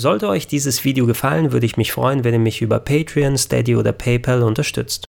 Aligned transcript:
Sollte 0.00 0.28
euch 0.28 0.46
dieses 0.46 0.84
Video 0.84 1.06
gefallen, 1.06 1.50
würde 1.50 1.66
ich 1.66 1.76
mich 1.76 1.90
freuen, 1.90 2.22
wenn 2.22 2.32
ihr 2.32 2.38
mich 2.38 2.62
über 2.62 2.78
Patreon, 2.78 3.36
Steady 3.36 3.74
oder 3.74 3.90
PayPal 3.90 4.44
unterstützt. 4.44 5.06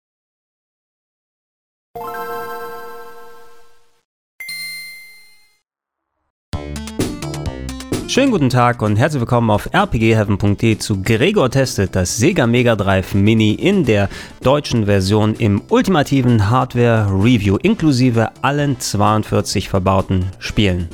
Schönen 8.07 8.31
guten 8.31 8.49
Tag 8.49 8.81
und 8.81 8.95
herzlich 8.95 9.21
willkommen 9.21 9.51
auf 9.51 9.69
rpgheaven.de 9.75 10.79
zu 10.79 11.03
Gregor 11.03 11.51
testet 11.51 11.97
das 11.97 12.17
Sega 12.17 12.47
Mega 12.47 12.77
Drive 12.77 13.13
Mini 13.13 13.55
in 13.55 13.85
der 13.85 14.09
deutschen 14.43 14.87
Version 14.87 15.35
im 15.35 15.63
ultimativen 15.69 16.49
Hardware 16.49 17.09
Review 17.11 17.57
inklusive 17.57 18.31
allen 18.43 18.79
42 18.79 19.69
verbauten 19.69 20.31
Spielen. 20.39 20.89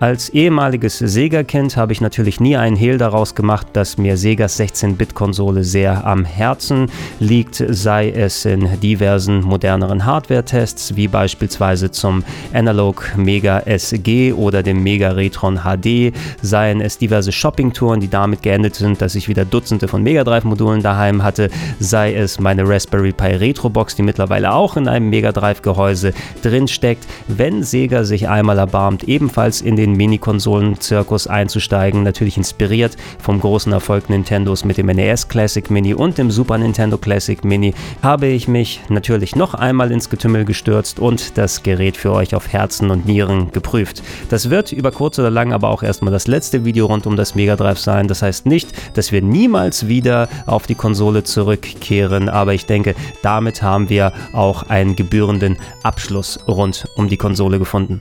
Als 0.00 0.30
ehemaliges 0.30 0.96
Sega-Kind 0.96 1.76
habe 1.76 1.92
ich 1.92 2.00
natürlich 2.00 2.40
nie 2.40 2.56
einen 2.56 2.74
Hehl 2.74 2.96
daraus 2.96 3.34
gemacht, 3.34 3.66
dass 3.74 3.98
mir 3.98 4.16
Segas 4.16 4.58
16-Bit-Konsole 4.58 5.62
sehr 5.62 6.06
am 6.06 6.24
Herzen 6.24 6.90
liegt, 7.18 7.62
sei 7.68 8.08
es 8.10 8.46
in 8.46 8.80
diversen 8.80 9.42
moderneren 9.42 10.06
Hardware-Tests, 10.06 10.96
wie 10.96 11.06
beispielsweise 11.06 11.90
zum 11.90 12.24
Analog 12.54 13.12
Mega 13.18 13.58
SG 13.66 14.32
oder 14.32 14.62
dem 14.62 14.82
Mega 14.82 15.10
Retron 15.10 15.64
HD, 15.64 16.14
seien 16.40 16.80
es 16.80 16.96
diverse 16.96 17.30
Shopping-Touren, 17.30 18.00
die 18.00 18.08
damit 18.08 18.42
geendet 18.42 18.76
sind, 18.76 19.02
dass 19.02 19.14
ich 19.14 19.28
wieder 19.28 19.44
Dutzende 19.44 19.86
von 19.86 20.02
Mega 20.02 20.24
Drive-Modulen 20.24 20.82
daheim 20.82 21.22
hatte, 21.22 21.50
sei 21.78 22.14
es 22.14 22.40
meine 22.40 22.66
Raspberry 22.66 23.12
Pi 23.12 23.34
Retro-Box, 23.34 23.96
die 23.96 24.02
mittlerweile 24.02 24.54
auch 24.54 24.78
in 24.78 24.88
einem 24.88 25.10
Mega 25.10 25.30
Drive-Gehäuse 25.30 26.14
drinsteckt, 26.42 27.04
wenn 27.28 27.62
Sega 27.62 28.04
sich 28.04 28.30
einmal 28.30 28.56
erbarmt, 28.56 29.04
ebenfalls 29.04 29.60
in 29.60 29.76
den 29.76 29.89
den 29.90 29.96
Mini-Konsolen-Zirkus 29.96 31.26
einzusteigen, 31.26 32.02
natürlich 32.02 32.36
inspiriert 32.36 32.96
vom 33.18 33.40
großen 33.40 33.72
Erfolg 33.72 34.08
Nintendos 34.08 34.64
mit 34.64 34.76
dem 34.78 34.86
NES 34.86 35.28
Classic 35.28 35.68
Mini 35.70 35.94
und 35.94 36.18
dem 36.18 36.30
Super 36.30 36.58
Nintendo 36.58 36.98
Classic 36.98 37.42
Mini, 37.44 37.74
habe 38.02 38.26
ich 38.26 38.48
mich 38.48 38.80
natürlich 38.88 39.36
noch 39.36 39.54
einmal 39.54 39.90
ins 39.90 40.10
Getümmel 40.10 40.44
gestürzt 40.44 41.00
und 41.00 41.36
das 41.38 41.62
Gerät 41.62 41.96
für 41.96 42.12
euch 42.12 42.34
auf 42.34 42.52
Herzen 42.52 42.90
und 42.90 43.06
Nieren 43.06 43.50
geprüft. 43.52 44.02
Das 44.28 44.50
wird 44.50 44.72
über 44.72 44.92
kurz 44.92 45.18
oder 45.18 45.30
lang 45.30 45.52
aber 45.52 45.68
auch 45.68 45.82
erstmal 45.82 46.12
das 46.12 46.26
letzte 46.26 46.64
Video 46.64 46.86
rund 46.86 47.06
um 47.06 47.16
das 47.16 47.34
Mega 47.34 47.56
Drive 47.56 47.78
sein. 47.78 48.08
Das 48.08 48.22
heißt 48.22 48.46
nicht, 48.46 48.72
dass 48.96 49.12
wir 49.12 49.22
niemals 49.22 49.88
wieder 49.88 50.28
auf 50.46 50.66
die 50.66 50.74
Konsole 50.74 51.24
zurückkehren, 51.24 52.28
aber 52.28 52.54
ich 52.54 52.66
denke, 52.66 52.94
damit 53.22 53.62
haben 53.62 53.88
wir 53.88 54.12
auch 54.32 54.64
einen 54.64 54.96
gebührenden 54.96 55.56
Abschluss 55.82 56.38
rund 56.46 56.86
um 56.96 57.08
die 57.08 57.16
Konsole 57.16 57.58
gefunden. 57.58 58.00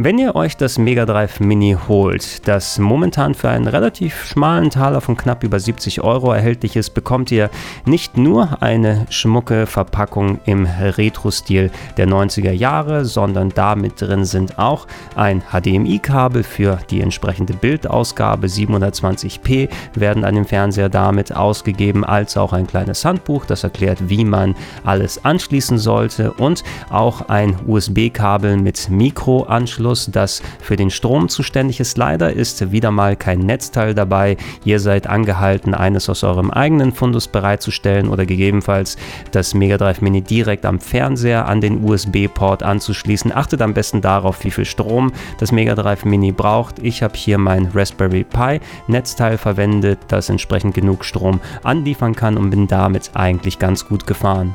Wenn 0.00 0.16
ihr 0.16 0.36
euch 0.36 0.56
das 0.56 0.78
Mega 0.78 1.06
Drive 1.06 1.40
Mini 1.40 1.76
holt, 1.88 2.46
das 2.46 2.78
momentan 2.78 3.34
für 3.34 3.48
einen 3.48 3.66
relativ 3.66 4.26
schmalen 4.26 4.70
Taler 4.70 5.00
von 5.00 5.16
knapp 5.16 5.42
über 5.42 5.58
70 5.58 6.02
Euro 6.02 6.30
erhältlich 6.30 6.76
ist, 6.76 6.90
bekommt 6.90 7.32
ihr 7.32 7.50
nicht 7.84 8.16
nur 8.16 8.62
eine 8.62 9.08
schmucke 9.10 9.66
Verpackung 9.66 10.38
im 10.44 10.66
Retro-Stil 10.66 11.72
der 11.96 12.06
90er 12.06 12.52
Jahre, 12.52 13.06
sondern 13.06 13.48
damit 13.48 14.00
drin 14.00 14.24
sind 14.24 14.56
auch 14.56 14.86
ein 15.16 15.42
HDMI-Kabel 15.50 16.44
für 16.44 16.78
die 16.90 17.00
entsprechende 17.00 17.54
Bildausgabe. 17.54 18.46
720p 18.46 19.68
werden 19.96 20.24
an 20.24 20.36
dem 20.36 20.44
Fernseher 20.44 20.90
damit 20.90 21.34
ausgegeben, 21.34 22.04
als 22.04 22.36
auch 22.36 22.52
ein 22.52 22.68
kleines 22.68 23.04
Handbuch, 23.04 23.46
das 23.46 23.64
erklärt, 23.64 24.08
wie 24.08 24.24
man 24.24 24.54
alles 24.84 25.24
anschließen 25.24 25.78
sollte 25.78 26.34
und 26.34 26.62
auch 26.88 27.28
ein 27.28 27.56
USB-Kabel 27.66 28.58
mit 28.58 28.90
Mikroanschluss 28.90 29.87
Anschluss, 29.88 30.10
das 30.12 30.42
für 30.60 30.76
den 30.76 30.90
Strom 30.90 31.28
zuständig 31.28 31.80
ist. 31.80 31.96
Leider 31.96 32.32
ist 32.32 32.72
wieder 32.72 32.90
mal 32.90 33.16
kein 33.16 33.40
Netzteil 33.40 33.94
dabei. 33.94 34.36
Ihr 34.64 34.80
seid 34.80 35.06
angehalten, 35.06 35.74
eines 35.74 36.10
aus 36.10 36.24
eurem 36.24 36.50
eigenen 36.50 36.92
Fundus 36.92 37.28
bereitzustellen 37.28 38.08
oder 38.08 38.26
gegebenenfalls 38.26 38.96
das 39.32 39.54
Mega 39.54 39.78
Drive 39.78 40.02
Mini 40.02 40.20
direkt 40.20 40.66
am 40.66 40.78
Fernseher 40.78 41.46
an 41.46 41.60
den 41.60 41.82
USB-Port 41.82 42.62
anzuschließen. 42.62 43.34
Achtet 43.34 43.62
am 43.62 43.72
besten 43.72 44.02
darauf, 44.02 44.44
wie 44.44 44.50
viel 44.50 44.66
Strom 44.66 45.12
das 45.38 45.52
Mega 45.52 45.74
Drive 45.74 46.04
Mini 46.04 46.32
braucht. 46.32 46.78
Ich 46.80 47.02
habe 47.02 47.16
hier 47.16 47.38
mein 47.38 47.70
Raspberry 47.74 48.24
Pi 48.24 48.60
Netzteil 48.88 49.38
verwendet, 49.38 49.98
das 50.08 50.28
entsprechend 50.28 50.74
genug 50.74 51.04
Strom 51.04 51.40
anliefern 51.62 52.14
kann 52.14 52.36
und 52.36 52.50
bin 52.50 52.66
damit 52.66 53.10
eigentlich 53.14 53.58
ganz 53.58 53.86
gut 53.86 54.06
gefahren. 54.06 54.54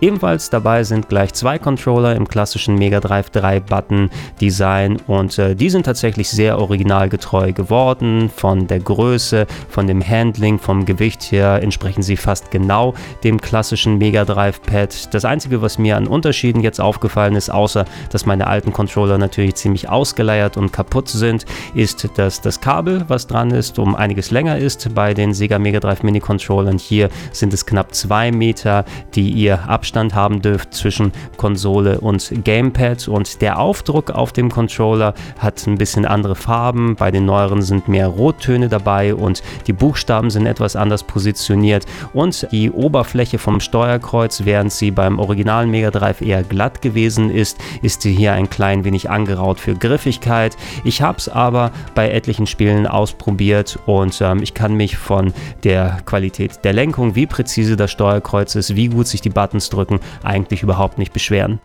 Ebenfalls 0.00 0.48
dabei 0.48 0.84
sind 0.84 1.08
gleich 1.08 1.32
zwei 1.32 1.58
Controller 1.58 2.14
im 2.14 2.28
klassischen 2.28 2.76
Mega 2.76 3.00
Drive 3.00 3.30
3 3.30 3.58
Button 3.58 4.10
Design 4.40 4.98
und 5.08 5.36
äh, 5.40 5.56
die 5.56 5.70
sind 5.70 5.86
tatsächlich 5.86 6.28
sehr 6.28 6.58
originalgetreu 6.58 7.52
geworden. 7.52 8.30
Von 8.30 8.68
der 8.68 8.78
Größe, 8.78 9.48
von 9.68 9.88
dem 9.88 10.06
Handling, 10.06 10.60
vom 10.60 10.86
Gewicht 10.86 11.32
her 11.32 11.60
entsprechen 11.62 12.02
sie 12.02 12.16
fast 12.16 12.52
genau 12.52 12.94
dem 13.24 13.40
klassischen 13.40 13.98
Mega 13.98 14.24
Drive 14.24 14.62
Pad. 14.62 15.12
Das 15.12 15.24
einzige, 15.24 15.62
was 15.62 15.78
mir 15.78 15.96
an 15.96 16.06
Unterschieden 16.06 16.60
jetzt 16.60 16.80
aufgefallen 16.80 17.34
ist, 17.34 17.50
außer 17.50 17.84
dass 18.12 18.24
meine 18.24 18.46
alten 18.46 18.72
Controller 18.72 19.18
natürlich 19.18 19.56
ziemlich 19.56 19.88
ausgeleiert 19.88 20.56
und 20.56 20.72
kaputt 20.72 21.08
sind, 21.08 21.44
ist, 21.74 22.08
dass 22.16 22.40
das 22.40 22.60
Kabel, 22.60 23.04
was 23.08 23.26
dran 23.26 23.50
ist, 23.50 23.80
um 23.80 23.96
einiges 23.96 24.30
länger 24.30 24.58
ist 24.58 24.94
bei 24.94 25.12
den 25.12 25.34
Sega 25.34 25.58
Mega 25.58 25.80
Drive 25.80 26.04
Mini 26.04 26.20
Controllern. 26.20 26.78
Hier 26.78 27.08
sind 27.32 27.52
es 27.52 27.66
knapp 27.66 27.96
zwei 27.96 28.30
Meter, 28.30 28.84
die 29.16 29.30
ihr 29.30 29.68
abschließt 29.68 29.87
Abstand 29.88 30.14
haben 30.14 30.42
dürft 30.42 30.74
zwischen 30.74 31.12
Konsole 31.38 31.98
und 31.98 32.44
Gamepad 32.44 33.08
und 33.08 33.40
der 33.40 33.58
Aufdruck 33.58 34.10
auf 34.10 34.34
dem 34.34 34.50
Controller 34.50 35.14
hat 35.38 35.66
ein 35.66 35.78
bisschen 35.78 36.04
andere 36.04 36.34
Farben. 36.34 36.94
Bei 36.94 37.10
den 37.10 37.24
neueren 37.24 37.62
sind 37.62 37.88
mehr 37.88 38.08
Rottöne 38.08 38.68
dabei 38.68 39.14
und 39.14 39.42
die 39.66 39.72
Buchstaben 39.72 40.28
sind 40.28 40.44
etwas 40.44 40.76
anders 40.76 41.04
positioniert 41.04 41.86
und 42.12 42.46
die 42.52 42.70
Oberfläche 42.70 43.38
vom 43.38 43.60
Steuerkreuz, 43.60 44.44
während 44.44 44.72
sie 44.72 44.90
beim 44.90 45.18
originalen 45.18 45.70
Mega 45.70 45.90
Drive 45.90 46.20
eher 46.20 46.42
glatt 46.42 46.82
gewesen 46.82 47.30
ist, 47.30 47.56
ist 47.80 48.02
sie 48.02 48.12
hier 48.12 48.34
ein 48.34 48.50
klein 48.50 48.84
wenig 48.84 49.08
angeraut 49.08 49.58
für 49.58 49.74
Griffigkeit. 49.74 50.54
Ich 50.84 51.00
habe 51.00 51.16
es 51.16 51.30
aber 51.30 51.70
bei 51.94 52.10
etlichen 52.10 52.46
Spielen 52.46 52.86
ausprobiert 52.86 53.78
und 53.86 54.20
ähm, 54.20 54.42
ich 54.42 54.52
kann 54.52 54.74
mich 54.74 54.98
von 54.98 55.32
der 55.64 56.02
Qualität 56.04 56.62
der 56.62 56.74
Lenkung, 56.74 57.14
wie 57.14 57.26
präzise 57.26 57.78
das 57.78 57.90
Steuerkreuz 57.90 58.54
ist, 58.54 58.76
wie 58.76 58.88
gut 58.88 59.06
sich 59.06 59.22
die 59.22 59.30
Buttons 59.30 59.70
drücken, 59.70 59.77
drücken, 59.78 60.00
eigentlich 60.24 60.62
überhaupt 60.62 60.98
nicht 60.98 61.12
beschweren. 61.12 61.60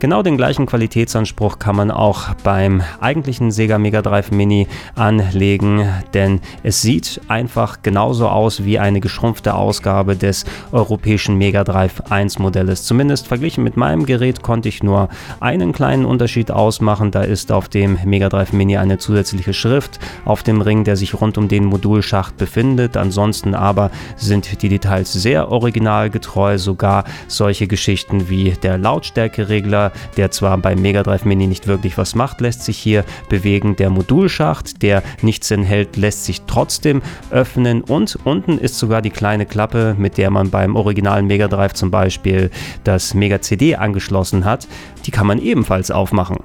Genau 0.00 0.22
den 0.22 0.36
gleichen 0.36 0.66
Qualitätsanspruch 0.66 1.58
kann 1.58 1.74
man 1.74 1.90
auch 1.90 2.32
beim 2.44 2.82
eigentlichen 3.00 3.50
Sega 3.50 3.78
Mega 3.78 4.00
Drive 4.00 4.30
Mini 4.30 4.68
anlegen, 4.94 5.88
denn 6.14 6.40
es 6.62 6.82
sieht 6.82 7.20
einfach 7.26 7.82
genauso 7.82 8.28
aus 8.28 8.62
wie 8.64 8.78
eine 8.78 9.00
geschrumpfte 9.00 9.56
Ausgabe 9.56 10.14
des 10.14 10.44
europäischen 10.70 11.34
Mega 11.36 11.64
Drive 11.64 12.00
1 12.10 12.38
Modells. 12.38 12.84
Zumindest 12.84 13.26
verglichen 13.26 13.64
mit 13.64 13.76
meinem 13.76 14.06
Gerät 14.06 14.40
konnte 14.40 14.68
ich 14.68 14.84
nur 14.84 15.08
einen 15.40 15.72
kleinen 15.72 16.04
Unterschied 16.04 16.52
ausmachen. 16.52 17.10
Da 17.10 17.22
ist 17.22 17.50
auf 17.50 17.68
dem 17.68 17.98
Mega 18.04 18.28
Drive 18.28 18.52
Mini 18.52 18.76
eine 18.76 18.98
zusätzliche 18.98 19.52
Schrift 19.52 19.98
auf 20.24 20.44
dem 20.44 20.60
Ring, 20.60 20.84
der 20.84 20.96
sich 20.96 21.20
rund 21.20 21.36
um 21.38 21.48
den 21.48 21.64
Modulschacht 21.64 22.36
befindet. 22.36 22.96
Ansonsten 22.96 23.52
aber 23.52 23.90
sind 24.14 24.62
die 24.62 24.68
Details 24.68 25.12
sehr 25.12 25.50
originalgetreu, 25.50 26.56
sogar 26.56 27.02
solche 27.26 27.66
Geschichten 27.66 28.28
wie 28.28 28.52
der 28.52 28.78
Lautstärkeregler 28.78 29.87
der 30.16 30.30
zwar 30.30 30.58
beim 30.58 30.80
Mega 30.80 31.02
Drive 31.02 31.24
Mini 31.24 31.46
nicht 31.46 31.66
wirklich 31.66 31.98
was 31.98 32.14
macht, 32.14 32.40
lässt 32.40 32.62
sich 32.62 32.78
hier 32.78 33.04
bewegen. 33.28 33.76
Der 33.76 33.90
Modulschacht, 33.90 34.82
der 34.82 35.02
nichts 35.22 35.50
enthält, 35.50 35.96
lässt 35.96 36.24
sich 36.24 36.42
trotzdem 36.46 37.02
öffnen 37.30 37.82
und 37.82 38.18
unten 38.24 38.58
ist 38.58 38.78
sogar 38.78 39.02
die 39.02 39.10
kleine 39.10 39.46
Klappe, 39.46 39.94
mit 39.98 40.18
der 40.18 40.30
man 40.30 40.50
beim 40.50 40.76
originalen 40.76 41.26
Mega 41.26 41.48
Drive 41.48 41.74
zum 41.74 41.90
Beispiel 41.90 42.50
das 42.84 43.14
Mega 43.14 43.40
CD 43.40 43.76
angeschlossen 43.76 44.44
hat. 44.44 44.68
Die 45.06 45.10
kann 45.10 45.26
man 45.26 45.38
ebenfalls 45.38 45.90
aufmachen. 45.90 46.38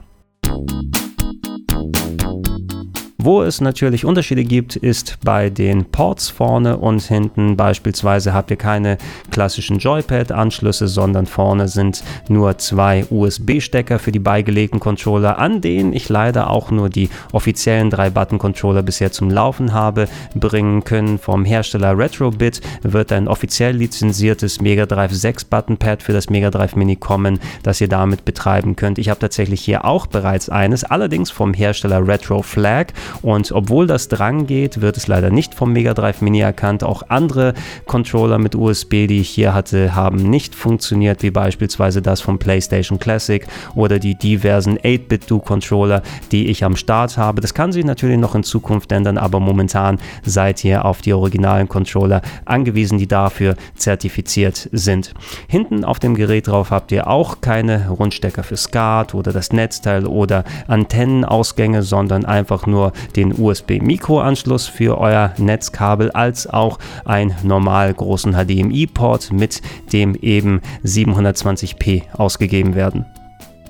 Wo 3.26 3.42
es 3.42 3.62
natürlich 3.62 4.04
Unterschiede 4.04 4.44
gibt, 4.44 4.76
ist 4.76 5.18
bei 5.24 5.50
den 5.50 5.86
Ports 5.86 6.28
vorne 6.28 6.76
und 6.76 7.02
hinten. 7.04 7.56
Beispielsweise 7.56 8.34
habt 8.34 8.52
ihr 8.52 8.58
keine 8.58 8.98
klassischen 9.32 9.80
Joypad-Anschlüsse, 9.80 10.90
sondern 10.90 11.26
vorne 11.26 11.70
sind 11.70 12.04
nur 12.28 12.58
zwei 12.58 13.06
USB-Stecker 13.10 14.00
für 14.00 14.12
die 14.12 14.20
beigelegten 14.20 14.82
Controller, 14.82 15.40
an 15.40 15.62
denen 15.62 15.94
ich 15.94 16.10
leider 16.10 16.50
auch 16.50 16.70
nur 16.70 16.90
die 16.90 17.10
offiziellen 17.32 17.90
3-Button-Controller 17.94 18.84
bisher 18.84 19.14
zum 19.14 19.30
Laufen 19.30 19.72
habe 19.72 20.10
bringen 20.36 20.84
können. 20.84 21.18
Vom 21.18 21.46
Hersteller 21.46 21.98
Retrobit 21.98 22.60
wird 22.82 23.14
ein 23.14 23.30
offiziell 23.30 23.74
lizenziertes 23.74 24.60
Mega 24.60 24.86
Drive 24.86 25.14
6 25.14 25.46
Button-Pad 25.46 26.04
für 26.04 26.12
das 26.12 26.30
Mega 26.30 26.52
Drive 26.52 26.76
Mini 26.76 26.98
kommen, 26.98 27.40
das 27.64 27.80
ihr 27.80 27.88
damit 27.88 28.26
betreiben 28.26 28.76
könnt. 28.76 28.98
Ich 28.98 29.08
habe 29.08 29.22
tatsächlich 29.22 29.62
hier 29.62 29.86
auch 29.86 30.08
bereits 30.08 30.50
eines, 30.50 30.84
allerdings 30.84 31.32
vom 31.32 31.54
Hersteller 31.54 32.06
Retro 32.06 32.42
Flag 32.42 32.88
Und 33.22 33.52
obwohl 33.52 33.88
das 33.88 34.08
dran 34.08 34.48
geht, 34.48 34.82
wird 34.82 34.98
es 34.98 35.08
leider 35.08 35.30
nicht 35.30 35.56
vom 35.56 35.74
Mega 35.74 35.94
Drive 35.94 36.22
Mini 36.22 36.40
erkannt. 36.40 36.84
Auch 36.84 37.04
andere 37.10 37.54
Controller 37.86 38.38
mit 38.38 38.56
USB, 38.56 39.08
die 39.08 39.20
ich 39.20 39.30
hier 39.30 39.54
hatte, 39.54 39.96
haben 39.96 40.18
nicht 40.30 40.56
funktioniert, 40.56 41.24
wie 41.24 41.32
beispielsweise 41.32 42.02
das 42.02 42.22
vom 42.22 42.40
PlayStation 42.40 43.00
Classic 43.00 43.46
oder 43.76 44.00
die 44.00 44.16
diversen 44.16 44.78
8-Bit-Do-Controller, 44.78 46.02
die 46.32 46.48
ich 46.48 46.64
am 46.64 46.76
Start 46.76 47.18
habe. 47.18 47.42
Das 47.42 47.54
kann 47.54 47.72
sich 47.72 47.86
natürlich 47.86 48.18
noch 48.18 48.36
in 48.36 48.44
Zukunft 48.44 48.92
ändern, 48.92 49.18
aber 49.18 49.40
momentan 49.40 50.00
seid 50.24 50.64
ihr 50.64 50.86
auf 50.86 51.02
die 51.02 51.14
originalen 51.14 51.68
Controller 51.68 52.22
angewiesen, 52.46 52.98
die 52.98 53.08
dafür 53.08 53.56
zertifiziert 53.76 54.70
sind. 54.72 55.14
Hinten 55.48 55.84
auf 55.84 56.00
dem 56.00 56.16
Gerät 56.16 56.48
drauf 56.48 56.72
habt 56.72 56.92
ihr 56.92 57.08
auch 57.08 57.42
keine 57.42 57.90
Rundstecker 57.90 58.44
für 58.44 58.58
SCART 58.58 59.14
oder 59.14 59.32
das 59.32 59.52
Netzteil 59.54 60.06
oder 60.06 60.44
Antennenausgänge, 60.68 61.84
sondern 61.84 62.26
einfach 62.26 62.66
nur 62.66 62.94
den 63.16 63.34
USB-Mikroanschluss 63.38 64.68
für 64.68 64.98
euer 64.98 65.34
Netzkabel 65.38 66.12
als 66.12 66.48
auch 66.48 66.80
einen 67.06 67.36
normal 67.44 67.94
großen 67.94 68.34
HDMI-Port, 68.34 69.32
mit 69.32 69.62
dem 69.92 70.16
eben 70.16 70.62
720p 70.84 72.04
ausgegeben 72.14 72.76
werden. 72.76 73.06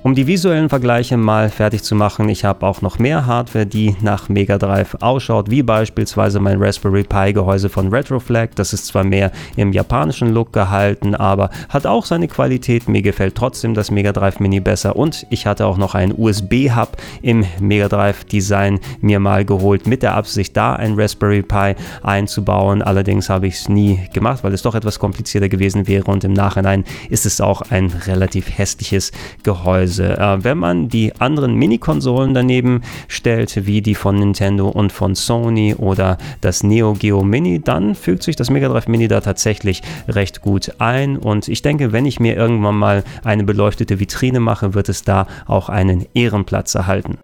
Um 0.04 0.14
die 0.14 0.26
visuellen 0.26 0.68
Vergleiche 0.68 1.16
mal 1.16 1.48
fertig 1.48 1.82
zu 1.82 1.94
machen, 1.94 2.28
ich 2.28 2.44
habe 2.44 2.66
auch 2.66 2.82
noch 2.82 2.98
mehr 2.98 3.24
Hardware, 3.24 3.64
die 3.64 3.96
nach 4.02 4.28
Mega 4.28 4.58
Drive 4.58 4.98
ausschaut, 5.00 5.48
wie 5.48 5.62
beispielsweise 5.62 6.40
mein 6.40 6.62
Raspberry 6.62 7.04
Pi 7.04 7.32
Gehäuse 7.32 7.70
von 7.70 7.88
Retroflag. 7.88 8.54
Das 8.54 8.74
ist 8.74 8.84
zwar 8.84 9.02
mehr 9.02 9.32
im 9.56 9.72
japanischen 9.72 10.34
Look 10.34 10.52
gehalten, 10.52 11.14
aber 11.14 11.48
hat 11.70 11.86
auch 11.86 12.04
seine 12.04 12.28
Qualität. 12.28 12.86
Mir 12.86 13.00
gefällt 13.00 13.34
trotzdem 13.34 13.72
das 13.72 13.90
Mega 13.90 14.12
Drive 14.12 14.40
Mini 14.40 14.60
besser 14.60 14.94
und 14.94 15.26
ich 15.30 15.46
hatte 15.46 15.64
auch 15.64 15.78
noch 15.78 15.94
einen 15.94 16.12
USB-Hub 16.14 16.98
im 17.22 17.46
Mega 17.58 17.88
Drive 17.88 18.24
Design 18.24 18.80
mir 19.00 19.20
mal 19.20 19.46
geholt, 19.46 19.86
mit 19.86 20.02
der 20.02 20.16
Absicht, 20.16 20.54
da 20.54 20.74
ein 20.74 21.00
Raspberry 21.00 21.40
Pi 21.40 21.76
einzubauen. 22.02 22.82
Allerdings 22.82 23.30
habe 23.30 23.46
ich 23.46 23.54
es 23.54 23.70
nie 23.70 24.00
gemacht, 24.12 24.44
weil 24.44 24.52
es 24.52 24.60
doch 24.60 24.74
etwas 24.74 24.98
komplizierter 24.98 25.48
gewesen 25.48 25.88
wäre 25.88 26.04
und 26.04 26.24
im 26.24 26.34
Nachhinein 26.34 26.84
ist 27.08 27.24
es 27.24 27.40
auch 27.40 27.62
ein 27.70 27.86
relativ 28.06 28.58
hässliches 28.58 29.10
Gehäuse. 29.42 29.93
Preise. 29.94 30.18
Äh, 30.18 30.44
wenn 30.44 30.58
man 30.58 30.88
die 30.88 31.12
anderen 31.18 31.54
Mini-Konsolen 31.54 32.34
daneben 32.34 32.82
stellt, 33.08 33.66
wie 33.66 33.82
die 33.82 33.94
von 33.94 34.16
Nintendo 34.16 34.68
und 34.68 34.92
von 34.92 35.14
Sony 35.14 35.74
oder 35.74 36.18
das 36.40 36.62
Neo 36.62 36.94
Geo 36.94 37.22
Mini, 37.22 37.60
dann 37.60 37.94
fügt 37.94 38.22
sich 38.22 38.36
das 38.36 38.50
Mega 38.50 38.68
Drive 38.68 38.88
Mini 38.88 39.08
da 39.08 39.20
tatsächlich 39.20 39.82
recht 40.08 40.42
gut 40.42 40.74
ein. 40.78 41.16
Und 41.16 41.48
ich 41.48 41.62
denke, 41.62 41.92
wenn 41.92 42.06
ich 42.06 42.20
mir 42.20 42.36
irgendwann 42.36 42.76
mal 42.76 43.04
eine 43.22 43.44
beleuchtete 43.44 44.00
Vitrine 44.00 44.40
mache, 44.40 44.74
wird 44.74 44.88
es 44.88 45.02
da 45.02 45.26
auch 45.46 45.68
einen 45.68 46.06
Ehrenplatz 46.14 46.74
erhalten. 46.74 47.18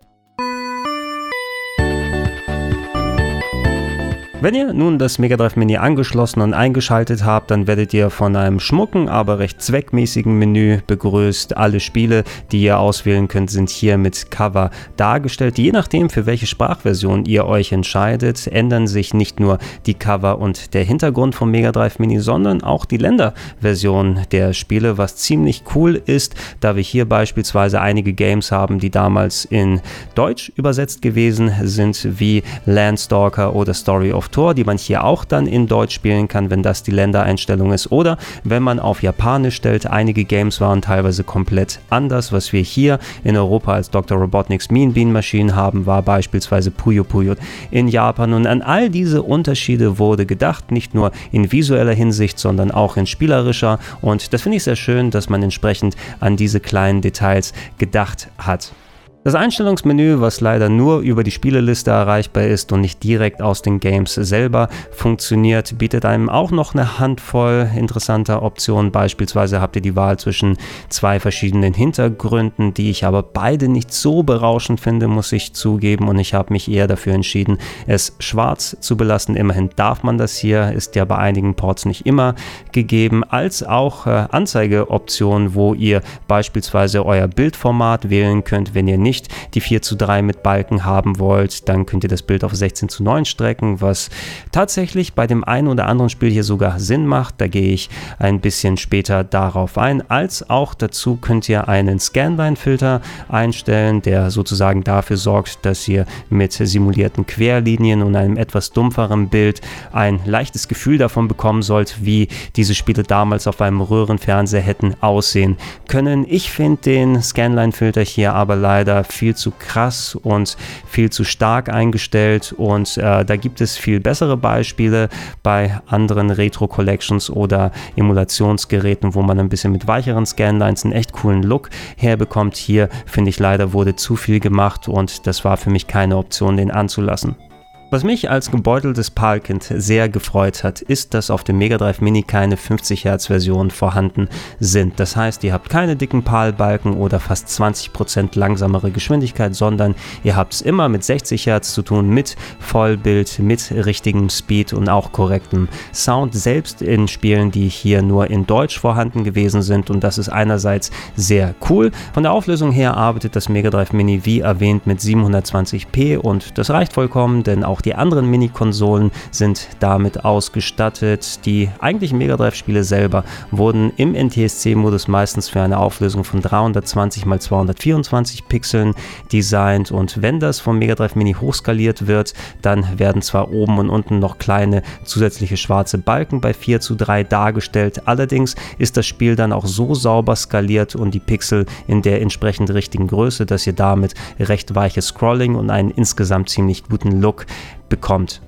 Wenn 4.42 4.54
ihr 4.54 4.72
nun 4.72 4.98
das 4.98 5.18
Mega 5.18 5.36
Drive 5.36 5.56
Mini 5.56 5.76
angeschlossen 5.76 6.40
und 6.40 6.54
eingeschaltet 6.54 7.26
habt, 7.26 7.50
dann 7.50 7.66
werdet 7.66 7.92
ihr 7.92 8.08
von 8.08 8.34
einem 8.36 8.58
schmucken, 8.58 9.06
aber 9.06 9.38
recht 9.38 9.60
zweckmäßigen 9.60 10.32
Menü 10.32 10.78
begrüßt. 10.86 11.58
Alle 11.58 11.78
Spiele, 11.78 12.24
die 12.50 12.62
ihr 12.62 12.78
auswählen 12.78 13.28
könnt, 13.28 13.50
sind 13.50 13.68
hier 13.68 13.98
mit 13.98 14.30
Cover 14.30 14.70
dargestellt. 14.96 15.58
Je 15.58 15.72
nachdem, 15.72 16.08
für 16.08 16.24
welche 16.24 16.46
Sprachversion 16.46 17.26
ihr 17.26 17.44
euch 17.44 17.72
entscheidet, 17.72 18.46
ändern 18.46 18.86
sich 18.86 19.12
nicht 19.12 19.40
nur 19.40 19.58
die 19.84 19.92
Cover 19.92 20.38
und 20.38 20.72
der 20.72 20.84
Hintergrund 20.84 21.34
vom 21.34 21.50
Mega 21.50 21.70
Drive 21.70 21.98
Mini, 21.98 22.18
sondern 22.20 22.62
auch 22.62 22.86
die 22.86 22.96
Länderversion 22.96 24.20
der 24.32 24.54
Spiele, 24.54 24.96
was 24.96 25.16
ziemlich 25.16 25.64
cool 25.74 26.00
ist, 26.06 26.34
da 26.60 26.76
wir 26.76 26.82
hier 26.82 27.06
beispielsweise 27.06 27.82
einige 27.82 28.14
Games 28.14 28.52
haben, 28.52 28.78
die 28.78 28.90
damals 28.90 29.44
in 29.44 29.82
Deutsch 30.14 30.50
übersetzt 30.56 31.02
gewesen 31.02 31.52
sind, 31.64 32.18
wie 32.18 32.42
Landstalker 32.64 33.54
oder 33.54 33.74
Story 33.74 34.14
of 34.14 34.29
Tor, 34.30 34.54
die 34.54 34.64
man 34.64 34.78
hier 34.78 35.04
auch 35.04 35.24
dann 35.24 35.46
in 35.46 35.66
Deutsch 35.66 35.94
spielen 35.94 36.28
kann, 36.28 36.50
wenn 36.50 36.62
das 36.62 36.82
die 36.82 36.90
Ländereinstellung 36.90 37.72
ist. 37.72 37.92
Oder 37.92 38.18
wenn 38.44 38.62
man 38.62 38.78
auf 38.80 39.02
Japanisch 39.02 39.56
stellt, 39.56 39.86
einige 39.86 40.24
Games 40.24 40.60
waren 40.60 40.82
teilweise 40.82 41.24
komplett 41.24 41.80
anders. 41.90 42.32
Was 42.32 42.52
wir 42.52 42.62
hier 42.62 42.98
in 43.24 43.36
Europa 43.36 43.74
als 43.74 43.90
Dr. 43.90 44.18
Robotniks 44.18 44.70
Mean 44.70 44.92
Bean 44.92 45.12
Machine 45.12 45.54
haben, 45.54 45.86
war 45.86 46.02
beispielsweise 46.02 46.70
Puyo 46.70 47.04
Puyo 47.04 47.34
in 47.70 47.88
Japan. 47.88 48.32
Und 48.32 48.46
an 48.46 48.62
all 48.62 48.90
diese 48.90 49.22
Unterschiede 49.22 49.98
wurde 49.98 50.26
gedacht, 50.26 50.70
nicht 50.70 50.94
nur 50.94 51.12
in 51.32 51.52
visueller 51.52 51.94
Hinsicht, 51.94 52.38
sondern 52.38 52.70
auch 52.70 52.96
in 52.96 53.06
spielerischer. 53.06 53.78
Und 54.00 54.32
das 54.32 54.42
finde 54.42 54.56
ich 54.56 54.64
sehr 54.64 54.76
schön, 54.76 55.10
dass 55.10 55.28
man 55.28 55.42
entsprechend 55.42 55.96
an 56.20 56.36
diese 56.36 56.60
kleinen 56.60 57.00
Details 57.00 57.52
gedacht 57.78 58.28
hat. 58.38 58.72
Das 59.22 59.34
Einstellungsmenü, 59.34 60.22
was 60.22 60.40
leider 60.40 60.70
nur 60.70 61.00
über 61.00 61.22
die 61.22 61.30
Spieleliste 61.30 61.90
erreichbar 61.90 62.44
ist 62.44 62.72
und 62.72 62.80
nicht 62.80 63.04
direkt 63.04 63.42
aus 63.42 63.60
den 63.60 63.78
Games 63.78 64.14
selber 64.14 64.70
funktioniert, 64.92 65.76
bietet 65.76 66.06
einem 66.06 66.30
auch 66.30 66.50
noch 66.50 66.72
eine 66.72 66.98
Handvoll 66.98 67.68
interessanter 67.76 68.42
Optionen. 68.42 68.92
Beispielsweise 68.92 69.60
habt 69.60 69.76
ihr 69.76 69.82
die 69.82 69.94
Wahl 69.94 70.18
zwischen 70.18 70.56
zwei 70.88 71.20
verschiedenen 71.20 71.74
Hintergründen, 71.74 72.72
die 72.72 72.88
ich 72.88 73.04
aber 73.04 73.22
beide 73.22 73.68
nicht 73.68 73.92
so 73.92 74.22
berauschend 74.22 74.80
finde, 74.80 75.06
muss 75.06 75.32
ich 75.32 75.52
zugeben. 75.52 76.08
Und 76.08 76.18
ich 76.18 76.32
habe 76.32 76.54
mich 76.54 76.70
eher 76.70 76.86
dafür 76.86 77.12
entschieden, 77.12 77.58
es 77.86 78.16
schwarz 78.20 78.78
zu 78.80 78.96
belassen. 78.96 79.36
Immerhin 79.36 79.68
darf 79.76 80.02
man 80.02 80.16
das 80.16 80.38
hier, 80.38 80.72
ist 80.72 80.96
ja 80.96 81.04
bei 81.04 81.18
einigen 81.18 81.56
Ports 81.56 81.84
nicht 81.84 82.06
immer 82.06 82.36
gegeben, 82.72 83.22
als 83.24 83.62
auch 83.62 84.06
äh, 84.06 84.28
Anzeigeoptionen, 84.30 85.54
wo 85.54 85.74
ihr 85.74 86.00
beispielsweise 86.26 87.04
euer 87.04 87.28
Bildformat 87.28 88.08
wählen 88.08 88.44
könnt, 88.44 88.74
wenn 88.74 88.88
ihr 88.88 88.96
nicht 88.96 89.09
nicht 89.10 89.26
die 89.54 89.60
4 89.60 89.82
zu 89.82 89.96
3 89.96 90.22
mit 90.22 90.44
Balken 90.44 90.84
haben 90.84 91.18
wollt, 91.18 91.68
dann 91.68 91.84
könnt 91.84 92.04
ihr 92.04 92.08
das 92.08 92.22
Bild 92.22 92.44
auf 92.44 92.54
16 92.54 92.88
zu 92.88 93.02
9 93.02 93.24
strecken, 93.24 93.80
was 93.80 94.08
tatsächlich 94.52 95.14
bei 95.14 95.26
dem 95.26 95.42
einen 95.42 95.66
oder 95.66 95.88
anderen 95.88 96.10
Spiel 96.10 96.30
hier 96.30 96.44
sogar 96.44 96.78
Sinn 96.78 97.06
macht. 97.08 97.40
Da 97.40 97.48
gehe 97.48 97.72
ich 97.72 97.90
ein 98.20 98.40
bisschen 98.40 98.76
später 98.76 99.24
darauf 99.24 99.78
ein. 99.78 100.08
Als 100.08 100.48
auch 100.48 100.74
dazu 100.74 101.16
könnt 101.16 101.48
ihr 101.48 101.68
einen 101.68 101.98
Scanline-Filter 101.98 103.00
einstellen, 103.28 104.00
der 104.00 104.30
sozusagen 104.30 104.84
dafür 104.84 105.16
sorgt, 105.16 105.66
dass 105.66 105.88
ihr 105.88 106.06
mit 106.28 106.52
simulierten 106.52 107.26
Querlinien 107.26 108.02
und 108.02 108.14
einem 108.14 108.36
etwas 108.36 108.70
dumpferen 108.70 109.28
Bild 109.28 109.60
ein 109.92 110.20
leichtes 110.24 110.68
Gefühl 110.68 110.98
davon 110.98 111.26
bekommen 111.26 111.62
sollt, 111.62 112.04
wie 112.04 112.28
diese 112.54 112.76
Spiele 112.76 113.02
damals 113.02 113.48
auf 113.48 113.60
einem 113.60 113.80
Röhrenfernseher 113.80 114.60
hätten 114.60 114.94
aussehen 115.00 115.56
können. 115.88 116.24
Ich 116.28 116.52
finde 116.52 116.82
den 116.82 117.20
Scanline-Filter 117.20 118.02
hier 118.02 118.34
aber 118.34 118.54
leider 118.56 118.99
viel 119.04 119.34
zu 119.34 119.52
krass 119.58 120.14
und 120.14 120.56
viel 120.86 121.10
zu 121.10 121.24
stark 121.24 121.68
eingestellt 121.68 122.54
und 122.56 122.96
äh, 122.96 123.24
da 123.24 123.36
gibt 123.36 123.60
es 123.60 123.76
viel 123.76 124.00
bessere 124.00 124.36
Beispiele 124.36 125.08
bei 125.42 125.80
anderen 125.86 126.30
Retro-Collections 126.30 127.30
oder 127.30 127.72
Emulationsgeräten, 127.96 129.14
wo 129.14 129.22
man 129.22 129.38
ein 129.38 129.48
bisschen 129.48 129.72
mit 129.72 129.86
weicheren 129.86 130.26
Scanlines 130.26 130.84
einen 130.84 130.92
echt 130.92 131.12
coolen 131.12 131.42
Look 131.42 131.70
herbekommt. 131.96 132.56
Hier 132.56 132.88
finde 133.06 133.30
ich 133.30 133.38
leider 133.38 133.72
wurde 133.72 133.96
zu 133.96 134.16
viel 134.16 134.40
gemacht 134.40 134.88
und 134.88 135.26
das 135.26 135.44
war 135.44 135.56
für 135.56 135.70
mich 135.70 135.86
keine 135.86 136.16
Option, 136.16 136.56
den 136.56 136.70
anzulassen. 136.70 137.49
Was 137.92 138.04
mich 138.04 138.30
als 138.30 138.52
gebeuteltes 138.52 139.10
PAL-Kind 139.10 139.64
sehr 139.64 140.08
gefreut 140.08 140.62
hat, 140.62 140.80
ist, 140.80 141.12
dass 141.12 141.28
auf 141.28 141.42
dem 141.42 141.58
Mega 141.58 141.76
Drive 141.76 142.00
Mini 142.00 142.22
keine 142.22 142.56
50 142.56 143.04
Hertz 143.04 143.26
Versionen 143.26 143.72
vorhanden 143.72 144.28
sind. 144.60 145.00
Das 145.00 145.16
heißt, 145.16 145.42
ihr 145.42 145.52
habt 145.52 145.70
keine 145.70 145.96
dicken 145.96 146.22
PAL-Balken 146.22 146.94
oder 146.94 147.18
fast 147.18 147.48
20% 147.48 148.38
langsamere 148.38 148.92
Geschwindigkeit, 148.92 149.56
sondern 149.56 149.96
ihr 150.22 150.36
habt 150.36 150.54
es 150.54 150.60
immer 150.60 150.88
mit 150.88 151.02
60 151.02 151.46
Hertz 151.46 151.74
zu 151.74 151.82
tun, 151.82 152.08
mit 152.10 152.36
Vollbild, 152.60 153.40
mit 153.40 153.72
richtigem 153.72 154.30
Speed 154.30 154.72
und 154.72 154.88
auch 154.88 155.10
korrektem 155.10 155.66
Sound, 155.92 156.32
selbst 156.36 156.82
in 156.82 157.08
Spielen, 157.08 157.50
die 157.50 157.66
hier 157.66 158.02
nur 158.02 158.30
in 158.30 158.46
Deutsch 158.46 158.78
vorhanden 158.78 159.24
gewesen 159.24 159.62
sind. 159.62 159.90
Und 159.90 160.04
das 160.04 160.16
ist 160.16 160.28
einerseits 160.28 160.92
sehr 161.16 161.56
cool. 161.68 161.90
Von 162.12 162.22
der 162.22 162.30
Auflösung 162.30 162.70
her 162.70 162.96
arbeitet 162.96 163.34
das 163.34 163.48
Mega 163.48 163.70
Drive 163.70 163.92
Mini 163.92 164.20
wie 164.24 164.42
erwähnt 164.42 164.86
mit 164.86 165.00
720p 165.00 166.18
und 166.18 166.56
das 166.56 166.70
reicht 166.70 166.92
vollkommen, 166.92 167.42
denn 167.42 167.64
auch 167.64 167.79
auch 167.80 167.82
die 167.82 167.94
anderen 167.94 168.28
Mini-Konsolen 168.28 169.10
sind 169.30 169.68
damit 169.80 170.22
ausgestattet. 170.22 171.46
Die 171.46 171.70
eigentlichen 171.78 172.18
Mega 172.18 172.36
Drive-Spiele 172.36 172.84
selber 172.84 173.24
wurden 173.50 173.90
im 173.96 174.12
NTSC-Modus 174.12 175.08
meistens 175.08 175.48
für 175.48 175.62
eine 175.62 175.78
Auflösung 175.78 176.24
von 176.24 176.42
320 176.42 177.24
x 177.24 177.44
224 177.46 178.48
Pixeln 178.48 178.94
designt 179.32 179.90
und 179.90 180.20
wenn 180.20 180.40
das 180.40 180.60
vom 180.60 180.78
Mega 180.78 180.94
Drive 180.94 181.14
Mini 181.14 181.32
hochskaliert 181.32 182.06
wird, 182.06 182.34
dann 182.60 182.98
werden 182.98 183.22
zwar 183.22 183.50
oben 183.50 183.78
und 183.78 183.88
unten 183.88 184.18
noch 184.18 184.36
kleine 184.36 184.82
zusätzliche 185.04 185.56
schwarze 185.56 185.96
Balken 185.96 186.42
bei 186.42 186.52
4 186.52 186.80
zu 186.80 186.94
3 186.96 187.24
dargestellt, 187.24 188.06
allerdings 188.06 188.56
ist 188.76 188.98
das 188.98 189.06
Spiel 189.06 189.36
dann 189.36 189.54
auch 189.54 189.64
so 189.64 189.94
sauber 189.94 190.36
skaliert 190.36 190.94
und 190.96 191.14
die 191.14 191.20
Pixel 191.20 191.64
in 191.86 192.02
der 192.02 192.20
entsprechend 192.20 192.68
richtigen 192.70 193.06
Größe, 193.06 193.46
dass 193.46 193.66
ihr 193.66 193.72
damit 193.72 194.12
recht 194.38 194.74
weiches 194.74 195.06
Scrolling 195.06 195.54
und 195.54 195.70
einen 195.70 195.90
insgesamt 195.90 196.50
ziemlich 196.50 196.84
guten 196.84 197.22
Look 197.22 197.46
bekommt. 197.88 198.40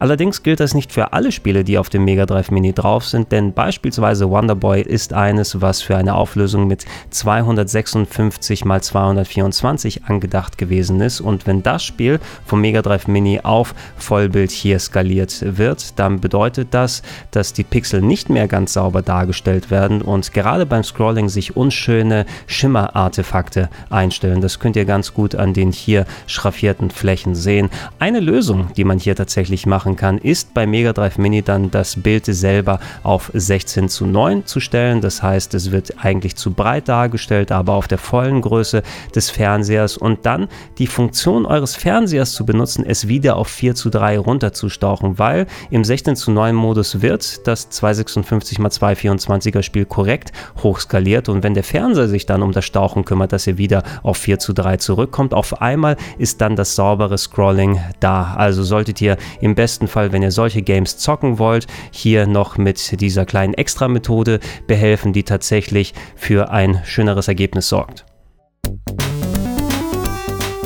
Allerdings 0.00 0.42
gilt 0.42 0.60
das 0.60 0.72
nicht 0.72 0.92
für 0.94 1.12
alle 1.12 1.30
Spiele, 1.30 1.62
die 1.62 1.76
auf 1.76 1.90
dem 1.90 2.06
Mega 2.06 2.24
Drive 2.24 2.50
Mini 2.50 2.72
drauf 2.72 3.04
sind, 3.04 3.32
denn 3.32 3.52
beispielsweise 3.52 4.30
Wonderboy 4.30 4.80
ist 4.80 5.12
eines, 5.12 5.60
was 5.60 5.82
für 5.82 5.94
eine 5.94 6.14
Auflösung 6.14 6.66
mit 6.66 6.86
256 7.10 8.64
x 8.64 8.86
224 8.86 10.04
angedacht 10.06 10.56
gewesen 10.56 11.02
ist 11.02 11.20
und 11.20 11.46
wenn 11.46 11.62
das 11.62 11.84
Spiel 11.84 12.18
vom 12.46 12.62
Mega 12.62 12.80
Drive 12.80 13.08
Mini 13.08 13.40
auf 13.42 13.74
Vollbild 13.98 14.50
hier 14.50 14.78
skaliert 14.78 15.58
wird, 15.58 15.98
dann 15.98 16.18
bedeutet 16.18 16.68
das, 16.70 17.02
dass 17.30 17.52
die 17.52 17.64
Pixel 17.64 18.00
nicht 18.00 18.30
mehr 18.30 18.48
ganz 18.48 18.72
sauber 18.72 19.02
dargestellt 19.02 19.70
werden 19.70 20.00
und 20.00 20.32
gerade 20.32 20.64
beim 20.64 20.82
Scrolling 20.82 21.28
sich 21.28 21.58
unschöne 21.58 22.24
Schimmerartefakte 22.46 23.68
einstellen. 23.90 24.40
Das 24.40 24.60
könnt 24.60 24.76
ihr 24.76 24.86
ganz 24.86 25.12
gut 25.12 25.34
an 25.34 25.52
den 25.52 25.72
hier 25.72 26.06
schraffierten 26.26 26.90
Flächen 26.90 27.34
sehen. 27.34 27.68
Eine 27.98 28.20
Lösung, 28.20 28.68
die 28.78 28.84
man 28.84 28.98
hier 28.98 29.14
tatsächlich 29.14 29.66
machen 29.66 29.89
machen 29.90 29.96
kann, 29.96 30.18
ist 30.18 30.54
bei 30.54 30.66
Mega 30.66 30.92
Drive 30.92 31.18
Mini 31.18 31.42
dann 31.42 31.70
das 31.70 32.00
Bild 32.00 32.26
selber 32.26 32.80
auf 33.02 33.30
16 33.34 33.88
zu 33.88 34.06
9 34.06 34.46
zu 34.46 34.60
stellen. 34.60 35.00
Das 35.00 35.22
heißt, 35.22 35.54
es 35.54 35.72
wird 35.72 35.94
eigentlich 36.02 36.36
zu 36.36 36.52
breit 36.52 36.88
dargestellt, 36.88 37.52
aber 37.52 37.74
auf 37.74 37.88
der 37.88 37.98
vollen 37.98 38.40
Größe 38.40 38.82
des 39.14 39.30
Fernsehers 39.30 39.96
und 39.96 40.26
dann 40.26 40.48
die 40.78 40.86
Funktion 40.86 41.46
eures 41.46 41.74
Fernsehers 41.74 42.32
zu 42.32 42.46
benutzen, 42.46 42.84
es 42.86 43.08
wieder 43.08 43.36
auf 43.36 43.48
4 43.48 43.74
zu 43.74 43.90
3 43.90 44.18
runterzustauchen, 44.18 45.18
weil 45.18 45.46
im 45.70 45.84
16 45.84 46.16
zu 46.16 46.30
9 46.30 46.54
Modus 46.54 47.02
wird 47.02 47.46
das 47.46 47.70
256 47.70 48.58
x 48.58 48.80
224er 48.80 49.62
Spiel 49.62 49.84
korrekt 49.84 50.32
hochskaliert 50.62 51.28
und 51.28 51.42
wenn 51.42 51.54
der 51.54 51.64
Fernseher 51.64 52.08
sich 52.08 52.26
dann 52.26 52.42
um 52.42 52.52
das 52.52 52.64
Stauchen 52.64 53.04
kümmert, 53.04 53.32
dass 53.32 53.46
er 53.46 53.58
wieder 53.58 53.82
auf 54.02 54.18
4 54.18 54.38
zu 54.38 54.52
3 54.52 54.76
zurückkommt, 54.76 55.34
auf 55.34 55.60
einmal 55.60 55.96
ist 56.18 56.40
dann 56.40 56.56
das 56.56 56.76
saubere 56.76 57.18
Scrolling 57.18 57.80
da. 58.00 58.34
Also 58.34 58.62
solltet 58.62 59.00
ihr 59.00 59.16
im 59.40 59.54
besten 59.54 59.79
besten 59.80 59.88
Fall, 59.88 60.12
wenn 60.12 60.22
ihr 60.22 60.30
solche 60.30 60.60
Games 60.60 60.98
zocken 60.98 61.38
wollt, 61.38 61.66
hier 61.90 62.26
noch 62.26 62.58
mit 62.58 63.00
dieser 63.00 63.24
kleinen 63.24 63.54
Extra-Methode 63.54 64.38
behelfen, 64.66 65.14
die 65.14 65.22
tatsächlich 65.22 65.94
für 66.16 66.50
ein 66.50 66.82
schöneres 66.84 67.28
Ergebnis 67.28 67.68
sorgt. 67.70 68.04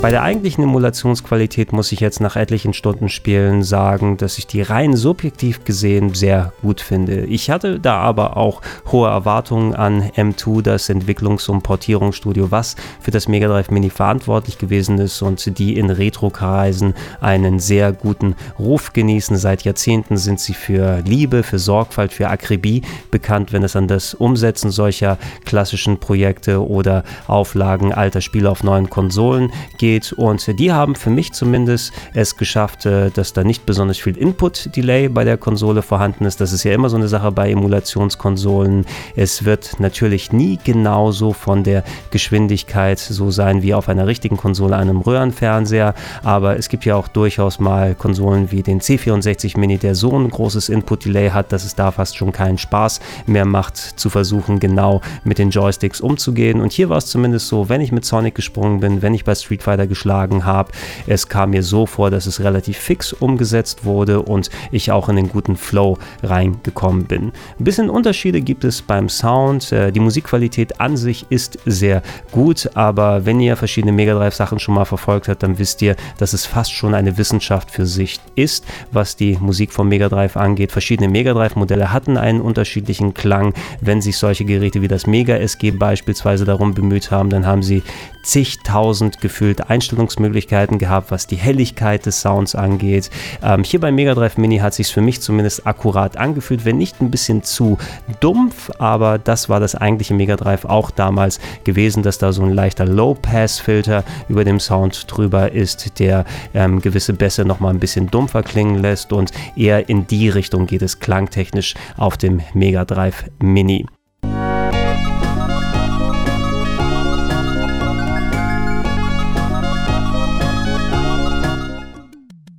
Bei 0.04 0.10
der 0.10 0.22
eigentlichen 0.22 0.64
Emulationsqualität 0.64 1.72
muss 1.72 1.90
ich 1.90 1.98
jetzt 2.00 2.20
nach 2.20 2.36
etlichen 2.36 2.74
Stunden 2.74 3.08
Spielen 3.08 3.62
sagen, 3.62 4.18
dass 4.18 4.36
ich 4.36 4.46
die 4.46 4.60
rein 4.60 4.94
subjektiv 4.94 5.64
gesehen 5.64 6.12
sehr 6.12 6.52
gut 6.60 6.82
finde. 6.82 7.24
Ich 7.24 7.48
hatte 7.48 7.80
da 7.80 8.00
aber 8.00 8.36
auch 8.36 8.60
hohe 8.92 9.08
Erwartungen 9.08 9.74
an 9.74 10.02
M2, 10.10 10.60
das 10.60 10.90
Entwicklungs- 10.90 11.48
und 11.48 11.62
Portierungsstudio, 11.62 12.50
was 12.50 12.76
für 13.00 13.12
das 13.12 13.28
Mega 13.28 13.48
Drive 13.48 13.70
Mini 13.70 13.88
verantwortlich 13.88 14.58
gewesen 14.58 14.98
ist 14.98 15.22
und 15.22 15.58
die 15.58 15.78
in 15.78 15.88
Retro-Kreisen 15.88 16.92
einen 17.22 17.58
sehr 17.58 17.90
guten 17.92 18.36
Ruf 18.58 18.92
genießen. 18.92 19.38
Seit 19.38 19.64
Jahrzehnten 19.64 20.18
sind 20.18 20.38
sie 20.38 20.52
für 20.52 21.00
Liebe, 21.06 21.42
für 21.42 21.58
Sorgfalt, 21.58 22.12
für 22.12 22.28
Akribie 22.28 22.82
bekannt, 23.10 23.54
wenn 23.54 23.62
es 23.62 23.74
an 23.74 23.88
das 23.88 24.12
Umsetzen 24.12 24.70
solcher 24.70 25.16
klassischen 25.46 25.96
Projekte 25.96 26.62
oder 26.62 27.04
Auflagen 27.26 27.94
alter 27.94 28.20
Spiele 28.20 28.50
auf 28.50 28.62
neuen 28.62 28.90
Konsolen 28.90 29.50
geht 29.78 29.93
geht. 29.94 30.12
Und 30.12 30.58
die 30.58 30.72
haben 30.72 30.94
für 30.94 31.10
mich 31.10 31.32
zumindest 31.32 31.92
es 32.14 32.36
geschafft, 32.36 32.86
äh, 32.86 33.10
dass 33.10 33.32
da 33.32 33.44
nicht 33.44 33.66
besonders 33.66 33.98
viel 33.98 34.16
Input-Delay 34.16 35.08
bei 35.08 35.24
der 35.24 35.36
Konsole 35.36 35.82
vorhanden 35.82 36.24
ist. 36.24 36.40
Das 36.40 36.52
ist 36.52 36.64
ja 36.64 36.72
immer 36.72 36.88
so 36.88 36.96
eine 36.96 37.08
Sache 37.08 37.30
bei 37.32 37.50
Emulationskonsolen. 37.50 38.86
Es 39.16 39.44
wird 39.44 39.78
natürlich 39.78 40.32
nie 40.32 40.58
genauso 40.62 41.32
von 41.32 41.62
der 41.62 41.84
Geschwindigkeit 42.10 42.98
so 42.98 43.30
sein 43.30 43.62
wie 43.62 43.74
auf 43.74 43.88
einer 43.88 44.06
richtigen 44.06 44.36
Konsole, 44.36 44.76
einem 44.76 45.00
Röhrenfernseher. 45.00 45.94
Aber 46.22 46.58
es 46.58 46.68
gibt 46.68 46.84
ja 46.84 46.96
auch 46.96 47.08
durchaus 47.08 47.58
mal 47.58 47.94
Konsolen 47.94 48.50
wie 48.50 48.62
den 48.62 48.80
C64 48.80 49.58
Mini, 49.58 49.78
der 49.78 49.94
so 49.94 50.18
ein 50.18 50.28
großes 50.28 50.68
Input-Delay 50.68 51.30
hat, 51.30 51.52
dass 51.52 51.64
es 51.64 51.74
da 51.74 51.92
fast 51.92 52.16
schon 52.16 52.32
keinen 52.32 52.58
Spaß 52.58 53.00
mehr 53.26 53.44
macht, 53.44 53.76
zu 53.76 54.10
versuchen, 54.10 54.58
genau 54.58 55.00
mit 55.24 55.38
den 55.38 55.50
Joysticks 55.50 56.00
umzugehen. 56.00 56.60
Und 56.60 56.72
hier 56.72 56.88
war 56.88 56.98
es 56.98 57.06
zumindest 57.06 57.48
so, 57.48 57.68
wenn 57.68 57.80
ich 57.80 57.92
mit 57.92 58.04
Sonic 58.04 58.34
gesprungen 58.34 58.80
bin, 58.80 59.02
wenn 59.02 59.14
ich 59.14 59.24
bei 59.24 59.34
Street 59.34 59.62
Fighter 59.62 59.83
geschlagen 59.86 60.44
habe. 60.44 60.72
Es 61.06 61.28
kam 61.28 61.50
mir 61.50 61.62
so 61.62 61.86
vor, 61.86 62.10
dass 62.10 62.26
es 62.26 62.40
relativ 62.40 62.78
fix 62.78 63.12
umgesetzt 63.12 63.84
wurde 63.84 64.22
und 64.22 64.50
ich 64.70 64.92
auch 64.92 65.08
in 65.08 65.16
den 65.16 65.28
guten 65.28 65.56
Flow 65.56 65.98
reingekommen 66.22 67.04
bin. 67.04 67.32
Ein 67.58 67.64
bisschen 67.64 67.90
Unterschiede 67.90 68.40
gibt 68.40 68.64
es 68.64 68.82
beim 68.82 69.08
Sound. 69.08 69.72
Äh, 69.72 69.92
die 69.92 70.00
Musikqualität 70.00 70.80
an 70.80 70.96
sich 70.96 71.26
ist 71.30 71.58
sehr 71.66 72.02
gut, 72.32 72.70
aber 72.74 73.26
wenn 73.26 73.40
ihr 73.40 73.56
verschiedene 73.56 73.92
Mega 73.92 74.14
Drive 74.14 74.34
Sachen 74.34 74.58
schon 74.58 74.74
mal 74.74 74.84
verfolgt 74.84 75.28
habt, 75.28 75.42
dann 75.42 75.58
wisst 75.58 75.82
ihr, 75.82 75.96
dass 76.18 76.32
es 76.32 76.46
fast 76.46 76.72
schon 76.72 76.94
eine 76.94 77.18
Wissenschaft 77.18 77.70
für 77.70 77.86
sich 77.86 78.20
ist, 78.34 78.64
was 78.92 79.16
die 79.16 79.36
Musik 79.40 79.72
vom 79.72 79.88
Mega 79.88 80.08
Drive 80.08 80.36
angeht. 80.36 80.72
Verschiedene 80.72 81.08
Mega 81.08 81.32
Drive 81.32 81.56
Modelle 81.56 81.92
hatten 81.92 82.16
einen 82.16 82.40
unterschiedlichen 82.40 83.14
Klang. 83.14 83.54
Wenn 83.80 84.00
sich 84.00 84.16
solche 84.16 84.44
Geräte 84.44 84.82
wie 84.82 84.88
das 84.88 85.06
Mega 85.06 85.36
SG 85.36 85.70
beispielsweise 85.70 86.44
darum 86.44 86.74
bemüht 86.74 87.10
haben, 87.10 87.30
dann 87.30 87.46
haben 87.46 87.62
sie 87.62 87.82
zigtausend 88.24 89.20
gefühlt 89.20 89.63
Einstellungsmöglichkeiten 89.68 90.78
gehabt, 90.78 91.10
was 91.10 91.26
die 91.26 91.36
Helligkeit 91.36 92.06
des 92.06 92.20
Sounds 92.20 92.54
angeht. 92.54 93.10
Ähm, 93.42 93.64
hier 93.64 93.80
beim 93.80 93.94
Mega 93.94 94.14
Drive 94.14 94.36
Mini 94.36 94.58
hat 94.58 94.74
sich 94.74 94.92
für 94.92 95.00
mich 95.00 95.20
zumindest 95.20 95.66
akkurat 95.66 96.16
angefühlt, 96.16 96.64
wenn 96.64 96.78
nicht 96.78 97.00
ein 97.00 97.10
bisschen 97.10 97.42
zu 97.42 97.78
dumpf, 98.20 98.70
aber 98.78 99.18
das 99.18 99.48
war 99.48 99.60
das 99.60 99.74
eigentliche 99.74 100.14
Mega 100.14 100.36
Drive 100.36 100.64
auch 100.64 100.90
damals 100.90 101.40
gewesen, 101.64 102.02
dass 102.02 102.18
da 102.18 102.32
so 102.32 102.42
ein 102.42 102.52
leichter 102.52 102.86
Low-Pass-Filter 102.86 104.04
über 104.28 104.44
dem 104.44 104.60
Sound 104.60 105.04
drüber 105.08 105.52
ist, 105.52 105.98
der 105.98 106.24
ähm, 106.54 106.80
gewisse 106.80 107.12
Bässe 107.12 107.44
nochmal 107.44 107.74
ein 107.74 107.80
bisschen 107.80 108.10
dumpfer 108.10 108.42
klingen 108.42 108.80
lässt 108.80 109.12
und 109.12 109.32
eher 109.56 109.88
in 109.88 110.06
die 110.06 110.28
Richtung 110.28 110.66
geht 110.66 110.82
es 110.82 111.00
klangtechnisch 111.00 111.74
auf 111.96 112.16
dem 112.16 112.40
Mega 112.54 112.84
Drive 112.84 113.24
Mini. 113.40 113.86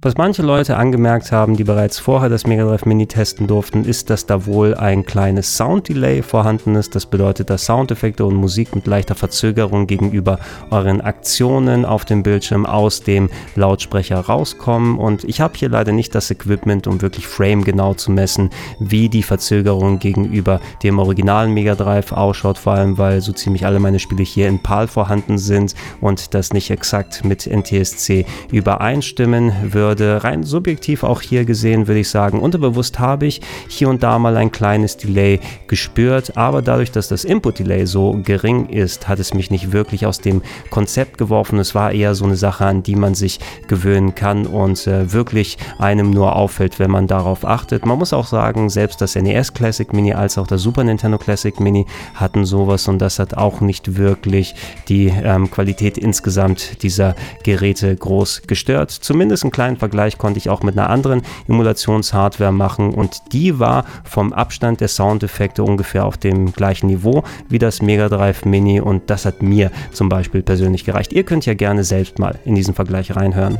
Was 0.05 0.17
manche 0.17 0.43
Leute 0.43 0.77
angemerkt 0.77 1.31
haben, 1.31 1.57
die 1.57 1.63
bereits 1.63 1.97
vorher 1.97 2.29
das 2.29 2.45
Mega 2.45 2.63
Drive 2.63 2.85
Mini 2.85 3.07
testen 3.07 3.47
durften, 3.47 3.85
ist, 3.85 4.11
dass 4.11 4.27
da 4.27 4.45
wohl 4.45 4.75
ein 4.75 5.03
kleines 5.03 5.57
Sound 5.57 5.89
Delay 5.89 6.21
vorhanden 6.21 6.75
ist. 6.75 6.93
Das 6.93 7.07
bedeutet, 7.07 7.49
dass 7.49 7.65
Soundeffekte 7.65 8.23
und 8.23 8.35
Musik 8.35 8.75
mit 8.75 8.85
leichter 8.85 9.15
Verzögerung 9.15 9.87
gegenüber 9.87 10.37
euren 10.69 11.01
Aktionen 11.01 11.85
auf 11.85 12.05
dem 12.05 12.21
Bildschirm 12.21 12.67
aus 12.67 13.01
dem 13.01 13.31
Lautsprecher 13.55 14.19
rauskommen. 14.19 14.99
Und 14.99 15.23
ich 15.23 15.41
habe 15.41 15.57
hier 15.57 15.69
leider 15.69 15.91
nicht 15.91 16.13
das 16.13 16.29
Equipment, 16.29 16.85
um 16.85 17.01
wirklich 17.01 17.25
Frame 17.25 17.63
genau 17.63 17.95
zu 17.95 18.11
messen, 18.11 18.51
wie 18.77 19.09
die 19.09 19.23
Verzögerung 19.23 19.97
gegenüber 19.97 20.61
dem 20.83 20.99
originalen 20.99 21.51
Mega 21.51 21.73
Drive 21.73 22.11
ausschaut, 22.11 22.59
vor 22.59 22.73
allem 22.73 22.99
weil 22.99 23.21
so 23.21 23.33
ziemlich 23.33 23.65
alle 23.65 23.79
meine 23.79 23.97
Spiele 23.97 24.21
hier 24.21 24.49
in 24.49 24.61
PAL 24.61 24.87
vorhanden 24.87 25.39
sind 25.39 25.73
und 25.99 26.35
das 26.35 26.53
nicht 26.53 26.69
exakt 26.69 27.25
mit 27.25 27.47
NTSC 27.47 28.27
übereinstimmen 28.51 29.73
würde 29.73 29.94
würde. 29.99 30.23
Rein 30.23 30.43
subjektiv 30.43 31.03
auch 31.03 31.21
hier 31.21 31.45
gesehen, 31.45 31.87
würde 31.87 32.01
ich 32.01 32.09
sagen, 32.09 32.39
unterbewusst 32.39 32.99
habe 32.99 33.25
ich 33.25 33.41
hier 33.67 33.89
und 33.89 34.03
da 34.03 34.19
mal 34.19 34.35
ein 34.35 34.51
kleines 34.51 34.97
Delay 34.97 35.39
gespürt, 35.67 36.35
aber 36.35 36.61
dadurch, 36.61 36.91
dass 36.91 37.07
das 37.07 37.23
Input-Delay 37.23 37.85
so 37.85 38.19
gering 38.23 38.67
ist, 38.67 39.07
hat 39.07 39.19
es 39.19 39.33
mich 39.33 39.51
nicht 39.51 39.71
wirklich 39.71 40.05
aus 40.05 40.19
dem 40.19 40.41
Konzept 40.69 41.17
geworfen. 41.17 41.59
Es 41.59 41.75
war 41.75 41.93
eher 41.93 42.13
so 42.13 42.25
eine 42.25 42.35
Sache, 42.35 42.65
an 42.65 42.83
die 42.83 42.95
man 42.95 43.15
sich 43.15 43.39
gewöhnen 43.67 44.15
kann 44.15 44.45
und 44.45 44.85
äh, 44.87 45.13
wirklich 45.13 45.57
einem 45.79 46.11
nur 46.11 46.35
auffällt, 46.35 46.79
wenn 46.79 46.91
man 46.91 47.07
darauf 47.07 47.45
achtet. 47.45 47.85
Man 47.85 47.97
muss 47.97 48.11
auch 48.11 48.27
sagen, 48.27 48.69
selbst 48.69 49.01
das 49.01 49.15
NES 49.15 49.53
Classic 49.53 49.91
Mini 49.93 50.13
als 50.13 50.37
auch 50.37 50.47
das 50.47 50.61
Super 50.61 50.83
Nintendo 50.83 51.17
Classic 51.17 51.57
Mini 51.59 51.85
hatten 52.15 52.45
sowas 52.45 52.87
und 52.87 52.99
das 52.99 53.19
hat 53.19 53.35
auch 53.35 53.61
nicht 53.61 53.97
wirklich 53.97 54.55
die 54.89 55.07
ähm, 55.07 55.49
Qualität 55.49 55.97
insgesamt 55.97 56.83
dieser 56.83 57.15
Geräte 57.43 57.95
groß 57.95 58.43
gestört. 58.47 58.91
Zumindest 58.91 59.43
einen 59.43 59.51
kleinen 59.51 59.77
Vergleich 59.85 60.17
konnte 60.17 60.39
ich 60.39 60.49
auch 60.49 60.63
mit 60.63 60.75
einer 60.75 60.89
anderen 60.89 61.21
Emulationshardware 61.47 62.51
machen 62.51 62.91
und 62.95 63.33
die 63.33 63.59
war 63.59 63.85
vom 64.03 64.33
Abstand 64.33 64.81
der 64.81 64.87
Soundeffekte 64.87 65.63
ungefähr 65.63 66.05
auf 66.05 66.17
dem 66.17 66.53
gleichen 66.53 66.87
Niveau 66.87 67.23
wie 67.49 67.59
das 67.59 67.83
Mega 67.83 68.09
Drive 68.09 68.45
Mini 68.45 68.81
und 68.81 69.11
das 69.11 69.25
hat 69.25 69.43
mir 69.43 69.69
zum 69.91 70.09
Beispiel 70.09 70.41
persönlich 70.41 70.85
gereicht. 70.85 71.13
Ihr 71.13 71.23
könnt 71.23 71.45
ja 71.45 71.53
gerne 71.53 71.83
selbst 71.83 72.17
mal 72.17 72.39
in 72.45 72.55
diesen 72.55 72.73
Vergleich 72.73 73.15
reinhören. 73.15 73.59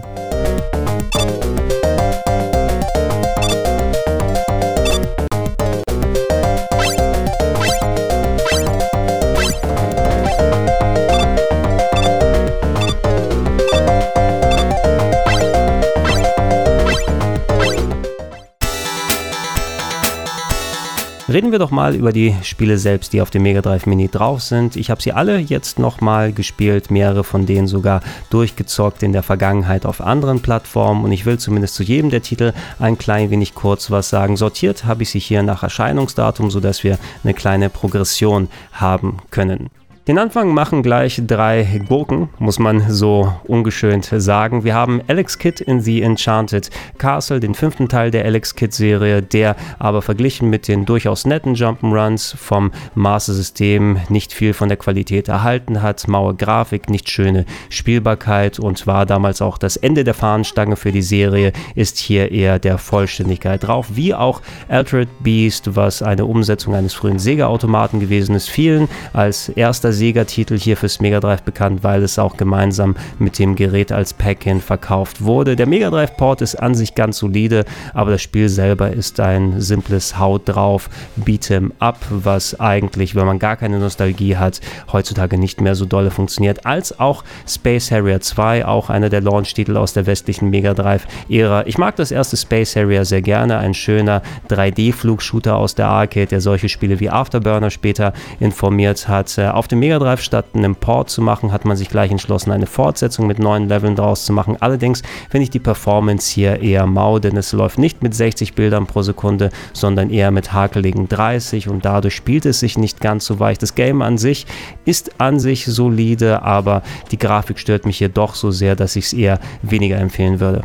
Reden 21.36 21.51
wir 21.51 21.60
doch 21.60 21.70
mal 21.70 21.96
über 21.96 22.13
die 22.13 22.34
Spiele 22.44 22.77
selbst, 22.77 23.12
die 23.12 23.22
auf 23.22 23.30
dem 23.30 23.44
Mega 23.44 23.62
Drive 23.62 23.88
Mini 23.88 24.08
drauf 24.08 24.42
sind. 24.42 24.77
Ich 24.77 24.89
habe 24.89 25.01
sie 25.01 25.12
alle 25.12 25.38
jetzt 25.38 25.80
nochmal 25.80 26.32
gespielt, 26.32 26.92
mehrere 26.92 27.25
von 27.25 27.46
denen 27.46 27.68
sogar 27.68 28.00
durchgezockt 28.30 29.04
in 29.04 29.12
der 29.12 29.22
Vergangenheit 29.22 29.86
auf 29.86 30.00
anderen 30.00 30.39
Plattformen 30.39 31.04
und 31.04 31.12
ich 31.12 31.25
will 31.25 31.38
zumindest 31.38 31.75
zu 31.75 31.84
jedem 31.84 32.10
der 32.10 32.22
Titel 32.22 32.54
ein 32.80 32.98
klein 32.98 33.32
wenig 33.32 33.54
kurz 33.54 33.92
was 33.92 34.08
sagen. 34.08 34.38
Sortiert 34.38 34.86
habe 34.86 35.04
ich 35.04 35.10
sie 35.10 35.20
hier 35.20 35.44
nach 35.44 35.62
Erscheinungsdatum, 35.62 36.50
sodass 36.51 36.86
wir 36.86 36.98
eine 37.25 37.34
kleine 37.34 37.70
Progression 37.70 38.48
haben 38.72 39.18
können. 39.30 39.70
Den 40.08 40.20
Anfang 40.20 40.54
machen 40.54 40.84
gleich 40.84 41.20
drei 41.26 41.82
Gurken, 41.88 42.30
muss 42.38 42.60
man 42.60 42.92
so 42.92 43.34
ungeschönt 43.48 44.06
sagen. 44.06 44.64
Wir 44.64 44.76
haben 44.76 45.02
Alex 45.08 45.40
Kidd 45.40 45.64
in 45.64 45.82
The 45.82 46.04
Enchanted 46.04 46.70
Castle, 47.00 47.40
den 47.40 47.56
fünften 47.56 47.90
Teil 47.90 48.12
der 48.12 48.24
Alex 48.24 48.54
Kidd-Serie, 48.54 49.24
der 49.24 49.56
aber 49.80 50.04
verglichen 50.04 50.52
mit 50.52 50.68
den 50.68 50.86
durchaus 50.86 51.26
netten 51.26 51.56
Jump'n'Runs 51.56 52.38
vom 52.38 52.72
Master-System 52.94 53.98
nicht 54.10 54.32
viel 54.32 54.54
von 54.54 54.70
der 54.70 54.78
Qualität 54.78 55.28
erhalten 55.28 55.82
hat. 55.82 56.08
Maue 56.08 56.36
Grafik, 56.36 56.88
nicht 56.88 57.10
schöne 57.10 57.48
Spielbarkeit 57.70 58.60
und 58.60 58.86
war 58.86 59.08
damals 59.08 59.42
auch 59.42 59.58
das 59.58 59.76
Ende 59.76 60.04
der 60.04 60.14
Fahnenstange 60.14 60.76
für 60.76 60.92
die 60.92 61.02
Serie, 61.02 61.52
ist 61.74 61.98
hier 61.98 62.32
eher 62.32 62.60
der 62.60 62.78
Vollständigkeit 62.78 63.66
drauf. 63.66 63.88
Wie 63.94 64.14
auch 64.14 64.44
Altered 64.70 65.10
Beast, 65.24 65.76
was 65.76 66.04
eine 66.04 66.26
Umsetzung 66.26 66.76
eines 66.76 66.94
frühen 66.94 67.18
Sega-Automaten 67.18 68.00
gewesen 68.00 68.36
ist, 68.36 68.52
vielen 68.52 68.88
als 69.12 69.50
erster 69.50 69.95
Siegertitel 69.96 70.58
hier 70.58 70.78
fürs 70.78 71.00
Mega 71.00 71.20
Drive 71.20 71.42
bekannt, 71.42 71.84
weil 71.84 72.04
es 72.04 72.20
auch 72.20 72.38
gemeinsam 72.38 72.96
mit 73.18 73.40
dem 73.40 73.56
Gerät 73.56 73.92
als 73.92 74.14
Pack-In 74.14 74.62
verkauft 74.62 75.24
wurde. 75.24 75.56
Der 75.56 75.66
Mega 75.66 75.90
Drive 75.90 76.16
Port 76.18 76.42
ist 76.42 76.56
an 76.56 76.75
sich 76.75 76.94
ganz 76.94 77.18
solide, 77.18 77.66
aber 77.94 78.12
das 78.12 78.22
Spiel 78.22 78.50
selber 78.50 78.92
ist 78.92 79.20
ein 79.20 79.62
simples 79.62 80.20
Haut 80.20 80.44
drauf 80.46 80.90
Beat'em 81.16 81.72
Up, 81.80 82.00
was 82.10 82.60
eigentlich, 82.60 83.16
wenn 83.16 83.25
man 83.25 83.40
gar 83.40 83.56
keine 83.56 83.80
Nostalgie 83.80 84.38
hat, 84.38 84.62
heutzutage 84.92 85.38
nicht 85.38 85.62
mehr 85.62 85.75
so 85.75 85.86
dolle 85.86 86.12
funktioniert, 86.12 86.66
als 86.66 87.00
auch 87.00 87.24
Space 87.48 87.92
Harrier 87.92 88.22
2, 88.22 88.66
auch 88.66 88.90
einer 88.90 89.10
der 89.10 89.22
Launch-Titel 89.22 89.78
aus 89.78 89.94
der 89.94 90.06
westlichen 90.06 90.50
Mega 90.50 90.74
Drive-Ära. 90.74 91.66
Ich 91.66 91.78
mag 91.78 91.96
das 91.96 92.12
erste 92.12 92.38
Space 92.38 92.75
Harrier 92.75 93.06
sehr 93.06 93.22
gerne, 93.22 93.58
ein 93.58 93.74
schöner 93.74 94.22
3D-Flugshooter 94.50 95.56
aus 95.56 95.75
der 95.75 95.88
Arcade, 95.88 96.28
der 96.28 96.42
solche 96.42 96.70
Spiele 96.70 97.00
wie 97.00 97.10
Afterburner 97.10 97.70
später 97.70 98.14
informiert 98.40 99.08
hat. 99.08 99.38
Äh, 99.38 99.48
auf 99.48 99.68
dem 99.68 99.80
Mega 99.86 100.00
Drive 100.00 100.22
statt 100.22 100.48
einen 100.56 100.74
Port 100.74 101.12
zu 101.12 101.22
machen, 101.22 101.51
hat 101.51 101.63
man 101.63 101.77
sich 101.77 101.89
gleich 101.89 102.10
entschlossen, 102.10 102.50
eine 102.50 102.65
Fortsetzung 102.65 103.27
mit 103.27 103.38
neuen 103.38 103.70
Leveln 103.70 103.96
draus 103.96 104.25
zu 104.25 104.34
machen. 104.34 104.58
Allerdings 104.60 105.04
finde 105.30 105.44
ich 105.44 105.51
die 105.51 105.60
Performance 105.60 106.34
hier 106.34 106.60
eher 106.60 106.88
mau, 106.88 107.20
denn 107.20 107.38
es 107.38 107.51
läuft 107.51 107.77
nicht 107.77 108.01
mit 108.01 108.15
60 108.15 108.56
Bildern 108.56 108.88
pro 108.88 109.04
Sekunde, 109.04 109.51
sondern 109.74 110.10
eher 110.10 110.32
mit 110.32 110.54
hakeligen 110.54 111.08
30 111.08 111.70
und 111.70 111.86
dadurch 111.86 112.15
spielt 112.15 112.48
es 112.48 112.62
sich 112.62 112.80
nicht 112.80 113.00
ganz 113.00 113.27
so 113.27 113.39
weich. 113.39 113.60
Das 113.60 113.75
Game 113.75 114.01
an 114.01 114.18
sich 114.18 114.48
ist 114.86 115.22
an 115.22 115.39
sich 115.39 115.68
solide, 115.68 116.42
aber 116.42 116.82
die 117.12 117.20
Grafik 117.20 117.60
stört 117.60 117.86
mich 117.86 118.00
hier 118.00 118.10
doch 118.10 118.34
so 118.34 118.50
sehr, 118.50 118.75
dass 118.75 118.96
ich 118.96 119.06
es 119.06 119.13
eher 119.13 119.39
weniger 119.62 119.98
empfehlen 119.98 120.39
würde. 120.39 120.63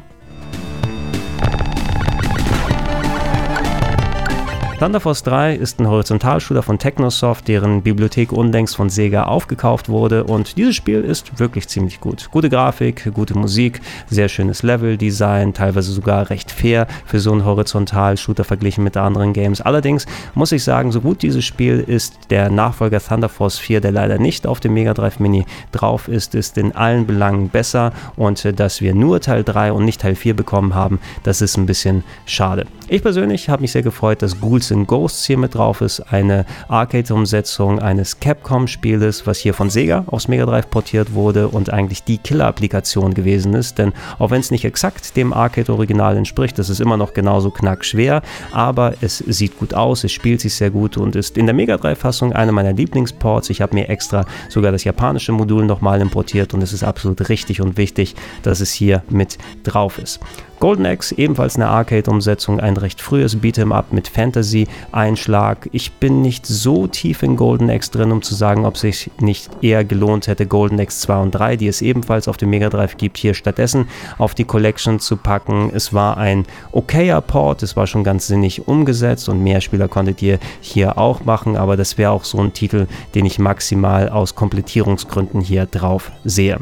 Thunder 4.80 5.00
Force 5.00 5.22
3 5.24 5.56
ist 5.56 5.78
ein 5.78 5.88
Horizontalshooter 5.88 6.62
von 6.62 6.78
Technosoft, 6.78 7.48
deren 7.48 7.82
Bibliothek 7.82 8.32
unlängst 8.32 8.76
von 8.76 8.88
Sega 8.88 9.24
aufgekauft 9.24 9.90
wurde 9.90 10.24
und 10.24 10.56
dieses 10.56 10.74
Spiel 10.74 11.02
ist 11.02 11.38
wirklich 11.38 11.68
ziemlich 11.68 12.00
gut. 12.00 12.30
Gute 12.30 12.48
Grafik, 12.48 13.12
gute 13.12 13.36
Musik, 13.36 13.82
sehr 14.08 14.30
schönes 14.30 14.62
Leveldesign, 14.62 15.52
teilweise 15.52 15.92
sogar 15.92 16.30
recht 16.30 16.50
fair 16.50 16.86
für 17.04 17.20
so 17.20 17.30
einen 17.30 17.44
Horizontalshooter 17.44 18.42
verglichen 18.42 18.82
mit 18.82 18.96
anderen 18.96 19.34
Games. 19.34 19.60
Allerdings 19.60 20.06
muss 20.32 20.50
ich 20.50 20.64
sagen, 20.64 20.92
so 20.92 21.02
gut 21.02 21.20
dieses 21.20 21.44
Spiel 21.44 21.84
ist, 21.86 22.14
der 22.30 22.48
Nachfolger 22.48 23.02
Thunder 23.02 23.28
Force 23.28 23.58
4, 23.58 23.82
der 23.82 23.92
leider 23.92 24.18
nicht 24.18 24.46
auf 24.46 24.60
dem 24.60 24.72
Mega 24.72 24.94
Drive 24.94 25.20
Mini 25.20 25.44
drauf 25.72 26.08
ist, 26.08 26.34
ist 26.34 26.56
in 26.56 26.74
allen 26.74 27.06
Belangen 27.06 27.50
besser 27.50 27.92
und 28.16 28.42
äh, 28.46 28.54
dass 28.54 28.80
wir 28.80 28.94
nur 28.94 29.20
Teil 29.20 29.44
3 29.44 29.72
und 29.72 29.84
nicht 29.84 30.00
Teil 30.00 30.14
4 30.14 30.34
bekommen 30.34 30.74
haben, 30.74 31.00
das 31.22 31.42
ist 31.42 31.58
ein 31.58 31.66
bisschen 31.66 32.02
schade. 32.24 32.64
Ich 32.88 33.02
persönlich 33.02 33.50
habe 33.50 33.60
mich 33.60 33.72
sehr 33.72 33.82
gefreut, 33.82 34.22
dass 34.22 34.40
Ghouls 34.40 34.69
in 34.70 34.86
Ghosts 34.86 35.24
hier 35.24 35.38
mit 35.38 35.54
drauf 35.54 35.80
ist, 35.80 36.00
eine 36.12 36.46
Arcade-Umsetzung 36.68 37.78
eines 37.78 38.20
Capcom-Spieles, 38.20 39.26
was 39.26 39.38
hier 39.38 39.54
von 39.54 39.70
Sega 39.70 40.04
aufs 40.06 40.28
Mega 40.28 40.46
Drive 40.46 40.70
portiert 40.70 41.14
wurde 41.14 41.48
und 41.48 41.72
eigentlich 41.72 42.04
die 42.04 42.18
Killer-Applikation 42.18 43.14
gewesen 43.14 43.54
ist, 43.54 43.78
denn 43.78 43.92
auch 44.18 44.30
wenn 44.30 44.40
es 44.40 44.50
nicht 44.50 44.64
exakt 44.64 45.16
dem 45.16 45.32
Arcade-Original 45.32 46.16
entspricht, 46.16 46.58
das 46.58 46.68
ist 46.68 46.80
immer 46.80 46.96
noch 46.96 47.14
genauso 47.14 47.50
knackschwer, 47.50 48.22
aber 48.52 48.94
es 49.00 49.18
sieht 49.18 49.58
gut 49.58 49.74
aus, 49.74 50.04
es 50.04 50.12
spielt 50.12 50.40
sich 50.40 50.54
sehr 50.54 50.70
gut 50.70 50.96
und 50.96 51.16
ist 51.16 51.36
in 51.36 51.46
der 51.46 51.54
Mega 51.54 51.76
Drive-Fassung 51.76 52.32
einer 52.32 52.52
meiner 52.52 52.72
Lieblingsports. 52.72 53.50
Ich 53.50 53.60
habe 53.60 53.74
mir 53.74 53.88
extra 53.88 54.24
sogar 54.48 54.72
das 54.72 54.84
japanische 54.84 55.32
Modul 55.32 55.64
nochmal 55.64 56.00
importiert 56.00 56.54
und 56.54 56.62
es 56.62 56.72
ist 56.72 56.84
absolut 56.84 57.28
richtig 57.28 57.60
und 57.60 57.76
wichtig, 57.76 58.14
dass 58.42 58.60
es 58.60 58.72
hier 58.72 59.02
mit 59.08 59.38
drauf 59.64 59.98
ist. 59.98 60.20
Golden 60.60 60.84
Axe, 60.84 61.14
ebenfalls 61.16 61.56
eine 61.56 61.68
Arcade-Umsetzung, 61.68 62.60
ein 62.60 62.76
recht 62.76 63.00
frühes 63.00 63.38
Beat'em-up 63.38 63.92
mit 63.92 64.08
Fantasy-Einschlag. 64.08 65.70
Ich 65.72 65.92
bin 65.92 66.20
nicht 66.20 66.44
so 66.44 66.86
tief 66.86 67.22
in 67.22 67.36
Golden 67.36 67.70
Axe 67.70 67.90
drin, 67.90 68.12
um 68.12 68.20
zu 68.20 68.34
sagen, 68.34 68.66
ob 68.66 68.76
sich 68.76 69.10
nicht 69.20 69.48
eher 69.62 69.86
gelohnt 69.86 70.26
hätte, 70.26 70.44
Golden 70.44 70.78
Axe 70.78 71.00
2 71.00 71.16
und 71.22 71.30
3, 71.30 71.56
die 71.56 71.66
es 71.66 71.80
ebenfalls 71.80 72.28
auf 72.28 72.36
dem 72.36 72.50
Mega 72.50 72.68
Drive 72.68 72.98
gibt, 72.98 73.16
hier 73.16 73.32
stattdessen 73.32 73.88
auf 74.18 74.34
die 74.34 74.44
Collection 74.44 75.00
zu 75.00 75.16
packen. 75.16 75.70
Es 75.74 75.94
war 75.94 76.18
ein 76.18 76.44
okayer 76.72 77.22
Port, 77.22 77.62
es 77.62 77.74
war 77.74 77.86
schon 77.86 78.04
ganz 78.04 78.26
sinnig 78.26 78.68
umgesetzt 78.68 79.30
und 79.30 79.42
mehr 79.42 79.62
Spieler 79.62 79.88
konntet 79.88 80.20
ihr 80.20 80.38
hier 80.60 80.98
auch 80.98 81.24
machen, 81.24 81.56
aber 81.56 81.78
das 81.78 81.96
wäre 81.96 82.10
auch 82.10 82.24
so 82.24 82.36
ein 82.36 82.52
Titel, 82.52 82.86
den 83.14 83.24
ich 83.24 83.38
maximal 83.38 84.10
aus 84.10 84.34
Komplettierungsgründen 84.34 85.40
hier 85.40 85.64
drauf 85.64 86.12
sehe. 86.24 86.58